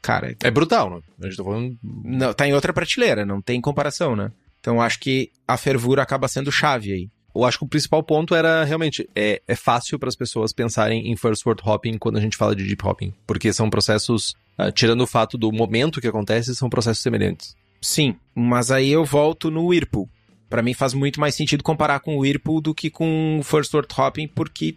cara. 0.01 0.35
É 0.43 0.51
brutal, 0.51 0.89
né? 0.89 0.99
A 1.21 1.25
gente 1.25 1.37
tá 1.37 1.43
falando. 1.43 1.77
Não, 1.83 2.33
tá 2.33 2.47
em 2.47 2.53
outra 2.53 2.73
prateleira, 2.73 3.25
não 3.25 3.41
tem 3.41 3.59
comparação, 3.61 4.15
né? 4.15 4.31
Então 4.59 4.81
acho 4.81 4.99
que 4.99 5.31
a 5.47 5.57
fervura 5.57 6.01
acaba 6.01 6.27
sendo 6.27 6.51
chave 6.51 6.91
aí. 6.91 7.09
Eu 7.33 7.45
acho 7.45 7.59
que 7.59 7.65
o 7.65 7.67
principal 7.67 8.01
ponto 8.01 8.33
era 8.33 8.63
realmente 8.63 9.07
é, 9.15 9.41
é 9.47 9.55
fácil 9.55 9.99
para 9.99 10.09
as 10.09 10.15
pessoas 10.15 10.51
pensarem 10.51 11.11
em 11.11 11.15
first 11.15 11.45
word 11.45 11.61
hopping 11.63 11.97
quando 11.99 12.17
a 12.17 12.21
gente 12.21 12.35
fala 12.35 12.55
de 12.55 12.65
deep 12.65 12.83
hopping, 12.83 13.13
porque 13.27 13.53
são 13.53 13.69
processos, 13.69 14.35
uh, 14.57 14.71
tirando 14.71 15.01
o 15.01 15.07
fato 15.07 15.37
do 15.37 15.51
momento 15.51 16.01
que 16.01 16.07
acontece, 16.07 16.55
são 16.55 16.67
processos 16.67 17.03
semelhantes. 17.03 17.55
Sim, 17.79 18.15
mas 18.33 18.71
aí 18.71 18.89
eu 18.89 19.05
volto 19.05 19.51
no 19.51 19.67
Whirlpool. 19.67 20.09
Para 20.49 20.63
mim 20.63 20.73
faz 20.73 20.95
muito 20.95 21.19
mais 21.19 21.35
sentido 21.35 21.63
comparar 21.63 21.99
com 21.99 22.15
o 22.15 22.21
Whirlpool 22.21 22.59
do 22.59 22.73
que 22.73 22.89
com 22.89 23.37
o 23.39 23.43
first 23.43 23.71
word 23.73 23.87
hopping, 23.95 24.27
porque 24.27 24.75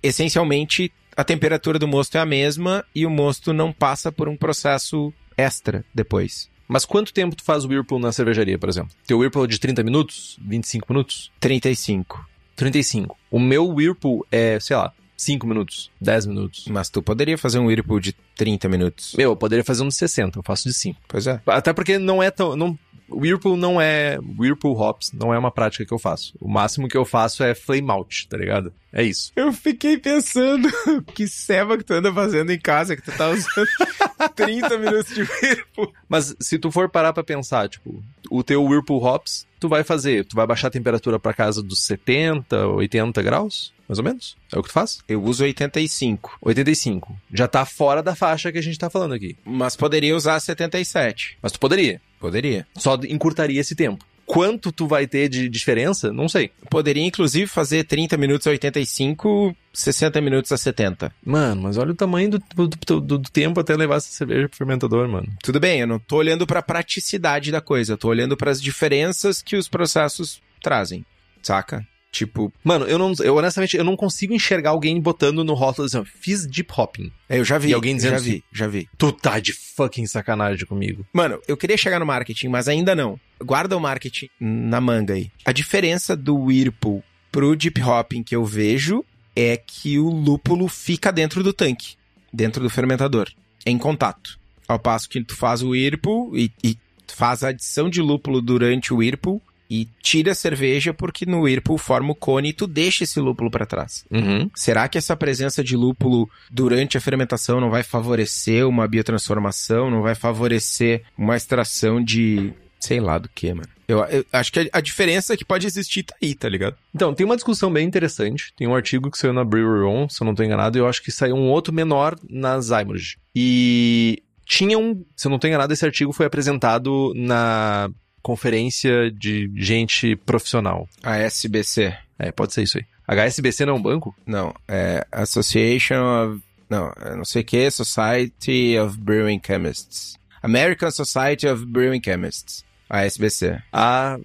essencialmente 0.00 0.92
a 1.16 1.24
temperatura 1.24 1.78
do 1.78 1.88
mosto 1.88 2.16
é 2.16 2.20
a 2.20 2.26
mesma 2.26 2.84
e 2.94 3.06
o 3.06 3.10
mosto 3.10 3.52
não 3.52 3.72
passa 3.72 4.12
por 4.12 4.28
um 4.28 4.36
processo 4.36 5.12
extra 5.36 5.84
depois. 5.94 6.50
Mas 6.68 6.84
quanto 6.84 7.12
tempo 7.12 7.36
tu 7.36 7.44
faz 7.44 7.64
o 7.64 7.68
Whirlpool 7.68 7.98
na 7.98 8.12
cervejaria, 8.12 8.58
por 8.58 8.68
exemplo? 8.68 8.90
Teu 9.06 9.18
Whirlpool 9.18 9.44
é 9.44 9.46
de 9.48 9.58
30 9.58 9.82
minutos? 9.82 10.38
25 10.42 10.92
minutos? 10.92 11.32
35. 11.40 12.28
35. 12.54 13.16
O 13.30 13.38
meu 13.38 13.68
Whirlpool 13.68 14.26
é, 14.30 14.58
sei 14.60 14.76
lá, 14.76 14.92
5 15.16 15.46
minutos, 15.46 15.90
10 16.00 16.26
minutos. 16.26 16.66
Mas 16.68 16.90
tu 16.90 17.02
poderia 17.02 17.38
fazer 17.38 17.58
um 17.58 17.66
Whirlpool 17.66 18.00
de 18.00 18.12
30 18.34 18.68
minutos. 18.68 19.14
Meu, 19.16 19.30
eu 19.30 19.36
poderia 19.36 19.64
fazer 19.64 19.82
um 19.82 19.88
de 19.88 19.94
60, 19.94 20.38
eu 20.38 20.42
faço 20.42 20.68
de 20.68 20.74
5. 20.74 21.00
Pois 21.08 21.26
é. 21.26 21.40
Até 21.46 21.72
porque 21.72 21.98
não 21.98 22.22
é 22.22 22.30
tão. 22.30 22.54
Não, 22.54 22.78
Whirlpool 23.10 23.56
não 23.56 23.80
é. 23.80 24.18
Whirlpool 24.38 24.78
Hops 24.78 25.12
não 25.12 25.32
é 25.32 25.38
uma 25.38 25.50
prática 25.50 25.84
que 25.84 25.92
eu 25.92 25.98
faço. 25.98 26.34
O 26.40 26.48
máximo 26.48 26.88
que 26.88 26.96
eu 26.96 27.04
faço 27.04 27.42
é 27.42 27.54
flame 27.54 27.90
out, 27.90 28.26
tá 28.28 28.36
ligado? 28.36 28.72
É 28.92 29.02
isso. 29.02 29.32
Eu 29.36 29.52
fiquei 29.52 29.98
pensando 29.98 30.68
que 31.14 31.26
ceva 31.28 31.76
que 31.76 31.84
tu 31.84 31.92
anda 31.94 32.12
fazendo 32.12 32.50
em 32.50 32.58
casa, 32.58 32.96
que 32.96 33.02
tu 33.02 33.12
tá 33.16 33.28
usando 33.28 33.66
30 34.34 34.78
minutos 34.78 35.14
de 35.14 35.22
Whirlpool. 35.22 35.92
Mas 36.08 36.34
se 36.40 36.58
tu 36.58 36.70
for 36.70 36.88
parar 36.88 37.12
pra 37.12 37.22
pensar, 37.22 37.68
tipo, 37.68 38.02
o 38.30 38.42
teu 38.42 38.64
Whirlpool 38.64 39.02
Hops, 39.04 39.46
tu 39.60 39.68
vai 39.68 39.84
fazer, 39.84 40.24
tu 40.24 40.34
vai 40.34 40.46
baixar 40.46 40.68
a 40.68 40.70
temperatura 40.70 41.18
pra 41.18 41.34
casa 41.34 41.62
dos 41.62 41.80
70, 41.80 42.66
80 42.68 43.22
graus? 43.22 43.74
Mais 43.88 43.98
ou 43.98 44.04
menos? 44.04 44.36
É 44.52 44.58
o 44.58 44.62
que 44.62 44.68
tu 44.68 44.72
faz? 44.72 44.98
Eu 45.06 45.22
uso 45.22 45.44
85. 45.44 46.38
85. 46.42 47.16
Já 47.32 47.46
tá 47.46 47.64
fora 47.64 48.02
da 48.02 48.16
faixa 48.16 48.50
que 48.50 48.58
a 48.58 48.62
gente 48.62 48.78
tá 48.78 48.90
falando 48.90 49.14
aqui. 49.14 49.36
Mas 49.44 49.76
poderia 49.76 50.16
usar 50.16 50.40
77. 50.40 51.38
Mas 51.40 51.52
tu 51.52 51.60
poderia. 51.60 52.00
Poderia. 52.20 52.66
Só 52.76 52.98
encurtaria 53.08 53.60
esse 53.60 53.74
tempo. 53.74 54.04
Quanto 54.26 54.72
tu 54.72 54.88
vai 54.88 55.06
ter 55.06 55.28
de 55.28 55.48
diferença? 55.48 56.12
Não 56.12 56.28
sei. 56.28 56.50
Poderia, 56.68 57.04
inclusive, 57.04 57.46
fazer 57.46 57.84
30 57.84 58.16
minutos 58.16 58.46
a 58.48 58.50
85, 58.50 59.56
60 59.72 60.20
minutos 60.20 60.50
a 60.50 60.56
70. 60.56 61.12
Mano, 61.24 61.62
mas 61.62 61.78
olha 61.78 61.92
o 61.92 61.94
tamanho 61.94 62.30
do, 62.30 62.42
do, 62.56 62.68
do, 62.68 63.18
do 63.18 63.30
tempo 63.30 63.60
até 63.60 63.76
levar 63.76 63.96
essa 63.96 64.10
cerveja 64.10 64.48
pro 64.48 64.58
fermentador, 64.58 65.08
mano. 65.08 65.28
Tudo 65.42 65.60
bem, 65.60 65.80
eu 65.80 65.86
não 65.86 66.00
tô 66.00 66.16
olhando 66.16 66.44
pra 66.44 66.60
praticidade 66.60 67.52
da 67.52 67.60
coisa, 67.60 67.92
eu 67.92 67.98
tô 67.98 68.08
olhando 68.08 68.36
para 68.36 68.50
as 68.50 68.60
diferenças 68.60 69.40
que 69.40 69.54
os 69.54 69.68
processos 69.68 70.42
trazem, 70.60 71.06
saca? 71.40 71.86
Tipo, 72.12 72.52
mano, 72.64 72.86
eu 72.86 72.98
não, 72.98 73.12
eu 73.20 73.36
honestamente, 73.36 73.76
eu 73.76 73.84
não 73.84 73.96
consigo 73.96 74.32
enxergar 74.32 74.70
alguém 74.70 74.98
botando 75.00 75.44
no 75.44 75.54
rótulo 75.54 75.86
assim, 75.86 76.02
fiz 76.04 76.46
deep 76.46 76.72
hopping. 76.74 77.12
É, 77.28 77.38
eu 77.38 77.44
já 77.44 77.58
vi. 77.58 77.70
E 77.70 77.74
alguém 77.74 77.94
dizendo 77.94 78.12
já 78.12 78.18
vi, 78.18 78.30
assim, 78.30 78.42
já 78.52 78.66
vi. 78.66 78.88
Tu 78.96 79.12
tá 79.12 79.38
de 79.38 79.52
fucking 79.52 80.06
sacanagem 80.06 80.64
comigo. 80.66 81.06
Mano, 81.12 81.40
eu 81.46 81.56
queria 81.56 81.76
chegar 81.76 81.98
no 81.98 82.06
marketing, 82.06 82.48
mas 82.48 82.68
ainda 82.68 82.94
não. 82.94 83.20
Guarda 83.42 83.76
o 83.76 83.80
marketing 83.80 84.28
na 84.40 84.80
manga 84.80 85.14
aí. 85.14 85.30
A 85.44 85.52
diferença 85.52 86.16
do 86.16 86.36
Whirlpool 86.36 87.04
pro 87.30 87.54
deep 87.54 87.82
hopping 87.82 88.22
que 88.22 88.34
eu 88.34 88.44
vejo 88.44 89.04
é 89.34 89.56
que 89.56 89.98
o 89.98 90.08
lúpulo 90.08 90.68
fica 90.68 91.12
dentro 91.12 91.42
do 91.42 91.52
tanque, 91.52 91.96
dentro 92.32 92.62
do 92.62 92.70
fermentador, 92.70 93.28
em 93.66 93.76
contato. 93.76 94.38
Ao 94.66 94.78
passo 94.78 95.08
que 95.08 95.22
tu 95.22 95.36
faz 95.36 95.62
o 95.62 95.68
Whirlpool 95.70 96.36
e, 96.36 96.50
e 96.64 96.78
faz 97.06 97.44
a 97.44 97.48
adição 97.48 97.90
de 97.90 98.00
lúpulo 98.00 98.40
durante 98.40 98.94
o 98.94 98.96
Whirlpool, 98.96 99.42
e 99.70 99.88
tira 100.02 100.32
a 100.32 100.34
cerveja 100.34 100.94
porque 100.94 101.26
no 101.26 101.42
Whirlpool 101.42 101.78
forma 101.78 102.12
o 102.12 102.14
cone 102.14 102.50
e 102.50 102.52
tu 102.52 102.66
deixa 102.66 103.04
esse 103.04 103.20
lúpulo 103.20 103.50
para 103.50 103.66
trás. 103.66 104.04
Uhum. 104.10 104.50
Será 104.54 104.88
que 104.88 104.98
essa 104.98 105.16
presença 105.16 105.62
de 105.62 105.76
lúpulo 105.76 106.28
durante 106.50 106.96
a 106.96 107.00
fermentação 107.00 107.60
não 107.60 107.70
vai 107.70 107.82
favorecer 107.82 108.66
uma 108.66 108.86
biotransformação, 108.86 109.90
não 109.90 110.02
vai 110.02 110.14
favorecer 110.14 111.02
uma 111.16 111.36
extração 111.36 112.02
de 112.02 112.52
sei 112.78 113.00
lá 113.00 113.18
do 113.18 113.28
que, 113.28 113.52
mano? 113.52 113.68
Eu, 113.88 113.98
eu, 114.04 114.24
acho 114.32 114.52
que 114.52 114.68
a, 114.72 114.80
diferença 114.80 115.36
que 115.36 115.44
pode 115.44 115.66
existir 115.66 116.02
tá 116.02 116.14
aí, 116.20 116.34
tá 116.34 116.48
ligado? 116.48 116.76
Então, 116.94 117.14
tem 117.14 117.24
uma 117.24 117.36
discussão 117.36 117.72
bem 117.72 117.86
interessante. 117.86 118.52
Tem 118.56 118.66
um 118.66 118.74
artigo 118.74 119.10
que 119.10 119.18
saiu 119.18 119.32
na 119.32 119.44
Brewery 119.44 119.84
On, 119.84 120.08
se 120.08 120.20
eu 120.20 120.24
não 120.24 120.34
tô 120.34 120.42
enganado, 120.42 120.76
e 120.76 120.80
eu 120.80 120.88
acho 120.88 121.02
que 121.02 121.12
saiu 121.12 121.36
um 121.36 121.48
outro 121.48 121.72
menor 121.72 122.16
na 122.28 122.60
Zymerge. 122.60 123.16
E 123.34 124.22
tinha 124.44 124.78
um, 124.78 125.04
se 125.14 125.26
eu 125.26 125.30
não 125.30 125.38
tô 125.38 125.46
enganado, 125.46 125.72
esse 125.72 125.84
artigo 125.84 126.12
foi 126.12 126.26
apresentado 126.26 127.12
na 127.14 127.90
conferência 128.26 129.08
de 129.08 129.48
gente 129.54 130.16
profissional. 130.16 130.88
A 131.00 131.16
SBC. 131.18 131.96
É, 132.18 132.32
pode 132.32 132.52
ser 132.52 132.64
isso 132.64 132.78
aí. 132.78 132.84
HSBC 133.06 133.64
não 133.64 133.74
é 133.74 133.76
um 133.76 133.82
banco? 133.82 134.16
Não, 134.26 134.52
é 134.66 135.06
Association 135.12 136.02
of. 136.02 136.42
Não, 136.68 136.90
não 137.16 137.24
sei 137.24 137.42
o 137.42 137.44
que, 137.44 137.70
Society 137.70 138.76
of 138.80 138.98
Brewing 138.98 139.40
Chemists. 139.46 140.16
American 140.42 140.90
Society 140.90 141.46
of 141.46 141.64
Brewing 141.66 142.02
Chemists. 142.02 142.64
A 142.90 143.04
SBC. 143.04 143.62
A. 143.72 144.18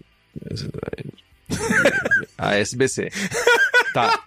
A 2.40 2.56
SBC. 2.56 3.10
Tá. 3.94 4.20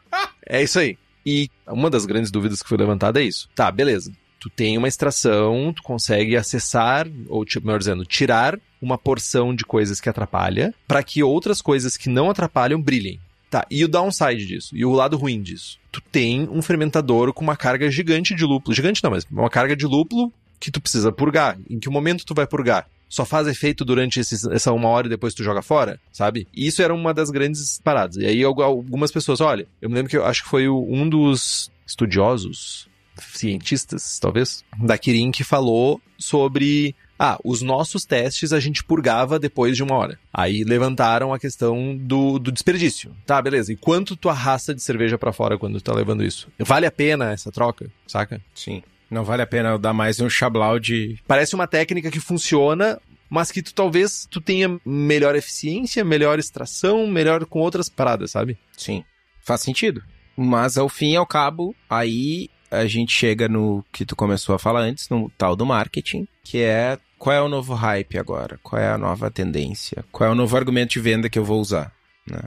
É 0.47 0.63
isso 0.63 0.79
aí. 0.79 0.97
E 1.27 1.51
uma 1.67 1.91
das 1.91 2.07
grandes 2.07 2.31
dúvidas 2.31 2.63
que 2.63 2.69
foi 2.69 2.79
levantada 2.79 3.21
é 3.21 3.25
isso. 3.25 3.49
Tá, 3.57 3.73
beleza. 3.73 4.13
Tu 4.39 4.49
tem 4.51 4.79
uma 4.79 4.87
extração, 4.87 5.73
tu 5.75 5.83
consegue 5.83 6.37
acessar, 6.37 7.09
ou 7.29 7.45
melhor 7.63 7.79
dizendo, 7.79 8.05
tirar 8.05 8.57
uma 8.85 8.99
porção 8.99 9.55
de 9.55 9.65
coisas 9.65 10.01
que 10.01 10.09
atrapalha, 10.09 10.75
para 10.87 11.03
que 11.03 11.23
outras 11.23 11.61
coisas 11.63 11.97
que 11.97 12.09
não 12.09 12.31
atrapalham 12.31 12.81
brilhem. 12.81 13.19
Tá, 13.51 13.65
e 13.71 13.85
o 13.85 13.89
downside 13.89 14.47
disso, 14.47 14.77
e 14.77 14.85
o 14.85 14.93
lado 14.93 15.17
ruim 15.17 15.41
disso. 15.41 15.79
Tu 15.93 16.01
tem 16.01 16.49
um 16.51 16.61
fermentador 16.61 17.33
com 17.33 17.43
uma 17.43 17.57
carga 17.57 17.89
gigante 17.89 18.35
de 18.35 18.45
lúpulo. 18.45 18.75
Gigante 18.75 19.03
não, 19.03 19.13
mas 19.13 19.25
uma 19.31 19.49
carga 19.49 19.77
de 19.77 19.87
lúpulo 19.87 20.33
que 20.59 20.71
tu 20.71 20.81
precisa 20.81 21.13
purgar. 21.13 21.57
Em 21.71 21.79
que 21.79 21.89
momento 21.89 22.25
tu 22.25 22.35
vai 22.35 22.47
purgar? 22.47 22.89
Só 23.09 23.25
faz 23.25 23.47
efeito 23.47 23.85
durante 23.85 24.19
esses, 24.19 24.45
essa 24.47 24.73
uma 24.73 24.89
hora 24.89 25.07
e 25.07 25.11
depois 25.11 25.35
tu 25.35 25.45
joga 25.45 25.63
fora, 25.63 26.01
sabe? 26.11 26.49
E 26.53 26.67
isso 26.67 26.83
era 26.83 26.93
uma 26.93 27.15
das 27.15 27.31
grandes 27.31 27.79
paradas. 27.79 28.17
E 28.17 28.27
aí 28.27 28.43
algumas 28.43 29.13
pessoas, 29.13 29.41
olha, 29.41 29.69
eu 29.81 29.89
me 29.89 29.95
lembro 29.95 30.11
que 30.11 30.17
eu 30.17 30.25
acho 30.25 30.43
que 30.43 30.49
foi 30.49 30.69
um 30.69 31.09
dos 31.09 31.71
estudiosos, 31.87 32.89
cientistas, 33.21 34.19
talvez, 34.19 34.65
da 34.83 34.99
Kirin 34.99 35.31
que 35.31 35.45
falou 35.45 36.01
sobre 36.19 36.95
ah, 37.25 37.39
os 37.43 37.63
nossos 37.63 38.05
testes 38.05 38.53
a 38.53 38.61
gente 38.61 38.85
purgava 38.85 39.39
depois 39.39 39.75
de 39.75 39.83
uma 39.83 39.97
hora. 39.97 40.19
Aí 40.31 40.63
levantaram 40.63 41.33
a 41.33 41.39
questão 41.39 41.97
do, 41.97 42.39
do 42.39 42.53
desperdício. 42.53 43.17
Tá, 43.25 43.41
beleza. 43.41 43.73
E 43.73 43.77
quanto 43.77 44.15
tu 44.15 44.29
arrasta 44.29 44.75
de 44.75 44.83
cerveja 44.83 45.17
para 45.17 45.33
fora 45.33 45.57
quando 45.57 45.81
tu 45.81 45.85
tá 45.85 45.95
levando 45.95 46.23
isso? 46.23 46.49
Vale 46.59 46.85
a 46.85 46.91
pena 46.91 47.33
essa 47.33 47.51
troca, 47.51 47.91
saca? 48.07 48.43
Sim. 48.55 48.83
Não 49.11 49.25
vale 49.25 49.41
a 49.41 49.47
pena 49.47 49.79
dar 49.79 49.95
mais 49.95 50.21
um 50.21 50.29
chablau 50.29 50.79
de. 50.79 51.19
Parece 51.27 51.55
uma 51.55 51.67
técnica 51.67 52.11
que 52.11 52.21
funciona, 52.21 53.01
mas 53.31 53.51
que 53.51 53.63
tu 53.63 53.73
talvez 53.73 54.27
tu 54.31 54.39
tenha 54.39 54.79
melhor 54.85 55.35
eficiência, 55.35 56.05
melhor 56.05 56.39
extração, 56.39 57.07
melhor 57.07 57.47
com 57.47 57.61
outras 57.61 57.89
paradas, 57.89 58.33
sabe? 58.33 58.59
Sim. 58.77 59.03
Faz 59.41 59.63
sentido. 59.63 60.03
Mas 60.37 60.77
ao 60.77 60.91
fim 60.91 61.13
e 61.13 61.17
ao 61.17 61.27
cabo, 61.27 61.75
aí 61.89 62.51
a 62.71 62.87
gente 62.87 63.13
chega 63.13 63.49
no 63.49 63.83
que 63.93 64.05
tu 64.05 64.15
começou 64.15 64.55
a 64.55 64.59
falar 64.59 64.81
antes, 64.81 65.09
no 65.09 65.31
tal 65.39 65.55
do 65.57 65.65
marketing, 65.65 66.27
que 66.43 66.59
é 66.59 66.99
qual 67.25 67.35
é 67.35 67.41
o 67.41 67.49
novo 67.49 67.73
hype 67.73 68.19
agora? 68.19 68.61
Qual 68.63 68.79
é 68.79 68.87
a 68.87 68.99
nova 68.99 69.31
tendência? 69.31 70.05
Qual 70.13 70.29
é 70.29 70.31
o 70.31 70.35
novo 70.35 70.55
argumento 70.59 70.91
de 70.91 71.01
venda 71.01 71.31
que 71.31 71.39
eu 71.39 71.45
vou 71.45 71.59
usar? 71.59 71.91
Né? 72.31 72.43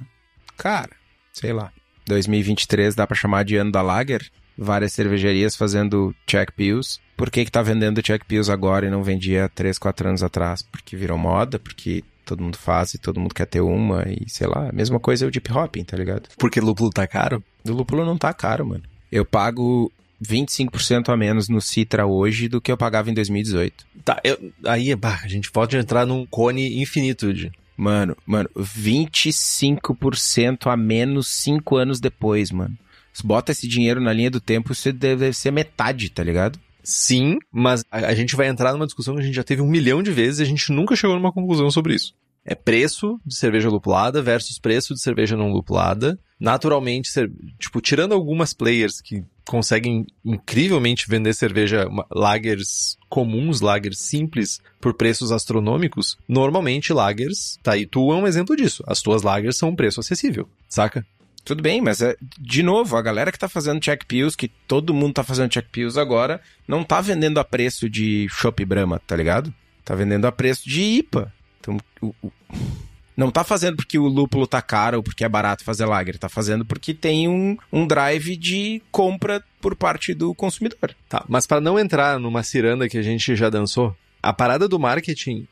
Cara, 0.56 0.92
sei 1.34 1.52
lá. 1.52 1.72
2023 2.06 2.94
dá 2.94 3.08
para 3.08 3.18
chamar 3.18 3.44
de 3.44 3.56
ano 3.56 3.72
da 3.72 3.82
Lager? 3.82 4.30
várias 4.56 4.94
cervejarias 4.94 5.56
fazendo 5.56 6.14
check 6.28 6.52
pills. 6.52 7.00
Por 7.16 7.32
que 7.32 7.44
que 7.44 7.52
tá 7.52 7.64
vendendo 7.64 8.04
check 8.04 8.24
pills 8.26 8.52
agora 8.52 8.86
e 8.86 8.90
não 8.92 9.02
vendia 9.02 9.50
3, 9.50 9.80
4 9.80 10.10
anos 10.10 10.22
atrás? 10.22 10.62
Porque 10.62 10.96
virou 10.96 11.18
moda, 11.18 11.58
porque 11.58 12.04
todo 12.24 12.44
mundo 12.44 12.58
faz 12.58 12.94
e 12.94 13.00
todo 13.00 13.20
mundo 13.20 13.34
quer 13.34 13.48
ter 13.48 13.62
uma 13.62 14.04
e 14.08 14.30
sei 14.30 14.46
lá, 14.46 14.70
a 14.70 14.72
mesma 14.72 15.00
coisa 15.00 15.26
é 15.26 15.28
o 15.28 15.32
deep 15.32 15.52
hopping, 15.52 15.86
tá 15.86 15.98
ligado? 15.98 16.30
Porque 16.38 16.60
lúpulo 16.60 16.92
tá 16.92 17.08
caro? 17.08 17.44
O 17.68 17.72
lúpulo 17.72 18.06
não 18.06 18.16
tá 18.16 18.32
caro, 18.32 18.64
mano. 18.64 18.84
Eu 19.12 19.26
pago 19.26 19.92
25% 20.24 21.10
a 21.10 21.18
menos 21.18 21.50
no 21.50 21.62
Citra 21.62 22.06
hoje 22.06 22.48
do 22.48 22.62
que 22.62 22.72
eu 22.72 22.78
pagava 22.78 23.10
em 23.10 23.14
2018. 23.14 23.86
Tá, 24.04 24.20
eu, 24.24 24.52
aí 24.66 24.96
bah, 24.96 25.20
a 25.24 25.28
gente 25.28 25.52
pode 25.52 25.78
entrar 25.78 26.06
num 26.06 26.26
cone 26.26 26.82
infinito 26.82 27.34
de... 27.34 27.52
Mano, 27.76 28.18
mano, 28.26 28.50
25% 28.58 30.66
a 30.66 30.76
menos 30.76 31.28
5 31.28 31.76
anos 31.76 32.00
depois, 32.00 32.52
mano 32.52 32.76
bota 33.24 33.52
esse 33.52 33.68
dinheiro 33.68 34.02
na 34.02 34.14
linha 34.14 34.30
do 34.30 34.40
tempo, 34.40 34.72
isso 34.72 34.92
deve 34.92 35.32
ser 35.34 35.52
metade, 35.52 36.10
tá 36.10 36.24
ligado? 36.24 36.60
Sim, 36.84 37.38
mas 37.52 37.84
a, 37.92 37.98
a 37.98 38.16
gente 38.16 38.36
vai 38.36 38.48
entrar 38.48 38.74
numa 38.74 38.86
discussão 38.86 39.16
que 39.16 39.22
a 39.22 39.24
gente 39.24 39.36
já 39.36 39.44
teve 39.44 39.62
um 39.62 39.68
milhão 39.68 40.02
de 40.02 40.12
vezes 40.12 40.40
e 40.40 40.44
a 40.44 40.46
gente 40.46 40.72
nunca 40.72 40.96
chegou 40.96 41.16
numa 41.16 41.34
conclusão 41.34 41.70
sobre 41.70 41.96
isso. 41.96 42.14
É 42.46 42.56
preço 42.56 43.20
de 43.26 43.36
cerveja 43.36 43.70
lupulada 43.70 44.22
versus 44.22 44.58
preço 44.58 44.94
de 44.94 45.02
cerveja 45.02 45.36
não 45.36 45.52
lupulada. 45.52 46.18
Naturalmente, 46.40 47.10
tipo, 47.60 47.82
tirando 47.82 48.14
algumas 48.14 48.54
players 48.54 49.02
que 49.02 49.26
conseguem 49.48 50.06
incrivelmente 50.24 51.08
vender 51.08 51.34
cerveja 51.34 51.88
lagers 52.12 52.98
comuns, 53.10 53.62
lagers 53.62 54.00
simples, 54.00 54.62
por 54.80 54.94
preços 54.94 55.32
astronômicos, 55.32 56.18
normalmente 56.28 56.94
lagers, 56.94 57.58
tá 57.64 57.72
aí, 57.74 57.86
tu 57.86 58.12
é 58.12 58.16
um 58.16 58.28
exemplo 58.28 58.56
disso. 58.56 58.84
As 58.86 59.02
tuas 59.02 59.24
lagers 59.24 59.58
são 59.58 59.70
um 59.70 59.76
preço 59.76 60.00
acessível, 60.00 60.48
saca? 60.68 61.06
Tudo 61.44 61.64
bem, 61.64 61.80
mas 61.80 62.02
é, 62.02 62.16
de 62.38 62.62
novo, 62.62 62.98
a 62.98 63.02
galera 63.02 63.32
que 63.32 63.40
tá 63.40 63.48
fazendo 63.48 63.80
check 63.80 64.04
pills, 64.06 64.36
que 64.36 64.50
todo 64.50 64.94
mundo 64.94 65.14
tá 65.14 65.24
fazendo 65.24 65.50
check 65.50 65.66
pills 65.72 65.98
agora, 65.98 66.42
não 66.68 66.84
tá 66.84 67.00
vendendo 67.00 67.40
a 67.40 67.44
preço 67.44 67.90
de 67.90 68.28
Shop 68.30 68.64
Brahma, 68.66 69.00
tá 69.08 69.16
ligado? 69.16 69.54
Tá 69.86 69.96
vendendo 69.96 70.28
a 70.28 70.32
preço 70.32 70.68
de 70.70 70.82
IPA. 70.82 71.34
Então, 71.62 71.78
o, 72.02 72.14
o, 72.22 72.32
não 73.18 73.32
tá 73.32 73.44
fazendo 73.44 73.76
porque 73.76 73.98
o 73.98 74.08
lúpulo 74.08 74.46
tá 74.46 74.62
caro 74.62 74.98
ou 74.98 75.04
porque 75.04 75.26
é 75.26 75.30
barato 75.30 75.64
fazer 75.64 75.86
lager, 75.86 76.20
tá 76.20 76.30
fazendo 76.30 76.64
porque 76.64 76.94
tem 76.94 77.28
um, 77.28 77.58
um 77.74 77.88
drive 77.88 78.38
de 78.38 78.82
compra 78.92 79.44
por 79.60 79.76
parte 79.76 80.14
do 80.14 80.36
consumidor. 80.36 80.96
Tá, 81.10 81.26
mas 81.28 81.48
para 81.48 81.60
não 81.60 81.80
entrar 81.80 82.20
numa 82.20 82.44
ciranda 82.44 82.88
que 82.88 82.98
a 82.98 83.02
gente 83.02 83.36
já 83.36 83.50
dançou, 83.50 83.96
a 84.22 84.32
parada 84.32 84.68
do 84.68 84.80
marketing 84.80 85.48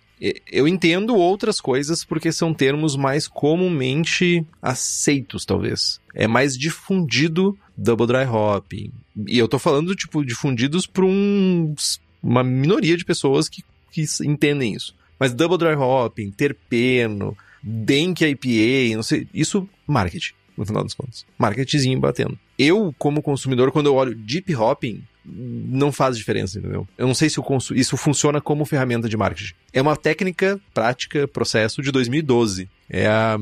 eu 0.50 0.68
entendo 0.68 1.16
outras 1.16 1.60
coisas 1.60 2.04
porque 2.06 2.32
são 2.32 2.54
termos 2.54 2.96
mais 2.96 3.28
comumente 3.28 4.46
aceitos, 4.62 5.46
talvez. 5.46 6.00
É 6.14 6.26
mais 6.26 6.58
difundido 6.58 7.58
double 7.76 8.08
dry 8.08 8.26
hop. 8.26 8.72
E 8.74 8.92
eu 9.38 9.48
tô 9.48 9.60
falando, 9.60 9.96
tipo, 9.96 10.24
difundidos 10.24 10.88
por 10.88 11.04
um, 11.04 11.76
uma 12.24 12.44
minoria 12.44 12.96
de 12.96 13.04
pessoas 13.04 13.50
que, 13.50 13.64
que 13.92 14.06
entendem 14.24 14.74
isso. 14.74 14.96
Mas 15.20 15.34
double 15.34 15.58
dry 15.58 15.76
hopping, 15.76 16.32
terpeno, 16.32 17.38
dank 17.66 18.24
IPA, 18.24 18.96
não 18.96 19.04
sei, 19.04 19.28
isso 19.34 19.68
marketing, 19.88 20.34
no 20.56 20.66
final 20.66 20.84
das 20.84 20.94
contas. 20.94 21.26
Marketingzinho 21.38 22.00
batendo. 22.00 22.38
Eu, 22.58 22.94
como 23.00 23.24
consumidor, 23.24 23.72
quando 23.72 23.88
eu 23.88 23.96
olho 23.96 24.14
deep 24.14 24.56
hopping, 24.56 25.02
não 25.26 25.92
faz 25.92 26.16
diferença, 26.16 26.60
entendeu? 26.60 26.88
Eu 26.96 27.08
não 27.08 27.16
sei 27.16 27.30
se 27.30 27.42
isso 27.74 27.98
funciona 27.98 28.40
como 28.40 28.64
ferramenta 28.64 29.10
de 29.10 29.18
marketing. 29.18 29.54
É 29.74 29.82
uma 29.82 29.98
técnica, 29.98 30.62
prática, 30.74 31.28
processo 31.28 31.82
de 31.82 31.92
2012. 31.92 32.70
É 32.88 33.08
a 33.08 33.38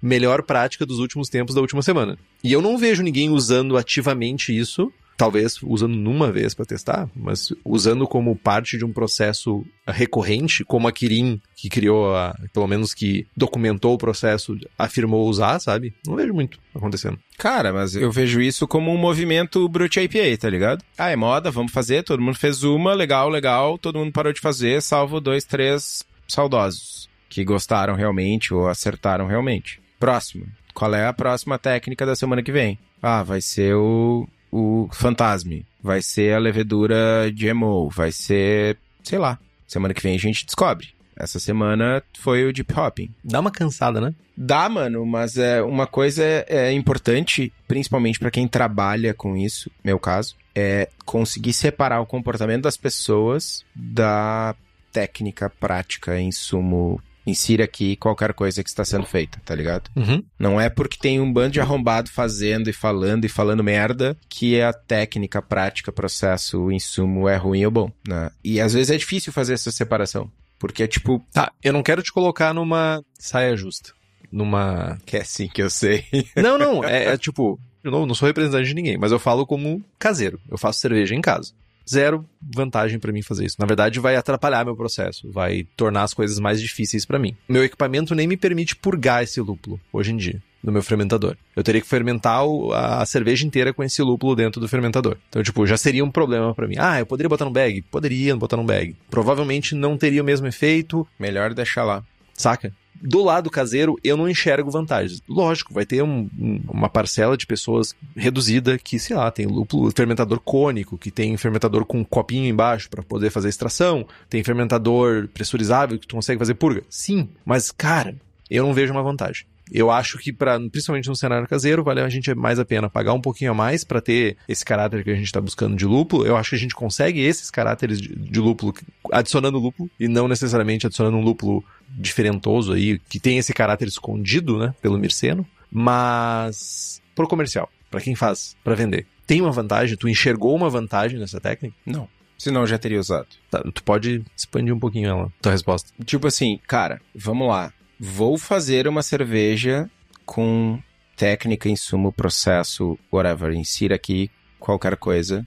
melhor 0.00 0.42
prática 0.42 0.86
dos 0.86 0.98
últimos 0.98 1.28
tempos 1.28 1.54
da 1.54 1.60
última 1.60 1.82
semana. 1.82 2.18
E 2.42 2.50
eu 2.50 2.62
não 2.62 2.78
vejo 2.78 3.02
ninguém 3.02 3.28
usando 3.28 3.76
ativamente 3.76 4.56
isso 4.56 4.90
talvez 5.16 5.58
usando 5.62 5.96
numa 5.96 6.30
vez 6.30 6.54
para 6.54 6.66
testar, 6.66 7.08
mas 7.14 7.52
usando 7.64 8.06
como 8.06 8.36
parte 8.36 8.76
de 8.76 8.84
um 8.84 8.92
processo 8.92 9.64
recorrente, 9.86 10.64
como 10.64 10.86
a 10.86 10.92
Kirin, 10.92 11.40
que 11.54 11.68
criou, 11.68 12.14
a, 12.14 12.36
pelo 12.52 12.66
menos 12.66 12.92
que 12.92 13.26
documentou 13.36 13.94
o 13.94 13.98
processo, 13.98 14.58
afirmou 14.78 15.28
usar, 15.28 15.58
sabe? 15.58 15.94
Não 16.06 16.16
vejo 16.16 16.34
muito 16.34 16.58
acontecendo. 16.74 17.18
Cara, 17.38 17.72
mas 17.72 17.94
eu 17.94 18.10
vejo 18.10 18.40
isso 18.40 18.66
como 18.66 18.92
um 18.92 18.98
movimento 18.98 19.68
Brute 19.68 20.00
IPA, 20.00 20.36
tá 20.38 20.50
ligado? 20.50 20.84
Ah, 20.98 21.10
é 21.10 21.16
moda, 21.16 21.50
vamos 21.50 21.72
fazer, 21.72 22.02
todo 22.02 22.22
mundo 22.22 22.38
fez 22.38 22.62
uma, 22.62 22.92
legal, 22.94 23.28
legal, 23.28 23.78
todo 23.78 23.98
mundo 23.98 24.12
parou 24.12 24.32
de 24.32 24.40
fazer, 24.40 24.82
salvo 24.82 25.20
dois, 25.20 25.44
três 25.44 26.04
saudosos 26.28 27.08
que 27.28 27.44
gostaram 27.44 27.94
realmente 27.94 28.54
ou 28.54 28.68
acertaram 28.68 29.26
realmente. 29.26 29.80
Próximo. 29.98 30.46
Qual 30.74 30.94
é 30.94 31.06
a 31.06 31.12
próxima 31.12 31.58
técnica 31.58 32.04
da 32.04 32.14
semana 32.14 32.42
que 32.42 32.52
vem? 32.52 32.78
Ah, 33.02 33.22
vai 33.22 33.40
ser 33.40 33.74
o 33.74 34.28
o 34.56 34.88
Fantasme, 34.90 35.66
vai 35.82 36.00
ser 36.00 36.34
a 36.34 36.38
levedura 36.38 37.30
GMO, 37.30 37.90
vai 37.90 38.10
ser, 38.10 38.78
sei 39.02 39.18
lá, 39.18 39.38
semana 39.66 39.92
que 39.92 40.02
vem 40.02 40.14
a 40.14 40.18
gente 40.18 40.46
descobre. 40.46 40.94
Essa 41.14 41.38
semana 41.38 42.02
foi 42.18 42.46
o 42.46 42.52
Deep 42.52 42.78
Hopping. 42.78 43.10
Dá 43.22 43.40
uma 43.40 43.50
cansada, 43.50 44.00
né? 44.00 44.14
Dá, 44.36 44.68
mano, 44.68 45.04
mas 45.04 45.36
é 45.36 45.62
uma 45.62 45.86
coisa 45.86 46.22
é, 46.22 46.44
é 46.48 46.72
importante, 46.72 47.52
principalmente 47.68 48.18
para 48.18 48.30
quem 48.30 48.48
trabalha 48.48 49.12
com 49.12 49.36
isso, 49.36 49.70
meu 49.84 49.98
caso, 49.98 50.36
é 50.54 50.88
conseguir 51.04 51.52
separar 51.52 52.00
o 52.00 52.06
comportamento 52.06 52.62
das 52.62 52.76
pessoas 52.76 53.64
da 53.74 54.54
técnica, 54.92 55.50
prática, 55.50 56.18
insumo 56.18 57.00
insira 57.26 57.64
aqui 57.64 57.96
qualquer 57.96 58.32
coisa 58.32 58.62
que 58.62 58.68
está 58.68 58.84
sendo 58.84 59.04
feita, 59.04 59.40
tá 59.44 59.54
ligado? 59.54 59.90
Uhum. 59.96 60.22
Não 60.38 60.60
é 60.60 60.70
porque 60.70 60.98
tem 60.98 61.20
um 61.20 61.32
bando 61.32 61.52
de 61.52 61.60
arrombado 61.60 62.10
fazendo 62.10 62.70
e 62.70 62.72
falando 62.72 63.24
e 63.24 63.28
falando 63.28 63.64
merda 63.64 64.16
que 64.28 64.60
a 64.60 64.72
técnica, 64.72 65.42
prática, 65.42 65.92
processo, 65.92 66.60
o 66.60 66.72
insumo 66.72 67.28
é 67.28 67.36
ruim 67.36 67.64
ou 67.64 67.70
bom, 67.70 67.90
né? 68.06 68.30
E 68.44 68.60
às 68.60 68.72
vezes 68.72 68.90
é 68.90 68.96
difícil 68.96 69.32
fazer 69.32 69.54
essa 69.54 69.72
separação. 69.72 70.30
Porque 70.58 70.82
é 70.82 70.86
tipo. 70.86 71.24
Tá, 71.32 71.52
eu 71.62 71.72
não 71.72 71.82
quero 71.82 72.02
te 72.02 72.12
colocar 72.12 72.54
numa 72.54 73.04
saia 73.18 73.56
justa. 73.56 73.92
Numa. 74.32 74.98
Que 75.04 75.18
é 75.18 75.20
assim 75.20 75.48
que 75.48 75.62
eu 75.62 75.68
sei. 75.68 76.04
não, 76.36 76.56
não. 76.56 76.82
É, 76.82 77.08
é 77.08 77.18
tipo. 77.18 77.60
Eu 77.84 77.90
não, 77.90 78.06
não 78.06 78.14
sou 78.14 78.26
representante 78.26 78.66
de 78.66 78.74
ninguém, 78.74 78.98
mas 78.98 79.12
eu 79.12 79.18
falo 79.18 79.46
como 79.46 79.84
caseiro. 79.98 80.40
Eu 80.50 80.58
faço 80.58 80.80
cerveja 80.80 81.14
em 81.14 81.20
casa 81.20 81.52
zero 81.88 82.24
vantagem 82.54 82.98
para 82.98 83.12
mim 83.12 83.22
fazer 83.22 83.44
isso. 83.46 83.56
Na 83.58 83.66
verdade, 83.66 84.00
vai 84.00 84.16
atrapalhar 84.16 84.64
meu 84.64 84.76
processo, 84.76 85.30
vai 85.30 85.66
tornar 85.76 86.02
as 86.02 86.14
coisas 86.14 86.38
mais 86.38 86.60
difíceis 86.60 87.04
para 87.04 87.18
mim. 87.18 87.36
Meu 87.48 87.64
equipamento 87.64 88.14
nem 88.14 88.26
me 88.26 88.36
permite 88.36 88.74
purgar 88.76 89.22
esse 89.22 89.40
lúpulo 89.40 89.80
hoje 89.92 90.12
em 90.12 90.16
dia. 90.16 90.42
no 90.62 90.72
meu 90.72 90.82
fermentador. 90.82 91.36
Eu 91.54 91.62
teria 91.62 91.80
que 91.80 91.86
fermentar 91.86 92.42
a 92.74 93.06
cerveja 93.06 93.46
inteira 93.46 93.72
com 93.72 93.84
esse 93.84 94.02
lúpulo 94.02 94.34
dentro 94.34 94.60
do 94.60 94.66
fermentador. 94.66 95.16
Então, 95.28 95.40
tipo, 95.42 95.64
já 95.64 95.76
seria 95.76 96.04
um 96.04 96.10
problema 96.10 96.52
pra 96.54 96.66
mim. 96.66 96.74
Ah, 96.76 96.98
eu 96.98 97.06
poderia 97.06 97.28
botar 97.28 97.44
num 97.44 97.52
bag? 97.52 97.82
Poderia 97.82 98.34
botar 98.34 98.56
num 98.56 98.66
bag. 98.66 98.96
Provavelmente 99.08 99.76
não 99.76 99.96
teria 99.96 100.22
o 100.22 100.24
mesmo 100.24 100.46
efeito, 100.48 101.06
Melhor 101.20 101.54
deixar 101.54 101.84
lá. 101.84 102.02
saca? 102.34 102.72
Do 103.00 103.22
lado 103.22 103.50
caseiro, 103.50 103.96
eu 104.02 104.16
não 104.16 104.28
enxergo 104.28 104.70
vantagens. 104.70 105.22
Lógico, 105.28 105.72
vai 105.74 105.84
ter 105.86 106.02
um- 106.02 106.28
um- 106.38 106.60
uma 106.68 106.88
parcela 106.88 107.36
de 107.36 107.46
pessoas 107.46 107.94
reduzida 108.16 108.78
que, 108.78 108.98
sei 108.98 109.14
lá, 109.16 109.30
tem 109.30 109.46
lúpulo 109.46 109.90
fermentador 109.94 110.40
cônico, 110.40 110.96
que 110.98 111.10
tem 111.10 111.36
fermentador 111.36 111.84
com 111.84 111.98
um 112.00 112.04
copinho 112.04 112.46
embaixo 112.46 112.88
para 112.90 113.02
poder 113.02 113.30
fazer 113.30 113.48
extração, 113.48 114.06
tem 114.28 114.42
fermentador 114.42 115.28
pressurizável 115.28 115.98
que 115.98 116.06
tu 116.06 116.14
consegue 116.14 116.38
fazer 116.38 116.54
purga. 116.54 116.82
Sim, 116.88 117.28
mas 117.44 117.70
cara, 117.70 118.14
eu 118.50 118.64
não 118.64 118.72
vejo 118.74 118.92
uma 118.92 119.02
vantagem. 119.02 119.44
Eu 119.72 119.90
acho 119.90 120.18
que, 120.18 120.32
pra, 120.32 120.58
principalmente 120.70 121.08
no 121.08 121.16
cenário 121.16 121.48
caseiro, 121.48 121.82
vale 121.82 122.00
a 122.00 122.08
gente 122.08 122.32
mais 122.34 122.58
a 122.58 122.64
pena 122.64 122.88
pagar 122.88 123.12
um 123.12 123.20
pouquinho 123.20 123.50
a 123.50 123.54
mais 123.54 123.82
para 123.82 124.00
ter 124.00 124.36
esse 124.48 124.64
caráter 124.64 125.02
que 125.02 125.10
a 125.10 125.14
gente 125.14 125.26
está 125.26 125.40
buscando 125.40 125.76
de 125.76 125.84
lúpulo. 125.84 126.24
Eu 126.24 126.36
acho 126.36 126.50
que 126.50 126.56
a 126.56 126.58
gente 126.58 126.74
consegue 126.74 127.20
esses 127.20 127.50
caráteres 127.50 128.00
de, 128.00 128.14
de 128.14 128.40
lúpulo 128.40 128.72
adicionando 129.12 129.58
lúpulo 129.58 129.90
e 129.98 130.06
não 130.06 130.28
necessariamente 130.28 130.86
adicionando 130.86 131.16
um 131.16 131.22
lúpulo 131.22 131.64
diferentoso 131.88 132.72
aí, 132.72 132.98
que 133.08 133.18
tem 133.18 133.38
esse 133.38 133.52
caráter 133.52 133.88
escondido, 133.88 134.58
né, 134.58 134.74
pelo 134.80 134.98
mirceno. 134.98 135.46
Mas 135.70 137.02
pro 137.14 137.26
comercial, 137.26 137.68
para 137.90 138.00
quem 138.00 138.14
faz, 138.14 138.56
para 138.62 138.74
vender. 138.74 139.06
Tem 139.26 139.40
uma 139.40 139.50
vantagem? 139.50 139.96
Tu 139.96 140.08
enxergou 140.08 140.54
uma 140.54 140.70
vantagem 140.70 141.18
nessa 141.18 141.40
técnica? 141.40 141.74
Não. 141.84 142.08
Senão 142.38 142.60
eu 142.60 142.66
já 142.66 142.78
teria 142.78 143.00
usado. 143.00 143.26
Tá, 143.50 143.62
tu 143.74 143.82
pode 143.82 144.22
expandir 144.36 144.74
um 144.74 144.78
pouquinho 144.78 145.08
ela, 145.08 145.32
tua 145.40 145.52
resposta. 145.52 145.90
Tipo 146.04 146.26
assim, 146.26 146.60
cara, 146.66 147.00
vamos 147.14 147.48
lá. 147.48 147.72
Vou 147.98 148.36
fazer 148.36 148.86
uma 148.86 149.02
cerveja 149.02 149.90
com 150.24 150.78
técnica, 151.16 151.68
insumo, 151.68 152.12
processo, 152.12 152.98
whatever, 153.10 153.54
insira 153.54 153.94
aqui 153.94 154.30
qualquer 154.60 154.96
coisa. 154.96 155.46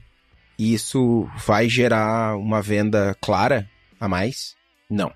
Isso 0.58 1.30
vai 1.38 1.70
gerar 1.70 2.36
uma 2.38 2.62
venda 2.62 3.16
clara 3.22 3.70
a 4.00 4.08
mais? 4.08 4.56
Não. 4.89 5.12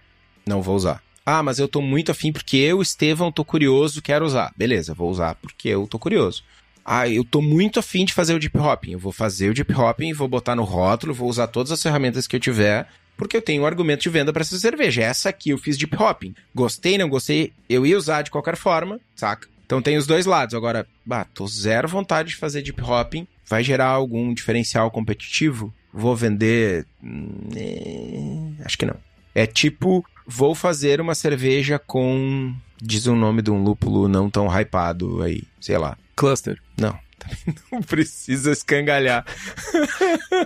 Não 0.45 0.61
vou 0.61 0.75
usar. 0.75 1.01
Ah, 1.25 1.41
mas 1.41 1.57
eu 1.57 1.67
tô 1.67 1.81
muito 1.81 2.11
afim 2.11 2.31
porque 2.31 2.57
eu, 2.57 2.81
Estevão, 2.81 3.31
tô 3.31 3.43
curioso, 3.43 4.01
quero 4.01 4.25
usar. 4.25 4.53
Beleza, 4.55 4.93
vou 4.93 5.09
usar 5.09 5.35
porque 5.35 5.69
eu 5.69 5.87
tô 5.87 5.97
curioso. 5.97 6.43
Ah, 6.85 7.07
eu 7.07 7.23
tô 7.23 7.41
muito 7.41 7.79
afim 7.79 8.03
de 8.03 8.13
fazer 8.13 8.33
o 8.33 8.39
deep 8.39 8.57
hopping. 8.57 8.91
Eu 8.91 8.99
vou 8.99 9.11
fazer 9.11 9.49
o 9.49 9.53
deep 9.53 9.73
hopping, 9.73 10.13
vou 10.13 10.27
botar 10.27 10.55
no 10.55 10.63
rótulo, 10.63 11.13
vou 11.13 11.29
usar 11.29 11.47
todas 11.47 11.71
as 11.71 11.81
ferramentas 11.81 12.27
que 12.27 12.35
eu 12.35 12.39
tiver, 12.39 12.87
porque 13.17 13.37
eu 13.37 13.41
tenho 13.41 13.63
um 13.63 13.65
argumento 13.65 14.01
de 14.01 14.09
venda 14.09 14.33
para 14.33 14.41
essa 14.41 14.57
cerveja. 14.57 15.03
Essa 15.03 15.29
aqui 15.29 15.51
eu 15.51 15.57
fiz 15.57 15.77
deep 15.77 15.95
hopping. 15.95 16.33
Gostei, 16.53 16.97
não 16.97 17.09
gostei, 17.09 17.53
eu 17.69 17.85
ia 17.85 17.97
usar 17.97 18.21
de 18.21 18.31
qualquer 18.31 18.55
forma, 18.55 18.99
saca? 19.15 19.47
Então 19.65 19.81
tem 19.81 19.97
os 19.97 20.05
dois 20.05 20.25
lados. 20.25 20.55
Agora, 20.55 20.85
bah, 21.05 21.25
tô 21.25 21.47
zero 21.47 21.87
vontade 21.87 22.29
de 22.29 22.35
fazer 22.35 22.61
deep 22.61 22.81
hopping. 22.81 23.27
Vai 23.45 23.63
gerar 23.63 23.87
algum 23.87 24.33
diferencial 24.33 24.89
competitivo? 24.91 25.73
Vou 25.91 26.15
vender. 26.15 26.85
Hum, 27.03 27.49
é, 27.55 28.63
Acho 28.65 28.77
que 28.77 28.85
não. 28.85 28.95
É 29.35 29.45
tipo, 29.45 30.05
vou 30.25 30.53
fazer 30.55 31.01
uma 31.01 31.15
cerveja 31.15 31.79
com. 31.79 32.53
Diz 32.81 33.05
o 33.05 33.15
nome 33.15 33.41
de 33.41 33.49
um 33.49 33.63
lúpulo 33.63 34.07
não 34.07 34.29
tão 34.29 34.47
hypado 34.47 35.21
aí, 35.21 35.43
sei 35.59 35.77
lá. 35.77 35.97
Cluster. 36.15 36.59
Não, 36.77 36.97
também 37.17 37.57
não 37.71 37.81
precisa 37.81 38.51
escangalhar. 38.51 39.25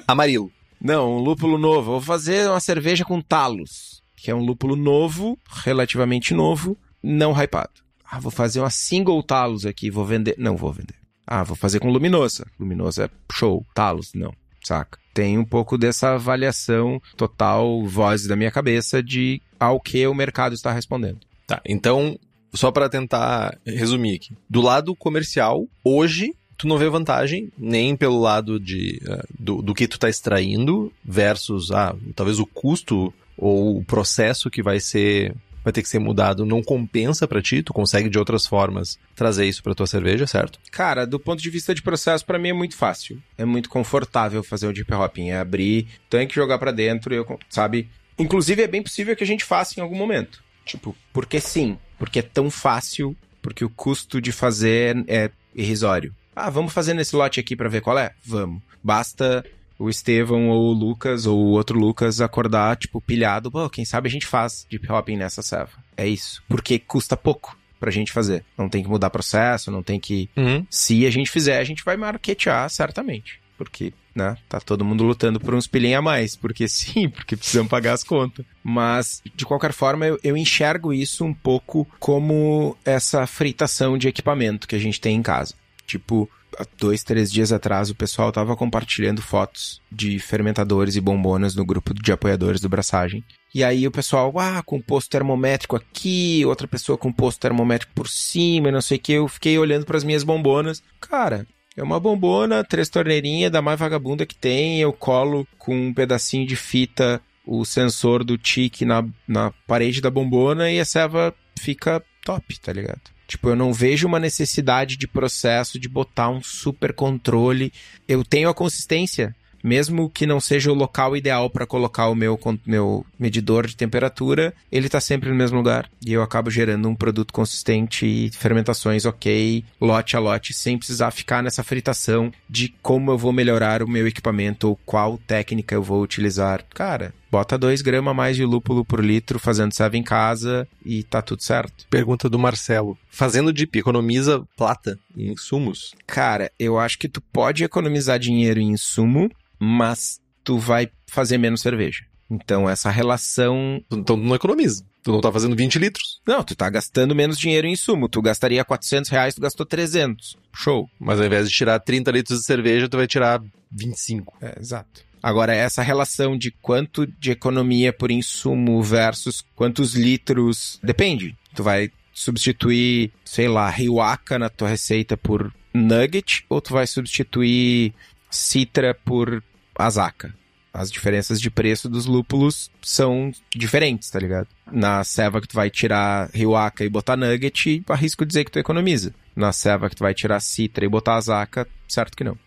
Amarilo. 0.07 0.51
Não, 0.79 1.17
um 1.17 1.19
lúpulo 1.19 1.57
novo. 1.57 1.91
Vou 1.91 2.01
fazer 2.01 2.49
uma 2.49 2.59
cerveja 2.59 3.03
com 3.03 3.21
talos, 3.21 4.01
que 4.15 4.31
é 4.31 4.35
um 4.35 4.45
lúpulo 4.45 4.75
novo, 4.75 5.37
relativamente 5.63 6.33
novo, 6.33 6.77
não 7.01 7.33
hypado. 7.33 7.81
Ah, 8.09 8.19
vou 8.19 8.31
fazer 8.31 8.59
uma 8.59 8.69
single 8.69 9.21
talos 9.21 9.65
aqui, 9.65 9.89
vou 9.89 10.05
vender. 10.05 10.35
Não 10.37 10.55
vou 10.55 10.71
vender. 10.71 10.95
Ah, 11.25 11.43
vou 11.43 11.57
fazer 11.57 11.79
com 11.79 11.89
luminosa. 11.89 12.47
Luminosa 12.57 13.05
é 13.05 13.09
show. 13.33 13.65
Talos, 13.75 14.13
não. 14.13 14.33
Saca? 14.63 14.97
Tem 15.13 15.37
um 15.37 15.43
pouco 15.43 15.77
dessa 15.77 16.13
avaliação 16.15 17.01
total, 17.17 17.83
voz 17.85 18.25
da 18.27 18.35
minha 18.35 18.51
cabeça, 18.51 19.03
de 19.03 19.41
ao 19.59 19.79
que 19.79 20.05
o 20.07 20.13
mercado 20.13 20.53
está 20.53 20.71
respondendo. 20.71 21.19
Tá, 21.45 21.61
então, 21.65 22.17
só 22.53 22.71
para 22.71 22.89
tentar 22.89 23.57
resumir 23.65 24.15
aqui. 24.15 24.35
Do 24.49 24.61
lado 24.61 24.95
comercial, 24.95 25.65
hoje, 25.83 26.33
tu 26.57 26.67
não 26.67 26.77
vê 26.77 26.89
vantagem 26.89 27.51
nem 27.57 27.95
pelo 27.95 28.19
lado 28.19 28.59
de, 28.59 29.01
eh, 29.07 29.23
do, 29.37 29.61
do 29.61 29.73
que 29.73 29.87
tu 29.87 29.99
tá 29.99 30.09
extraindo 30.09 30.91
versus, 31.03 31.71
ah, 31.71 31.95
talvez 32.15 32.39
o 32.39 32.45
custo 32.45 33.13
ou 33.37 33.77
o 33.77 33.83
processo 33.83 34.49
que 34.49 34.63
vai 34.63 34.79
ser 34.79 35.35
vai 35.63 35.73
ter 35.73 35.81
que 35.81 35.89
ser 35.89 35.99
mudado 35.99 36.45
não 36.45 36.63
compensa 36.63 37.27
para 37.27 37.41
ti, 37.41 37.61
tu 37.61 37.73
consegue 37.73 38.07
de 38.07 38.17
outras 38.17 38.47
formas 38.47 38.97
trazer 39.13 39.45
isso 39.45 39.61
para 39.61 39.75
tua 39.75 39.85
cerveja, 39.85 40.25
certo? 40.25 40.57
Cara, 40.71 41.05
do 41.05 41.19
ponto 41.19 41.41
de 41.41 41.49
vista 41.49 41.75
de 41.75 41.81
processo, 41.81 42.25
para 42.25 42.39
mim 42.39 42.49
é 42.49 42.53
muito 42.53 42.77
fácil. 42.77 43.21
É 43.37 43.43
muito 43.43 43.67
confortável 43.67 44.41
fazer 44.41 44.65
o 44.67 44.71
deep 44.71 44.93
hopping. 44.93 45.31
É 45.31 45.39
abrir, 45.39 45.87
tanque, 46.09 46.33
jogar 46.33 46.57
para 46.57 46.71
dentro, 46.71 47.13
eu, 47.13 47.37
sabe? 47.49 47.89
Inclusive, 48.17 48.61
é 48.61 48.67
bem 48.67 48.81
possível 48.81 49.13
que 49.13 49.25
a 49.25 49.27
gente 49.27 49.43
faça 49.43 49.77
em 49.77 49.83
algum 49.83 49.97
momento. 49.97 50.41
Tipo, 50.63 50.95
porque 51.11 51.41
sim. 51.41 51.77
Porque 51.99 52.19
é 52.19 52.21
tão 52.21 52.49
fácil, 52.49 53.13
porque 53.41 53.65
o 53.65 53.69
custo 53.69 54.21
de 54.21 54.31
fazer 54.31 55.03
é 55.05 55.29
irrisório. 55.53 56.15
Ah, 56.39 56.49
vamos 56.51 56.71
fazer 56.73 56.93
nesse 56.93 57.15
lote 57.15 57.39
aqui 57.39 57.55
para 57.55 57.67
ver 57.69 57.81
qual 57.81 57.97
é? 57.97 58.11
Vamos. 58.25 58.61
Basta 58.83 59.43
o 59.79 59.89
Estevão 59.89 60.49
ou 60.49 60.69
o 60.69 60.73
Lucas 60.73 61.25
ou 61.25 61.37
o 61.37 61.49
outro 61.51 61.79
Lucas 61.79 62.21
acordar, 62.21 62.77
tipo, 62.77 63.01
pilhado. 63.01 63.51
Pô, 63.51 63.67
quem 63.69 63.83
sabe 63.85 64.07
a 64.07 64.11
gente 64.11 64.25
faz 64.27 64.65
deep 64.69 64.91
hopping 64.91 65.17
nessa 65.17 65.41
serva. 65.41 65.71
É 65.95 66.07
isso. 66.07 66.43
Porque 66.47 66.77
custa 66.79 67.17
pouco 67.17 67.57
pra 67.79 67.91
gente 67.91 68.11
fazer. 68.11 68.43
Não 68.57 68.69
tem 68.69 68.83
que 68.83 68.89
mudar 68.89 69.09
processo, 69.09 69.71
não 69.71 69.81
tem 69.83 69.99
que 69.99 70.29
Uhum. 70.37 70.65
se 70.69 71.05
a 71.05 71.09
gente 71.09 71.29
fizer, 71.31 71.57
a 71.59 71.63
gente 71.63 71.83
vai 71.83 71.97
marketear 71.97 72.69
certamente. 72.69 73.39
Porque, 73.57 73.91
né, 74.13 74.37
tá 74.47 74.59
todo 74.59 74.85
mundo 74.85 75.03
lutando 75.03 75.39
por 75.39 75.55
uns 75.55 75.65
pilinha 75.65 75.97
a 75.99 76.01
mais. 76.01 76.35
Porque 76.35 76.67
sim, 76.69 77.09
porque 77.09 77.35
precisam 77.35 77.67
pagar 77.67 77.93
as 77.93 78.03
contas. 78.03 78.45
Mas, 78.63 79.21
de 79.35 79.43
qualquer 79.45 79.73
forma, 79.73 80.05
eu, 80.05 80.19
eu 80.23 80.37
enxergo 80.37 80.93
isso 80.93 81.25
um 81.25 81.33
pouco 81.33 81.87
como 81.99 82.77
essa 82.85 83.25
fritação 83.25 83.97
de 83.97 84.07
equipamento 84.07 84.67
que 84.67 84.75
a 84.75 84.79
gente 84.79 85.01
tem 85.01 85.15
em 85.15 85.23
casa. 85.23 85.55
Tipo, 85.87 86.29
há 86.59 86.65
dois, 86.77 87.03
três 87.03 87.31
dias 87.31 87.51
atrás, 87.51 87.89
o 87.89 87.95
pessoal 87.95 88.31
tava 88.31 88.55
compartilhando 88.55 89.21
fotos 89.21 89.81
de 89.91 90.19
fermentadores 90.19 90.95
e 90.95 91.01
bombonas 91.01 91.55
no 91.55 91.65
grupo 91.65 91.93
de 91.93 92.11
apoiadores 92.11 92.61
do 92.61 92.69
Braçagem. 92.69 93.23
E 93.55 93.63
aí 93.63 93.87
o 93.87 93.91
pessoal, 93.91 94.31
ah, 94.37 94.61
com 94.63 94.81
posto 94.81 95.09
termométrico 95.09 95.75
aqui, 95.75 96.43
outra 96.45 96.67
pessoa 96.67 96.97
com 96.97 97.11
posto 97.11 97.39
termométrico 97.39 97.93
por 97.95 98.07
cima, 98.09 98.69
não 98.69 98.81
sei 98.81 98.97
o 98.97 98.99
que. 98.99 99.13
Eu 99.13 99.27
fiquei 99.27 99.57
olhando 99.57 99.85
para 99.85 99.97
as 99.97 100.03
minhas 100.03 100.23
bombonas. 100.23 100.83
Cara, 100.99 101.47
é 101.75 101.81
uma 101.81 101.99
bombona, 101.99 102.63
três 102.63 102.89
torneirinhas, 102.89 103.51
da 103.51 103.61
mais 103.61 103.79
vagabunda 103.79 104.25
que 104.25 104.35
tem. 104.35 104.81
Eu 104.81 104.91
colo 104.91 105.47
com 105.57 105.75
um 105.75 105.93
pedacinho 105.93 106.45
de 106.45 106.55
fita 106.55 107.21
o 107.45 107.63
sensor 107.63 108.25
do 108.25 108.37
tique 108.37 108.83
na, 108.83 109.07
na 109.25 109.51
parede 109.65 110.01
da 110.01 110.11
bombona 110.11 110.69
e 110.69 110.81
a 110.81 110.85
serva 110.85 111.33
fica 111.57 112.03
top, 112.25 112.59
tá 112.59 112.73
ligado? 112.73 113.16
Tipo, 113.27 113.49
eu 113.49 113.55
não 113.55 113.73
vejo 113.73 114.07
uma 114.07 114.19
necessidade 114.19 114.95
de 114.95 115.07
processo 115.07 115.77
de 115.77 115.89
botar 115.89 116.29
um 116.29 116.41
super 116.41 116.93
controle. 116.93 117.73
Eu 118.07 118.23
tenho 118.23 118.47
a 118.47 118.53
consistência, 118.53 119.35
mesmo 119.63 120.09
que 120.09 120.25
não 120.25 120.39
seja 120.39 120.71
o 120.71 120.75
local 120.75 121.15
ideal 121.15 121.49
para 121.49 121.65
colocar 121.65 122.07
o 122.07 122.15
meu, 122.15 122.39
meu 122.65 123.05
medidor 123.19 123.67
de 123.67 123.75
temperatura, 123.75 124.53
ele 124.71 124.87
tá 124.87 125.01
sempre 125.01 125.29
no 125.29 125.35
mesmo 125.35 125.57
lugar. 125.57 125.89
E 126.05 126.13
eu 126.13 126.21
acabo 126.21 126.49
gerando 126.49 126.87
um 126.87 126.95
produto 126.95 127.33
consistente 127.33 128.05
e 128.05 128.31
fermentações 128.31 129.05
ok, 129.05 129.63
lote 129.81 130.15
a 130.15 130.19
lote, 130.19 130.53
sem 130.53 130.77
precisar 130.77 131.11
ficar 131.11 131.43
nessa 131.43 131.63
fritação 131.63 132.31
de 132.49 132.73
como 132.81 133.11
eu 133.11 133.17
vou 133.17 133.33
melhorar 133.33 133.83
o 133.83 133.89
meu 133.89 134.07
equipamento 134.07 134.69
ou 134.69 134.79
qual 134.85 135.17
técnica 135.17 135.75
eu 135.75 135.83
vou 135.83 136.01
utilizar. 136.01 136.63
Cara, 136.73 137.13
bota 137.31 137.57
2 137.57 137.81
gramas 137.81 138.11
a 138.11 138.13
mais 138.13 138.35
de 138.35 138.45
lúpulo 138.45 138.85
por 138.85 139.03
litro 139.03 139.39
fazendo 139.39 139.73
serva 139.73 139.97
em 139.97 140.03
casa 140.03 140.67
e 140.85 141.03
tá 141.03 141.21
tudo 141.21 141.43
certo. 141.43 141.85
Pergunta 141.89 142.29
do 142.29 142.39
Marcelo. 142.39 142.97
Fazendo 143.09 143.53
dip, 143.53 143.77
economiza 143.77 144.43
plata 144.55 144.99
em 145.15 145.31
insumos? 145.31 145.93
Cara, 146.05 146.51
eu 146.59 146.77
acho 146.79 146.97
que 146.97 147.09
tu 147.09 147.21
pode 147.21 147.63
economizar 147.63 148.19
dinheiro 148.19 148.59
em 148.59 148.71
insumo, 148.71 149.29
mas 149.59 150.19
tu 150.43 150.57
vai 150.57 150.89
fazer 151.07 151.37
menos 151.37 151.61
cerveja. 151.61 152.05
Então, 152.29 152.69
essa 152.69 152.89
relação. 152.89 153.81
Então 153.87 154.03
tu 154.03 154.17
não 154.17 154.35
economiza. 154.35 154.83
Tu 155.01 155.11
não 155.11 155.21
tá 155.21 155.31
fazendo 155.31 155.55
20 155.55 155.79
litros. 155.79 156.21
Não, 156.27 156.43
tu 156.43 156.53
tá 156.53 156.69
gastando 156.69 157.15
menos 157.15 157.39
dinheiro 157.39 157.65
em 157.65 157.71
insumo. 157.71 158.09
Tu 158.09 158.21
gastaria 158.21 158.65
400 158.65 159.09
reais, 159.09 159.33
tu 159.33 159.41
gastou 159.41 159.65
300. 159.65 160.35
Show. 160.53 160.89
Mas 160.99 161.19
ao 161.19 161.25
invés 161.25 161.49
de 161.49 161.55
tirar 161.55 161.79
30 161.79 162.11
litros 162.11 162.39
de 162.39 162.45
cerveja, 162.45 162.89
tu 162.89 162.97
vai 162.97 163.07
tirar 163.07 163.41
25. 163.71 164.37
É, 164.41 164.59
exato. 164.59 165.06
Agora, 165.27 165.53
essa 165.53 165.81
relação 165.81 166.37
de 166.37 166.51
quanto 166.51 167.05
de 167.05 167.31
economia 167.31 167.91
por 167.91 168.11
insumo 168.11 168.81
versus 168.81 169.43
quantos 169.57 169.93
litros. 169.93 170.79
Depende. 170.81 171.35
Tu 171.53 171.61
vai 171.61 171.91
substituir, 172.13 173.11
sei 173.25 173.49
lá, 173.49 173.69
Riwaka 173.69 174.39
na 174.39 174.47
tua 174.47 174.69
receita 174.69 175.17
por 175.17 175.53
Nugget 175.73 176.45
ou 176.47 176.61
tu 176.61 176.71
vai 176.71 176.87
substituir 176.87 177.93
Citra 178.31 178.93
por 178.93 179.43
Azaka? 179.77 180.33
As 180.73 180.89
diferenças 180.89 181.41
de 181.41 181.51
preço 181.51 181.89
dos 181.89 182.05
lúpulos 182.05 182.71
são 182.81 183.33
diferentes, 183.53 184.09
tá 184.09 184.19
ligado? 184.19 184.47
Na 184.71 185.03
ceva 185.03 185.41
que 185.41 185.47
tu 185.49 185.57
vai 185.57 185.69
tirar 185.69 186.29
Riwaka 186.33 186.85
e 186.85 186.89
botar 186.89 187.17
Nugget, 187.17 187.83
arrisco 187.89 188.25
dizer 188.25 188.45
que 188.45 188.51
tu 188.51 188.59
economiza. 188.59 189.13
na 189.35 189.51
ceva 189.51 189.89
que 189.89 189.95
tu 189.97 190.03
vai 190.03 190.13
tirar 190.13 190.39
citra 190.39 190.85
e 190.85 190.89
botar 190.89 191.15
a 191.15 191.21
zaca, 191.21 191.67
certo 191.85 192.15
que 192.15 192.23
não. 192.23 192.37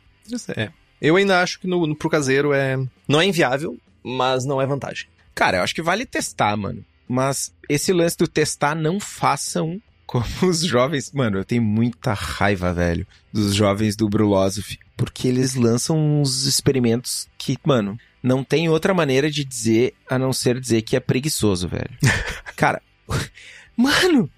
É. 0.56 0.70
Eu 1.00 1.16
ainda 1.16 1.40
acho 1.40 1.60
que 1.60 1.66
no, 1.66 1.86
no, 1.86 1.96
pro 1.96 2.10
caseiro 2.10 2.52
é. 2.52 2.78
Não 3.08 3.20
é 3.20 3.26
inviável, 3.26 3.78
mas 4.02 4.44
não 4.44 4.60
é 4.60 4.66
vantagem. 4.66 5.06
Cara, 5.34 5.58
eu 5.58 5.62
acho 5.62 5.74
que 5.74 5.82
vale 5.82 6.04
testar, 6.04 6.56
mano. 6.56 6.84
Mas 7.08 7.52
esse 7.68 7.92
lance 7.92 8.16
do 8.16 8.28
testar, 8.28 8.74
não 8.74 9.00
façam 9.00 9.80
como 10.06 10.24
os 10.42 10.60
jovens. 10.60 11.12
Mano, 11.12 11.38
eu 11.38 11.44
tenho 11.44 11.62
muita 11.62 12.12
raiva, 12.12 12.72
velho, 12.72 13.06
dos 13.32 13.54
jovens 13.54 13.96
do 13.96 14.08
Brulosophy. 14.08 14.78
Porque 14.96 15.28
eles 15.28 15.54
lançam 15.54 15.96
uns 16.20 16.44
experimentos 16.44 17.28
que, 17.38 17.56
mano, 17.64 17.98
não 18.22 18.44
tem 18.44 18.68
outra 18.68 18.92
maneira 18.92 19.30
de 19.30 19.44
dizer 19.44 19.94
a 20.08 20.18
não 20.18 20.32
ser 20.32 20.60
dizer 20.60 20.82
que 20.82 20.96
é 20.96 21.00
preguiçoso, 21.00 21.68
velho. 21.68 21.90
Cara, 22.54 22.82
mano, 23.76 24.30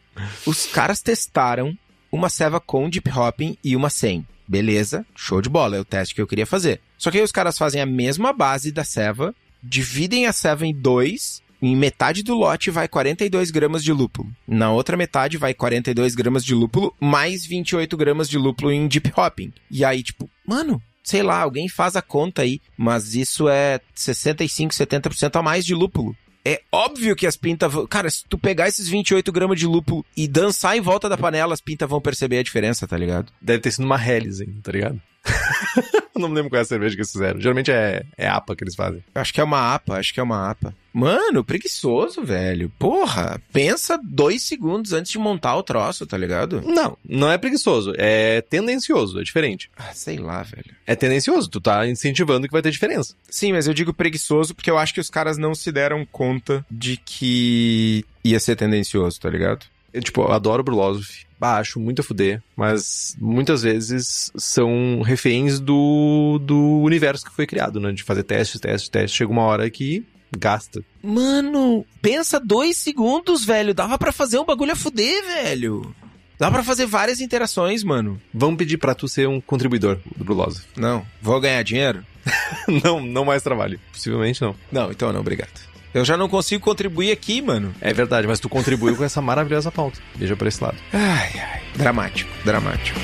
os 0.47 0.67
caras 0.67 1.01
testaram 1.01 1.77
uma 2.11 2.29
ceva 2.29 2.61
com 2.61 2.89
deep 2.89 3.11
hopping 3.11 3.57
e 3.65 3.75
uma 3.75 3.91
sem. 3.91 4.27
Beleza, 4.53 5.07
show 5.17 5.41
de 5.41 5.49
bola, 5.49 5.79
é 5.79 5.81
o 5.81 5.85
teste 5.85 6.15
que 6.15 6.21
eu 6.21 6.27
queria 6.27 6.45
fazer. 6.45 6.79
Só 6.99 7.11
que 7.11 7.17
aí 7.17 7.25
os 7.25 7.33
caras 7.33 7.57
fazem 7.57 7.81
a 7.81 7.87
mesma 7.87 8.35
base 8.35 8.71
da 8.71 8.85
ceva, 8.85 9.35
dividem 9.63 10.27
a 10.27 10.33
ceva 10.33 10.67
em 10.67 10.75
dois, 10.75 11.41
em 11.63 11.75
metade 11.75 12.23
do 12.23 12.35
lote 12.35 12.71
vai 12.71 12.87
42 12.87 13.51
gramas 13.51 13.83
de 13.83 13.95
lúpulo. 13.95 14.31
Na 14.47 14.71
outra 14.71 14.95
metade 14.95 15.39
vai 15.39 15.55
42 15.55 16.15
gramas 16.15 16.45
de 16.45 16.55
lúpulo, 16.55 16.95
mais 17.01 17.47
28 17.47 17.97
gramas 17.97 18.29
de 18.29 18.37
lúpulo 18.37 18.71
em 18.71 18.87
deep 18.87 19.11
hopping. 19.17 19.55
E 19.71 19.87
aí, 19.87 20.03
tipo, 20.03 20.29
mano, 20.47 20.83
sei 21.03 21.23
lá, 21.23 21.41
alguém 21.41 21.67
faz 21.67 21.97
a 21.97 22.03
conta 22.03 22.43
aí, 22.43 22.61
mas 22.77 23.15
isso 23.15 23.49
é 23.49 23.81
65, 23.95 24.75
70% 24.75 25.35
a 25.35 25.43
mais 25.43 25.65
de 25.65 25.75
lúpulo. 25.75 26.15
É 26.45 26.61
óbvio 26.73 27.15
que 27.15 27.27
as 27.27 27.37
pintas 27.37 27.73
vão. 27.73 27.87
Cara, 27.87 28.11
se 28.11 28.25
tu 28.29 28.37
pegar 28.37 28.69
esses 28.69 28.89
28 28.89 29.31
gramas 29.31 29.59
de 29.59 29.67
lúpulo 29.67 30.05
e 30.17 30.27
dançar 30.27 30.77
em 30.77 30.81
volta 30.81 31.09
da 31.09 31.17
panela, 31.17 31.55
as 31.55 31.61
pintas 31.61 31.89
vão 31.89 32.01
perceber 32.01 32.39
a 32.39 32.43
diferença, 32.43 32.87
tá 32.87 32.97
ligado? 32.97 33.33
Deve 33.41 33.61
ter 33.61 33.71
sido 33.71 33.85
uma 33.85 33.97
Helles, 33.97 34.39
tá 34.63 34.73
ligado? 34.73 35.01
não 36.23 36.29
me 36.29 36.37
lembro 36.37 36.51
qual 36.51 36.59
é 36.59 36.63
a 36.63 36.67
cerveja 36.67 36.95
que 36.95 37.01
eles 37.01 37.13
fizeram. 37.13 37.41
Geralmente 37.41 37.71
é, 37.71 38.05
é 38.17 38.29
APA 38.29 38.57
que 38.57 38.65
eles 38.65 38.75
fazem. 38.75 39.03
Acho 39.15 39.33
que 39.33 39.41
é 39.41 39.45
uma 39.45 39.75
APA, 39.75 39.99
acho 39.99 40.15
que 40.15 40.21
é 40.21 40.23
uma 40.23 40.51
APA. 40.51 40.75
Mano, 40.93 41.43
preguiçoso, 41.43 42.23
velho. 42.23 42.71
Porra, 42.79 43.41
pensa 43.53 43.99
dois 44.03 44.43
segundos 44.43 44.93
antes 44.93 45.11
de 45.11 45.19
montar 45.19 45.57
o 45.57 45.63
troço, 45.63 46.07
tá 46.07 46.19
ligado? 46.19 46.61
Não, 46.63 46.99
não 47.09 47.31
é 47.31 47.39
preguiçoso. 47.39 47.95
É 47.97 48.43
tendencioso, 48.43 49.19
é 49.19 49.23
diferente. 49.23 49.71
Ah, 49.77 49.93
sei 49.95 50.19
lá, 50.19 50.43
velho. 50.43 50.75
É 50.87 50.95
tendencioso, 50.95 51.49
tu 51.49 51.61
tá 51.61 51.87
incentivando 51.89 52.47
que 52.47 52.53
vai 52.53 52.63
ter 52.63 52.71
diferença. 52.71 53.15
Sim, 53.29 53.53
mas 53.53 53.67
eu 53.67 53.75
digo 53.75 53.95
preguiçoso 53.95 54.55
porque 54.55 54.71
eu 54.71 54.79
acho 54.79 54.93
que 54.93 55.01
os 55.01 55.09
caras 55.09 55.39
não 55.39 55.55
se 55.55 55.73
deram 55.73 56.05
conta 56.05 56.65
de 56.71 56.99
que 56.99 58.05
ia 58.23 58.39
ser 58.39 58.57
tendencioso, 58.57 59.19
tá 59.19 59.31
ligado? 59.31 59.65
Eu, 59.93 60.03
tipo, 60.03 60.23
eu 60.23 60.33
adoro 60.33 60.63
Brulosophy. 60.63 61.27
Baixo, 61.43 61.81
muito 61.81 62.03
a 62.03 62.05
fuder, 62.05 62.41
mas 62.55 63.17
muitas 63.21 63.65
vezes 63.65 64.31
são 64.37 65.03
reféns 65.05 65.59
do, 65.59 66.39
do 66.41 66.81
universo 66.83 67.25
que 67.25 67.35
foi 67.35 67.49
criado, 67.49 67.81
né? 67.81 67.91
De 67.91 68.05
fazer 68.05 68.23
testes, 68.23 68.61
testes, 68.61 68.89
testes. 68.89 69.17
Chega 69.17 69.33
uma 69.33 69.43
hora 69.43 69.69
que 69.69 70.05
gasta. 70.39 70.85
Mano, 71.03 71.85
pensa 72.01 72.39
dois 72.39 72.77
segundos, 72.77 73.45
velho. 73.45 73.75
Dava 73.75 73.99
para 73.99 74.13
fazer 74.13 74.39
um 74.39 74.45
bagulho 74.45 74.71
a 74.71 74.77
fuder, 74.77 75.21
velho. 75.25 75.93
Dá 76.39 76.49
para 76.49 76.63
fazer 76.63 76.87
várias 76.87 77.21
interações, 77.21 77.83
mano. 77.83 78.23
Vamos 78.33 78.59
pedir 78.59 78.79
para 78.79 78.95
tu 78.95 79.09
ser 79.09 79.27
um 79.27 79.41
contribuidor 79.41 79.99
do 80.17 80.25
Brulose. 80.25 80.63
Não. 80.77 81.05
Vou 81.21 81.41
ganhar 81.41 81.65
dinheiro? 81.65 82.07
não, 82.85 83.01
não 83.01 83.25
mais 83.25 83.43
trabalho. 83.43 83.81
Possivelmente 83.91 84.41
não. 84.41 84.55
Não, 84.71 84.93
então 84.93 85.13
não, 85.13 85.19
obrigado. 85.19 85.72
Eu 85.95 86.05
já 86.07 86.17
não 86.17 86.29
consigo 86.29 86.65
contribuir 86.65 87.13
aqui, 87.13 87.43
mano. 87.43 87.75
É 87.81 87.93
verdade, 87.93 88.27
mas 88.27 88.41
tu 88.41 88.49
contribuiu 88.49 88.97
com 88.97 89.05
essa 89.05 89.21
maravilhosa 89.21 89.71
pauta. 89.71 90.01
Veja 90.15 90.35
por 90.35 90.47
esse 90.47 90.63
lado. 90.63 90.79
Ai, 90.93 91.31
ai. 91.39 91.63
Dramático, 91.77 92.31
dramático. 92.45 92.99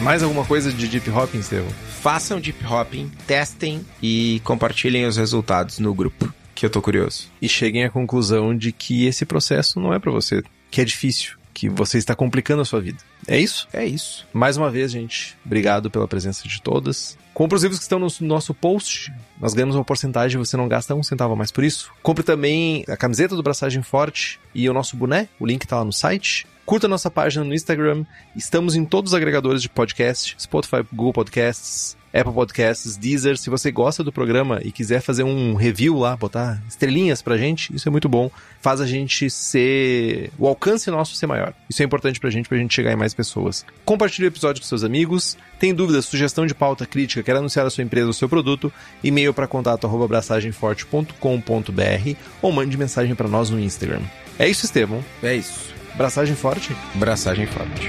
Mais 0.00 0.22
alguma 0.22 0.44
coisa 0.44 0.72
de 0.72 0.88
deep 0.88 1.08
hopping, 1.10 1.38
Estevam? 1.38 1.70
Façam 2.00 2.40
deep 2.40 2.64
hopping, 2.66 3.08
testem 3.26 3.84
e 4.02 4.40
compartilhem 4.42 5.06
os 5.06 5.16
resultados 5.16 5.78
no 5.78 5.94
grupo, 5.94 6.32
que 6.54 6.66
eu 6.66 6.70
tô 6.70 6.82
curioso. 6.82 7.30
E 7.40 7.48
cheguem 7.48 7.84
à 7.84 7.90
conclusão 7.90 8.56
de 8.56 8.72
que 8.72 9.06
esse 9.06 9.24
processo 9.24 9.78
não 9.78 9.94
é 9.94 10.00
para 10.00 10.10
você, 10.10 10.42
que 10.72 10.80
é 10.80 10.84
difícil, 10.84 11.36
que 11.52 11.68
você 11.68 11.98
está 11.98 12.14
complicando 12.14 12.62
a 12.62 12.64
sua 12.64 12.80
vida. 12.80 12.98
É 13.26 13.38
isso? 13.38 13.68
É 13.72 13.84
isso. 13.84 14.26
Mais 14.32 14.56
uma 14.56 14.70
vez, 14.70 14.90
gente, 14.90 15.36
obrigado 15.44 15.90
pela 15.90 16.08
presença 16.08 16.46
de 16.48 16.60
todas. 16.60 17.16
Compre 17.34 17.56
os 17.56 17.62
livros 17.62 17.78
que 17.78 17.84
estão 17.84 17.98
no 17.98 18.08
nosso 18.20 18.52
post. 18.52 19.12
Nós 19.40 19.54
ganhamos 19.54 19.74
uma 19.74 19.84
porcentagem 19.84 20.40
e 20.40 20.44
você 20.44 20.56
não 20.56 20.68
gasta 20.68 20.94
um 20.94 21.02
centavo 21.02 21.32
a 21.32 21.36
mais 21.36 21.50
por 21.50 21.64
isso. 21.64 21.90
Compre 22.02 22.22
também 22.22 22.84
a 22.88 22.96
camiseta 22.96 23.34
do 23.34 23.42
Braçagem 23.42 23.82
Forte 23.82 24.38
e 24.54 24.68
o 24.68 24.74
nosso 24.74 24.96
boné. 24.96 25.28
O 25.40 25.46
link 25.46 25.62
está 25.62 25.78
lá 25.78 25.84
no 25.84 25.92
site. 25.92 26.46
Curta 26.64 26.86
nossa 26.86 27.10
página 27.10 27.44
no 27.44 27.54
Instagram. 27.54 28.04
Estamos 28.36 28.76
em 28.76 28.84
todos 28.84 29.12
os 29.12 29.14
agregadores 29.16 29.62
de 29.62 29.68
podcast: 29.68 30.36
Spotify, 30.38 30.84
Google 30.92 31.12
Podcasts, 31.12 31.96
Apple 32.12 32.32
Podcasts, 32.32 32.96
Deezer. 32.96 33.38
Se 33.38 33.48
você 33.48 33.70
gosta 33.70 34.04
do 34.04 34.12
programa 34.12 34.60
e 34.62 34.70
quiser 34.70 35.00
fazer 35.00 35.22
um 35.22 35.54
review 35.54 35.98
lá, 35.98 36.16
botar 36.16 36.62
estrelinhas 36.68 37.22
pra 37.22 37.36
gente, 37.36 37.74
isso 37.74 37.88
é 37.88 37.90
muito 37.90 38.08
bom. 38.08 38.30
Faz 38.60 38.80
a 38.80 38.86
gente 38.86 39.30
ser. 39.30 40.30
o 40.38 40.46
alcance 40.46 40.90
nosso 40.90 41.16
ser 41.16 41.26
maior. 41.26 41.54
Isso 41.68 41.82
é 41.82 41.84
importante 41.84 42.20
pra 42.20 42.30
gente, 42.30 42.48
pra 42.48 42.58
gente 42.58 42.74
chegar 42.74 42.92
em 42.92 42.96
mais 42.96 43.14
pessoas. 43.14 43.64
Compartilhe 43.84 44.26
o 44.26 44.28
episódio 44.28 44.60
com 44.60 44.68
seus 44.68 44.84
amigos. 44.84 45.36
Tem 45.58 45.74
dúvidas, 45.74 46.04
sugestão 46.04 46.46
de 46.46 46.54
pauta, 46.54 46.84
crítica, 46.84 47.22
quer 47.22 47.36
anunciar 47.36 47.66
a 47.66 47.70
sua 47.70 47.84
empresa 47.84 48.08
ou 48.08 48.12
seu 48.12 48.28
produto? 48.28 48.72
E-mail 49.02 49.32
para 49.32 49.46
contato 49.46 49.86
arroba 49.86 50.04
abraçagemforte.com.br 50.04 52.16
ou 52.40 52.52
mande 52.52 52.76
mensagem 52.76 53.14
para 53.14 53.28
nós 53.28 53.50
no 53.50 53.60
Instagram. 53.60 54.00
É 54.38 54.48
isso, 54.48 54.64
Estevam? 54.64 55.04
É 55.22 55.34
isso. 55.34 55.72
Braçagem 55.94 56.34
forte? 56.34 56.74
Braçagem 56.94 57.46
forte. 57.46 57.88